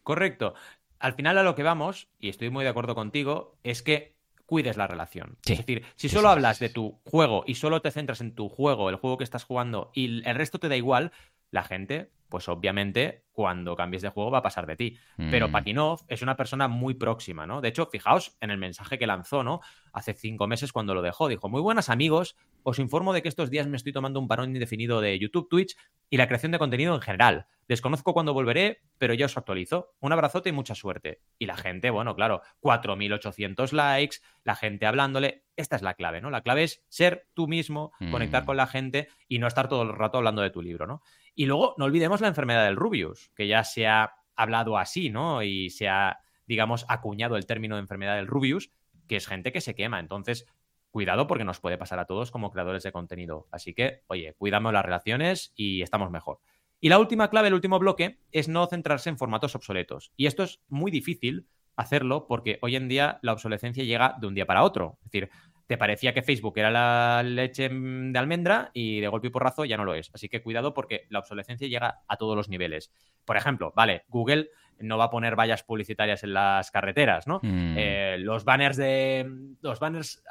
Correcto. 0.04 0.54
Al 1.00 1.13
final 1.13 1.38
a 1.38 1.44
lo 1.44 1.56
que 1.56 1.63
vamos, 1.63 2.10
y 2.20 2.28
estoy 2.28 2.50
muy 2.50 2.66
de 2.66 2.70
acuerdo 2.70 2.94
contigo, 2.94 3.56
es 3.63 3.82
que 3.82 4.16
cuides 4.46 4.76
la 4.76 4.88
relación. 4.88 5.38
Sí. 5.44 5.54
Es 5.54 5.60
decir, 5.60 5.86
si 5.96 6.10
solo 6.10 6.28
sí, 6.28 6.34
hablas 6.34 6.60
de 6.60 6.68
tu 6.68 7.00
juego 7.06 7.46
y 7.48 7.56
solo 7.56 7.82
te 7.82 7.92
centras 7.92 8.20
en 8.20 8.36
tu 8.36 8.50
juego, 8.50 8.90
el 8.90 8.98
juego 8.98 9.18
que 9.18 9.24
estás 9.24 9.46
jugando, 9.46 9.92
y 9.94 10.28
el 10.28 10.36
resto 10.36 10.60
te 10.60 10.68
da 10.68 10.76
igual, 10.76 11.13
la 11.52 11.63
gente, 11.63 12.10
pues 12.30 12.48
obviamente, 12.50 13.26
cuando 13.32 13.76
cambies 13.76 14.02
de 14.02 14.10
juego 14.10 14.32
va 14.32 14.40
a 14.40 14.44
pasar 14.44 14.66
de 14.66 14.76
ti. 14.76 14.98
Pero 15.32 15.48
Mm. 15.48 15.52
Pakinov 15.52 16.00
es 16.08 16.22
una 16.22 16.36
persona 16.36 16.68
muy 16.68 16.96
próxima, 16.96 17.46
¿no? 17.46 17.62
De 17.62 17.70
hecho, 17.70 17.86
fijaos 17.86 18.36
en 18.42 18.50
el 18.52 18.58
mensaje 18.58 18.98
que 18.98 19.06
lanzó, 19.08 19.44
¿no? 19.44 19.62
Hace 19.94 20.13
cinco 20.13 20.48
meses 20.48 20.72
cuando 20.74 20.94
lo 20.96 21.02
dejó. 21.02 21.28
Dijo, 21.28 21.48
muy 21.50 21.62
buenas 21.62 21.90
amigos, 21.90 22.36
os 22.63 22.80
informo 22.80 23.13
de 23.13 23.22
que 23.22 23.30
estos 23.30 23.50
días 23.50 23.68
me 23.68 23.78
estoy 23.78 23.94
tomando 23.94 24.20
un 24.20 24.28
parón 24.28 24.54
indefinido 24.56 25.00
de 25.02 25.18
YouTube, 25.20 25.48
Twitch 25.50 25.78
y 26.10 26.18
la 26.18 26.28
creación 26.28 26.52
de 26.52 26.60
contenido 26.60 26.96
en 26.96 27.02
general. 27.02 27.46
Desconozco 27.68 28.13
cuándo 28.13 28.34
volveré, 28.34 28.82
pero 28.98 29.13
ya 29.13 29.26
os 29.26 29.38
actualizo. 29.38 29.94
Un 30.00 30.13
abrazote 30.13 30.50
y 30.50 30.54
mucha 30.54 30.74
suerte. 30.74 31.22
Y 31.38 31.46
la 31.46 31.58
gente, 31.58 31.90
bueno, 31.90 32.16
claro, 32.16 32.42
4.800 32.62 33.72
likes, 33.74 34.18
la 34.44 34.56
gente 34.56 34.86
hablándole. 34.86 35.44
Esta 35.56 35.76
es 35.76 35.82
la 35.82 35.96
clave, 35.96 36.22
¿no? 36.22 36.30
La 36.30 36.42
clave 36.42 36.63
es 36.63 36.84
ser 36.88 37.28
tú 37.34 37.48
mismo, 37.48 37.92
conectar 38.12 38.44
Mm. 38.44 38.46
con 38.46 38.58
la 38.58 38.68
gente 38.68 39.08
y 39.28 39.40
no 39.40 39.48
estar 39.48 39.68
todo 39.68 39.84
el 39.84 39.94
rato 39.94 40.18
hablando 40.18 40.42
de 40.42 40.50
tu 40.50 40.62
libro, 40.62 40.86
¿no? 40.88 41.02
Y 41.38 41.45
luego 41.45 41.76
no 41.78 41.86
olvidemos 41.86 42.19
la 42.19 42.30
enfermedad 42.30 42.65
del 42.65 42.76
Rubius, 42.76 43.30
que 43.36 43.47
ya 43.47 43.63
se 43.63 43.86
ha 43.86 44.15
hablado 44.36 44.76
así, 44.76 45.12
¿no? 45.12 45.43
Y 45.43 45.69
se 45.69 45.88
ha, 45.88 46.17
digamos, 46.47 46.84
acuñado 46.89 47.38
el 47.38 47.45
término 47.45 47.76
de 47.76 47.82
enfermedad 47.82 48.15
del 48.15 48.26
Rubius, 48.26 48.71
que 49.08 49.17
es 49.17 49.28
gente 49.28 49.52
que 49.52 49.62
se 49.62 49.76
quema. 49.76 50.00
Entonces, 50.00 50.47
cuidado 50.89 51.28
porque 51.28 51.43
nos 51.43 51.60
puede 51.60 51.78
pasar 51.78 52.00
a 52.00 52.06
todos 52.06 52.32
como 52.32 52.50
creadores 52.50 52.82
de 52.82 52.91
contenido. 52.91 53.47
Así 53.52 53.76
que, 53.76 54.02
oye, 54.08 54.34
cuidamos 54.34 54.73
las 54.73 54.84
relaciones 54.84 55.54
y 55.56 55.84
estamos 55.84 56.10
mejor. 56.10 56.39
Y 56.80 56.89
la 56.89 56.97
última 56.97 57.30
clave, 57.30 57.50
el 57.50 57.54
último 57.54 57.78
bloque, 57.78 58.19
es 58.32 58.47
no 58.47 58.65
centrarse 58.65 59.10
en 59.10 59.19
formatos 59.19 59.54
obsoletos. 59.54 60.12
Y 60.17 60.26
esto 60.26 60.41
es 60.41 60.63
muy 60.69 60.89
difícil 60.89 61.45
hacerlo 61.76 62.26
porque 62.26 62.58
hoy 62.63 62.76
en 62.76 62.88
día 62.88 63.19
la 63.21 63.34
obsolescencia 63.34 63.84
llega 63.84 64.15
de 64.19 64.26
un 64.26 64.34
día 64.34 64.47
para 64.47 64.63
otro. 64.63 64.97
Es 65.04 65.12
decir, 65.12 65.30
te 65.67 65.77
parecía 65.77 66.13
que 66.13 66.21
Facebook 66.21 66.58
era 66.58 66.71
la 66.71 67.21
leche 67.23 67.69
mm, 67.69 68.13
de 68.13 68.19
almendra 68.19 68.71
y 68.73 69.01
de 69.01 69.08
golpe 69.10 69.27
y 69.27 69.30
porrazo 69.30 69.65
ya 69.65 69.77
no 69.77 69.84
lo 69.86 69.93
es. 69.93 70.10
Así 70.13 70.30
que 70.30 70.41
cuidado 70.41 70.73
porque 70.73 71.06
la 71.10 71.19
obsolescencia 71.19 71.67
llega 71.67 71.99
a 72.08 72.17
todos 72.17 72.36
los 72.36 72.49
niveles. 72.49 72.91
Por 73.25 73.36
ejemplo, 73.36 73.73
vale, 73.75 74.06
Google 74.08 74.49
no 74.80 74.97
va 74.97 75.06
a 75.06 75.10
poner 75.10 75.36
vallas 75.36 75.63
publicitarias 75.63 76.23
en 76.23 76.34
las 76.34 76.71
carreteras, 76.71 77.27
¿no? 77.27 77.39
Mm. 77.43 77.75
Eh, 77.77 78.17
los 78.19 78.45
banners 78.45 78.77
de 78.77 79.30
los 79.62 79.80
banners 79.80 80.23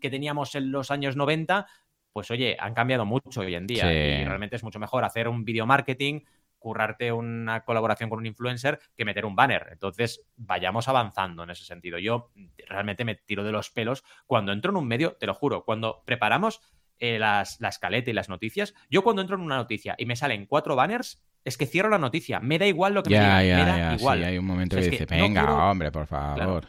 que 0.00 0.10
teníamos 0.10 0.54
en 0.54 0.70
los 0.70 0.90
años 0.90 1.16
90, 1.16 1.66
pues 2.12 2.30
oye, 2.30 2.56
han 2.60 2.74
cambiado 2.74 3.06
mucho 3.06 3.40
hoy 3.40 3.54
en 3.54 3.66
día 3.66 3.84
Sí. 3.84 3.88
y 3.88 4.24
realmente 4.24 4.56
es 4.56 4.62
mucho 4.62 4.78
mejor 4.78 5.04
hacer 5.04 5.26
un 5.26 5.44
video 5.44 5.66
marketing, 5.66 6.20
currarte 6.64 7.12
una 7.12 7.62
colaboración 7.64 8.08
con 8.08 8.18
un 8.20 8.24
influencer 8.26 8.80
que 8.96 9.04
meter 9.04 9.26
un 9.26 9.36
banner. 9.36 9.68
Entonces, 9.70 10.26
vayamos 10.36 10.88
avanzando 10.88 11.42
en 11.42 11.50
ese 11.50 11.64
sentido. 11.66 11.98
Yo 11.98 12.30
realmente 12.66 13.04
me 13.04 13.14
tiro 13.16 13.44
de 13.44 13.52
los 13.52 13.68
pelos 13.70 14.02
cuando 14.26 14.50
entro 14.52 14.70
en 14.70 14.78
un 14.78 14.88
medio, 14.88 15.12
te 15.20 15.26
lo 15.26 15.34
juro, 15.34 15.62
cuando 15.64 16.02
preparamos 16.06 16.62
eh, 16.98 17.18
las, 17.18 17.60
la 17.60 17.68
escaleta 17.68 18.10
y 18.10 18.14
las 18.14 18.30
noticias, 18.30 18.74
yo 18.88 19.02
cuando 19.02 19.20
entro 19.20 19.36
en 19.36 19.42
una 19.42 19.56
noticia 19.56 19.94
y 19.98 20.06
me 20.06 20.16
salen 20.16 20.46
cuatro 20.46 20.74
banners, 20.74 21.22
es 21.44 21.58
que 21.58 21.66
cierro 21.66 21.90
la 21.90 21.98
noticia. 21.98 22.40
Me 22.40 22.58
da 22.58 22.66
igual 22.66 22.94
lo 22.94 23.02
que 23.02 23.10
me 23.10 23.16
digan, 23.20 23.38
me 23.42 23.46
ya, 23.48 23.64
da 23.66 23.76
ya. 23.90 23.94
igual. 23.96 24.18
Sí, 24.20 24.24
hay 24.24 24.38
un 24.38 24.46
momento 24.46 24.76
O 24.76 24.80
sea, 24.80 24.90
que 24.90 24.98
dice, 24.98 25.16
no 25.16 25.22
venga, 25.22 25.40
quiero- 25.42 25.70
hombre, 25.70 25.92
por 25.92 26.06
favor. 26.06 26.68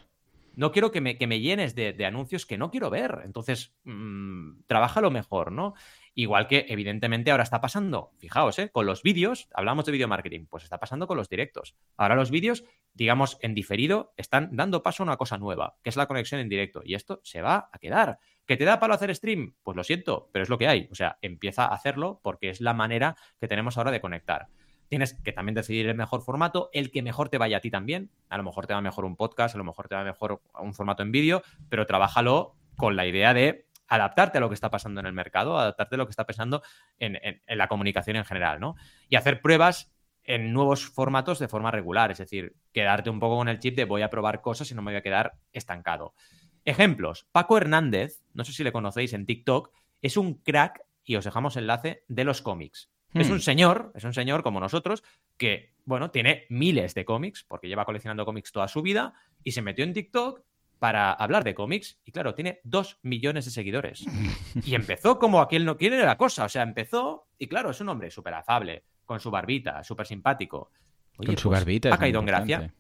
No 0.58 0.72
quiero 0.72 0.90
que 0.92 1.02
me, 1.02 1.18
que 1.18 1.28
me 1.28 1.42
llenes 1.42 1.76
de, 1.76 1.92
de 1.94 2.06
anuncios 2.06 2.46
que 2.46 2.58
no 2.58 2.72
quiero 2.72 2.90
ver. 2.90 3.22
Entonces, 3.26 3.76
mm, 3.84 4.62
trabájalo 4.68 5.12
mejor, 5.12 5.52
¿no? 5.52 5.74
Igual 6.18 6.48
que, 6.48 6.66
evidentemente, 6.70 7.30
ahora 7.30 7.44
está 7.44 7.60
pasando, 7.60 8.12
fijaos, 8.18 8.58
¿eh? 8.58 8.70
con 8.72 8.86
los 8.86 9.04
vídeos, 9.04 9.50
hablamos 9.54 9.86
de 9.86 9.92
video 9.92 10.08
marketing, 10.08 10.46
pues 10.50 10.64
está 10.64 10.80
pasando 10.80 11.08
con 11.08 11.18
los 11.18 11.28
directos. 11.28 11.76
Ahora 11.98 12.16
los 12.16 12.32
vídeos, 12.32 12.64
digamos, 12.94 13.38
en 13.42 13.54
diferido, 13.54 14.14
están 14.16 14.56
dando 14.56 14.82
paso 14.82 15.04
a 15.04 15.06
una 15.06 15.18
cosa 15.18 15.38
nueva, 15.38 15.76
que 15.84 15.90
es 15.90 15.98
la 15.98 16.08
conexión 16.08 16.40
en 16.40 16.48
directo. 16.48 16.82
Y 16.86 16.96
esto 16.96 17.20
se 17.24 17.42
va 17.42 17.70
a 17.70 17.80
quedar. 17.80 18.20
¿Que 18.46 18.56
te 18.56 18.64
da 18.64 18.80
palo 18.80 18.94
hacer 18.94 19.14
stream? 19.14 19.56
Pues 19.62 19.76
lo 19.76 19.84
siento, 19.84 20.30
pero 20.32 20.44
es 20.44 20.50
lo 20.50 20.58
que 20.58 20.70
hay. 20.70 20.88
O 20.90 20.96
sea, 20.96 21.18
empieza 21.22 21.66
a 21.66 21.74
hacerlo 21.74 22.22
porque 22.24 22.50
es 22.50 22.62
la 22.62 22.74
manera 22.74 23.18
que 23.42 23.50
tenemos 23.50 23.78
ahora 23.78 23.92
de 23.92 24.00
conectar. 24.00 24.48
Tienes 24.88 25.16
que 25.22 25.34
también 25.34 25.56
decidir 25.56 25.88
el 25.90 25.96
mejor 25.96 26.22
formato, 26.22 26.70
el 26.72 26.92
que 26.92 27.02
mejor 27.02 27.28
te 27.28 27.38
vaya 27.38 27.58
a 27.58 27.60
ti 27.60 27.72
también. 27.72 28.10
A 28.30 28.38
lo 28.38 28.44
mejor 28.44 28.68
te 28.68 28.74
va 28.74 28.80
mejor 28.80 29.04
un 29.04 29.18
podcast, 29.18 29.56
a 29.56 29.58
lo 29.58 29.66
mejor 29.66 29.90
te 29.90 29.96
va 29.96 30.04
mejor 30.06 30.42
un 30.62 30.74
formato 30.74 31.04
en 31.04 31.12
vídeo, 31.12 31.42
pero 31.68 31.86
trabájalo 31.86 32.56
con 32.78 32.96
la 32.96 33.06
idea 33.06 33.34
de 33.34 33.65
adaptarte 33.88 34.38
a 34.38 34.42
lo 34.42 34.50
que 34.50 34.56
está 34.56 34.70
pasando 34.72 35.00
en 35.00 35.06
el 35.06 35.14
mercado, 35.14 35.58
adaptarte 35.60 35.96
a 35.96 35.98
lo 35.98 36.06
que 36.06 36.12
está 36.12 36.26
pasando 36.26 36.62
en, 36.98 37.16
en- 37.22 37.42
en 37.46 37.58
la 37.58 37.68
comunicación 37.68 38.16
en 38.18 38.26
general, 38.26 38.60
¿no? 38.60 38.76
Y 39.10 39.16
hacer 39.16 39.42
pruebas 39.42 39.92
en 40.24 40.54
nuevos 40.54 40.88
formatos 40.88 41.38
de 41.38 41.48
forma 41.48 41.70
regular, 41.70 42.10
es 42.12 42.18
decir, 42.18 42.56
quedarte 42.74 43.12
un 43.12 43.20
poco 43.20 43.38
con 43.38 43.48
el 43.48 43.60
chip 43.60 43.76
de 43.76 43.86
voy 43.86 44.02
a 44.02 44.10
probar 44.10 44.42
cosas 44.42 44.72
y 44.72 44.76
no 44.76 44.82
me 44.82 44.92
voy 44.92 44.98
a 44.98 45.04
quedar 45.04 45.34
estancado. 45.54 46.16
Ejemplos, 46.64 47.28
Paco 47.32 47.58
Hernández, 47.58 48.24
no 48.34 48.44
sé 48.44 48.52
si 48.54 48.64
le 48.64 48.72
conocéis 48.72 49.14
en 49.14 49.26
TikTok, 49.28 49.72
es 50.02 50.18
un 50.18 50.36
crack, 50.42 50.82
y 51.04 51.16
os 51.16 51.26
dejamos 51.26 51.58
enlace, 51.58 52.04
de 52.08 52.24
los 52.24 52.42
cómics. 52.42 52.90
Es 53.14 53.30
Hmm. 53.30 53.34
un 53.34 53.40
señor, 53.40 53.92
es 53.94 54.04
un 54.04 54.14
señor 54.14 54.42
como 54.42 54.60
nosotros, 54.60 55.04
que, 55.38 55.76
bueno, 55.86 56.10
tiene 56.10 56.48
miles 56.50 56.96
de 56.96 57.06
cómics, 57.06 57.44
porque 57.44 57.68
lleva 57.68 57.86
coleccionando 57.86 58.26
cómics 58.26 58.52
toda 58.52 58.68
su 58.68 58.82
vida, 58.82 59.14
y 59.44 59.52
se 59.52 59.62
metió 59.62 59.84
en 59.86 59.94
TikTok 59.94 60.42
para 60.80 61.12
hablar 61.12 61.44
de 61.44 61.56
cómics, 61.56 62.00
y 62.06 62.12
claro, 62.12 62.36
tiene 62.36 62.60
dos 62.64 63.00
millones 63.02 63.46
de 63.46 63.52
seguidores. 63.52 64.06
Y 64.66 64.76
empezó 64.76 65.20
como 65.20 65.42
aquel 65.42 65.66
no 65.66 65.78
quiere 65.78 66.04
la 66.04 66.18
cosa, 66.18 66.46
o 66.46 66.50
sea, 66.50 66.64
empezó, 66.64 67.28
y 67.38 67.48
claro, 67.48 67.72
es 67.72 67.82
un 67.82 67.90
hombre 67.90 68.10
súper 68.10 68.34
afable, 68.34 68.84
con 69.06 69.20
su 69.20 69.30
barbita, 69.32 69.84
súper 69.84 70.08
simpático. 70.08 70.72
Oye, 71.18 71.28
Con 71.28 71.38
su 71.38 71.50
pues, 71.50 71.60
barbita. 71.60 71.94
Ha 71.94 71.98
caído 71.98 72.20
en 72.20 72.26
gracia. 72.26 72.74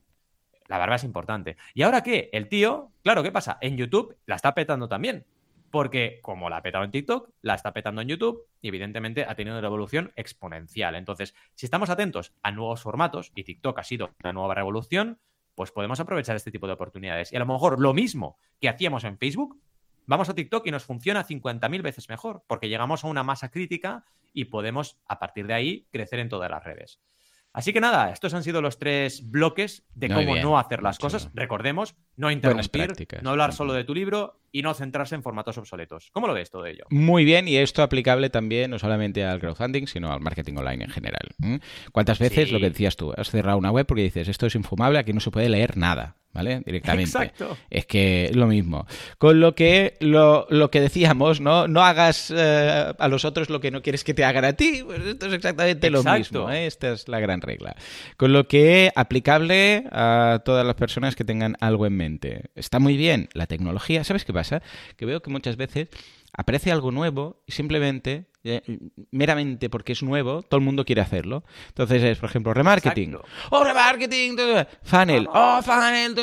La 0.67 0.77
barba 0.77 0.95
es 0.95 1.03
importante. 1.03 1.57
¿Y 1.73 1.83
ahora 1.83 2.01
qué? 2.01 2.29
El 2.33 2.49
tío, 2.49 2.91
claro, 3.03 3.21
¿qué 3.23 3.31
pasa? 3.31 3.57
En 3.61 3.77
YouTube 3.77 4.17
la 4.25 4.35
está 4.35 4.53
petando 4.53 4.87
también. 4.87 5.25
Porque 5.69 6.19
como 6.21 6.49
la 6.49 6.57
ha 6.57 6.61
petado 6.61 6.85
en 6.85 6.91
TikTok, 6.91 7.29
la 7.41 7.55
está 7.55 7.73
petando 7.73 8.01
en 8.01 8.07
YouTube 8.07 8.47
y 8.61 8.69
evidentemente 8.69 9.25
ha 9.27 9.35
tenido 9.35 9.57
una 9.57 9.67
evolución 9.67 10.11
exponencial. 10.15 10.95
Entonces, 10.95 11.35
si 11.53 11.65
estamos 11.65 11.89
atentos 11.89 12.33
a 12.41 12.51
nuevos 12.51 12.81
formatos, 12.81 13.31
y 13.35 13.43
TikTok 13.43 13.77
ha 13.77 13.83
sido 13.83 14.11
una 14.23 14.31
nueva 14.31 14.55
revolución, 14.55 15.19
pues 15.55 15.71
podemos 15.71 15.99
aprovechar 15.99 16.35
este 16.35 16.51
tipo 16.51 16.67
de 16.67 16.73
oportunidades. 16.73 17.33
Y 17.33 17.35
a 17.35 17.39
lo 17.39 17.45
mejor 17.45 17.79
lo 17.79 17.93
mismo 17.93 18.37
que 18.59 18.69
hacíamos 18.69 19.03
en 19.05 19.17
Facebook, 19.17 19.59
vamos 20.05 20.29
a 20.29 20.35
TikTok 20.35 20.67
y 20.67 20.71
nos 20.71 20.83
funciona 20.83 21.25
50.000 21.25 21.81
veces 21.81 22.09
mejor, 22.09 22.43
porque 22.47 22.69
llegamos 22.69 23.03
a 23.03 23.07
una 23.07 23.23
masa 23.23 23.49
crítica 23.49 24.05
y 24.33 24.45
podemos, 24.45 24.99
a 25.07 25.17
partir 25.17 25.47
de 25.47 25.53
ahí, 25.53 25.87
crecer 25.91 26.19
en 26.19 26.29
todas 26.29 26.51
las 26.51 26.63
redes. 26.63 26.99
Así 27.53 27.71
que 27.71 27.79
nada, 27.79 28.11
estos 28.11 28.33
han 28.33 28.43
sido 28.43 28.61
los 28.61 28.77
tres 28.77 29.31
bloques 29.31 29.85
de 29.95 30.09
cómo 30.09 30.35
no 30.35 30.59
hacer 30.59 30.83
las 30.83 30.99
cosas. 30.99 31.29
Recordemos, 31.33 31.95
no 32.17 32.31
interrumpir, 32.31 32.95
no 33.21 33.31
hablar 33.31 33.53
solo 33.53 33.73
de 33.73 33.83
tu 33.83 33.93
libro 33.93 34.39
y 34.51 34.61
no 34.61 34.73
centrarse 34.73 35.15
en 35.15 35.23
formatos 35.23 35.57
obsoletos. 35.57 36.09
¿Cómo 36.13 36.27
lo 36.27 36.33
ves 36.33 36.49
todo 36.49 36.65
ello? 36.65 36.85
Muy 36.89 37.25
bien, 37.25 37.47
y 37.47 37.57
esto 37.57 37.83
aplicable 37.83 38.29
también 38.29 38.71
no 38.71 38.79
solamente 38.79 39.25
al 39.25 39.39
crowdfunding, 39.39 39.85
sino 39.87 40.11
al 40.11 40.21
marketing 40.21 40.55
online 40.57 40.85
en 40.85 40.89
general. 40.91 41.29
¿Cuántas 41.91 42.19
veces 42.19 42.51
lo 42.51 42.59
que 42.59 42.69
decías 42.69 42.95
tú? 42.95 43.13
Has 43.17 43.29
cerrado 43.29 43.57
una 43.57 43.71
web 43.71 43.85
porque 43.85 44.03
dices, 44.03 44.27
esto 44.27 44.45
es 44.45 44.55
infumable, 44.55 44.99
aquí 44.99 45.13
no 45.13 45.19
se 45.19 45.31
puede 45.31 45.49
leer 45.49 45.77
nada. 45.77 46.15
¿vale? 46.35 46.61
Directamente. 46.65 47.09
Exacto. 47.09 47.57
Es 47.69 47.85
que 47.85 48.25
es 48.25 48.35
lo 48.35 48.45
mismo. 48.45 48.85
Con 49.17 49.39
lo 49.39 49.55
que 49.55 49.95
lo, 50.01 50.45
que 50.69 50.81
decíamos, 50.81 51.39
¿no? 51.39 51.67
No 51.67 51.81
hagas 51.81 52.31
eh, 52.35 52.93
a 52.97 53.07
los 53.07 53.23
otros 53.23 53.49
lo 53.49 53.61
que 53.61 53.71
no 53.71 53.81
quieres 53.81 54.03
que 54.03 54.13
te 54.13 54.25
hagan 54.25 54.43
a 54.43 54.53
ti. 54.53 54.83
Pues 54.85 54.99
esto 54.99 55.27
es 55.27 55.33
exactamente 55.33 55.89
lo 55.89 56.03
mismo. 56.03 56.51
¿eh? 56.51 56.67
Esta 56.67 56.91
es 56.91 57.07
la 57.07 57.21
gran 57.21 57.41
regla. 57.41 57.75
Con 58.17 58.33
lo 58.33 58.47
que 58.47 58.91
aplicable 58.95 59.85
a 59.91 60.41
todas 60.43 60.65
las 60.65 60.75
personas 60.75 61.15
que 61.15 61.23
tengan 61.23 61.55
algo 61.61 61.85
en 61.85 61.95
mente. 61.95 62.04
Está 62.55 62.79
muy 62.79 62.97
bien 62.97 63.29
la 63.33 63.47
tecnología. 63.47 64.03
¿Sabes 64.03 64.25
qué 64.25 64.33
pasa? 64.33 64.61
Que 64.97 65.05
veo 65.05 65.21
que 65.21 65.29
muchas 65.29 65.57
veces 65.57 65.89
aparece 66.33 66.71
algo 66.71 66.91
nuevo 66.91 67.41
y 67.45 67.51
simplemente, 67.53 68.25
eh, 68.43 68.61
meramente 69.11 69.69
porque 69.69 69.93
es 69.93 70.03
nuevo, 70.03 70.43
todo 70.43 70.57
el 70.57 70.65
mundo 70.65 70.85
quiere 70.85 71.01
hacerlo. 71.01 71.43
Entonces 71.69 72.03
es, 72.03 72.17
por 72.17 72.29
ejemplo, 72.29 72.53
remarketing. 72.53 73.17
¡Oh, 73.51 73.63
remarketing! 73.63 74.37
Funnel. 74.83 75.27
¡Oh, 75.31 75.61
funnel! 75.61 76.15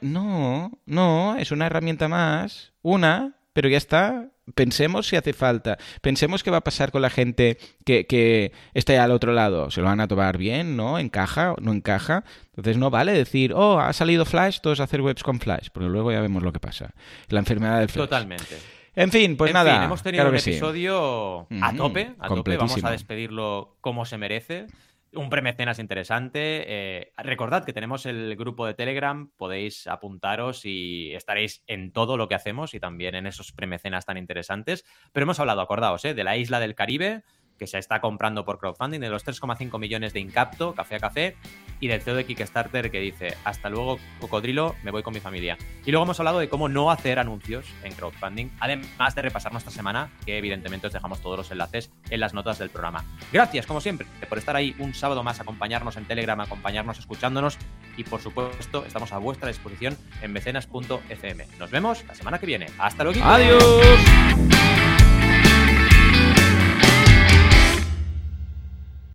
No, 0.00 0.72
no, 0.86 1.36
es 1.36 1.50
una 1.50 1.66
herramienta 1.66 2.08
más. 2.08 2.72
Una, 2.82 3.36
pero 3.52 3.68
ya 3.68 3.78
está. 3.78 4.30
Pensemos 4.54 5.06
si 5.08 5.16
hace 5.16 5.32
falta. 5.32 5.78
Pensemos 6.00 6.42
qué 6.42 6.50
va 6.50 6.58
a 6.58 6.64
pasar 6.64 6.90
con 6.90 7.02
la 7.02 7.10
gente 7.10 7.58
que, 7.84 8.06
que 8.06 8.52
esté 8.74 8.98
al 8.98 9.10
otro 9.10 9.32
lado. 9.32 9.70
¿Se 9.70 9.80
lo 9.80 9.86
van 9.86 10.00
a 10.00 10.08
tomar 10.08 10.38
bien? 10.38 10.76
¿No? 10.76 10.98
¿Encaja? 10.98 11.54
¿No 11.60 11.72
encaja? 11.72 12.24
Entonces 12.50 12.76
no 12.76 12.90
vale 12.90 13.12
decir, 13.12 13.52
oh, 13.54 13.80
ha 13.80 13.92
salido 13.92 14.24
Flash, 14.24 14.60
todos 14.60 14.80
a 14.80 14.84
hacer 14.84 15.00
webs 15.00 15.22
con 15.22 15.40
Flash. 15.40 15.68
Porque 15.72 15.88
luego 15.88 16.12
ya 16.12 16.20
vemos 16.20 16.42
lo 16.42 16.52
que 16.52 16.60
pasa. 16.60 16.94
La 17.28 17.40
enfermedad 17.40 17.80
del 17.80 17.88
Flash. 17.88 18.04
Totalmente. 18.04 18.56
En 18.98 19.12
fin, 19.12 19.36
pues 19.36 19.52
nada. 19.52 19.84
hemos 19.84 20.02
tenido 20.02 20.28
un 20.28 20.34
episodio 20.34 21.46
a 21.62 21.72
tope, 21.76 22.14
a 22.18 22.28
tope. 22.28 22.56
Vamos 22.56 22.82
a 22.82 22.90
despedirlo 22.90 23.76
como 23.80 24.04
se 24.04 24.18
merece. 24.18 24.66
Un 25.14 25.30
premecenas 25.30 25.78
interesante. 25.78 26.64
Eh, 26.66 27.12
recordad 27.16 27.64
que 27.64 27.72
tenemos 27.72 28.04
el 28.04 28.36
grupo 28.36 28.66
de 28.66 28.74
Telegram, 28.74 29.30
podéis 29.38 29.86
apuntaros 29.86 30.66
y 30.66 31.14
estaréis 31.14 31.62
en 31.66 31.92
todo 31.92 32.18
lo 32.18 32.28
que 32.28 32.34
hacemos 32.34 32.74
y 32.74 32.80
también 32.80 33.14
en 33.14 33.26
esos 33.26 33.52
premecenas 33.52 34.04
tan 34.04 34.18
interesantes. 34.18 34.84
Pero 35.12 35.24
hemos 35.24 35.40
hablado, 35.40 35.62
acordaos, 35.62 36.04
eh, 36.04 36.12
de 36.12 36.24
la 36.24 36.36
isla 36.36 36.60
del 36.60 36.74
Caribe, 36.74 37.22
que 37.58 37.66
se 37.66 37.78
está 37.78 38.00
comprando 38.00 38.44
por 38.44 38.58
crowdfunding, 38.58 39.00
de 39.00 39.08
los 39.08 39.26
3,5 39.26 39.78
millones 39.78 40.12
de 40.12 40.20
Incapto, 40.20 40.74
café 40.74 40.96
a 40.96 41.00
café, 41.00 41.36
y 41.80 41.88
del 41.88 42.00
CEO 42.00 42.14
de 42.14 42.24
Kickstarter 42.24 42.90
que 42.90 43.00
dice, 43.00 43.36
hasta 43.44 43.68
luego, 43.68 43.98
cocodrilo, 44.20 44.74
me 44.82 44.90
voy 44.90 45.02
con 45.02 45.14
mi 45.14 45.20
familia. 45.20 45.56
Y 45.84 45.90
luego 45.90 46.04
hemos 46.04 46.18
hablado 46.18 46.38
de 46.38 46.48
cómo 46.48 46.68
no 46.68 46.90
hacer 46.90 47.18
anuncios 47.18 47.66
en 47.82 47.92
crowdfunding, 47.92 48.48
además 48.60 49.14
de 49.14 49.22
repasar 49.22 49.52
nuestra 49.52 49.72
semana, 49.72 50.10
que 50.24 50.38
evidentemente 50.38 50.86
os 50.86 50.92
dejamos 50.92 51.20
todos 51.20 51.36
los 51.38 51.50
enlaces 51.50 51.90
en 52.10 52.20
las 52.20 52.34
notas 52.34 52.58
del 52.58 52.70
programa. 52.70 53.04
Gracias, 53.32 53.66
como 53.66 53.80
siempre, 53.80 54.06
por 54.28 54.38
estar 54.38 54.56
ahí 54.56 54.74
un 54.78 54.94
sábado 54.94 55.22
más, 55.22 55.40
acompañarnos 55.40 55.96
en 55.96 56.04
Telegram, 56.04 56.40
acompañarnos 56.40 56.98
escuchándonos, 56.98 57.58
y 57.96 58.04
por 58.04 58.20
supuesto, 58.20 58.84
estamos 58.84 59.12
a 59.12 59.18
vuestra 59.18 59.48
disposición 59.48 59.96
en 60.22 60.32
mecenas.fm. 60.32 61.46
Nos 61.58 61.70
vemos 61.70 62.04
la 62.06 62.14
semana 62.14 62.38
que 62.38 62.46
viene. 62.46 62.66
Hasta 62.78 63.04
luego. 63.04 63.20
Adiós. 63.24 64.97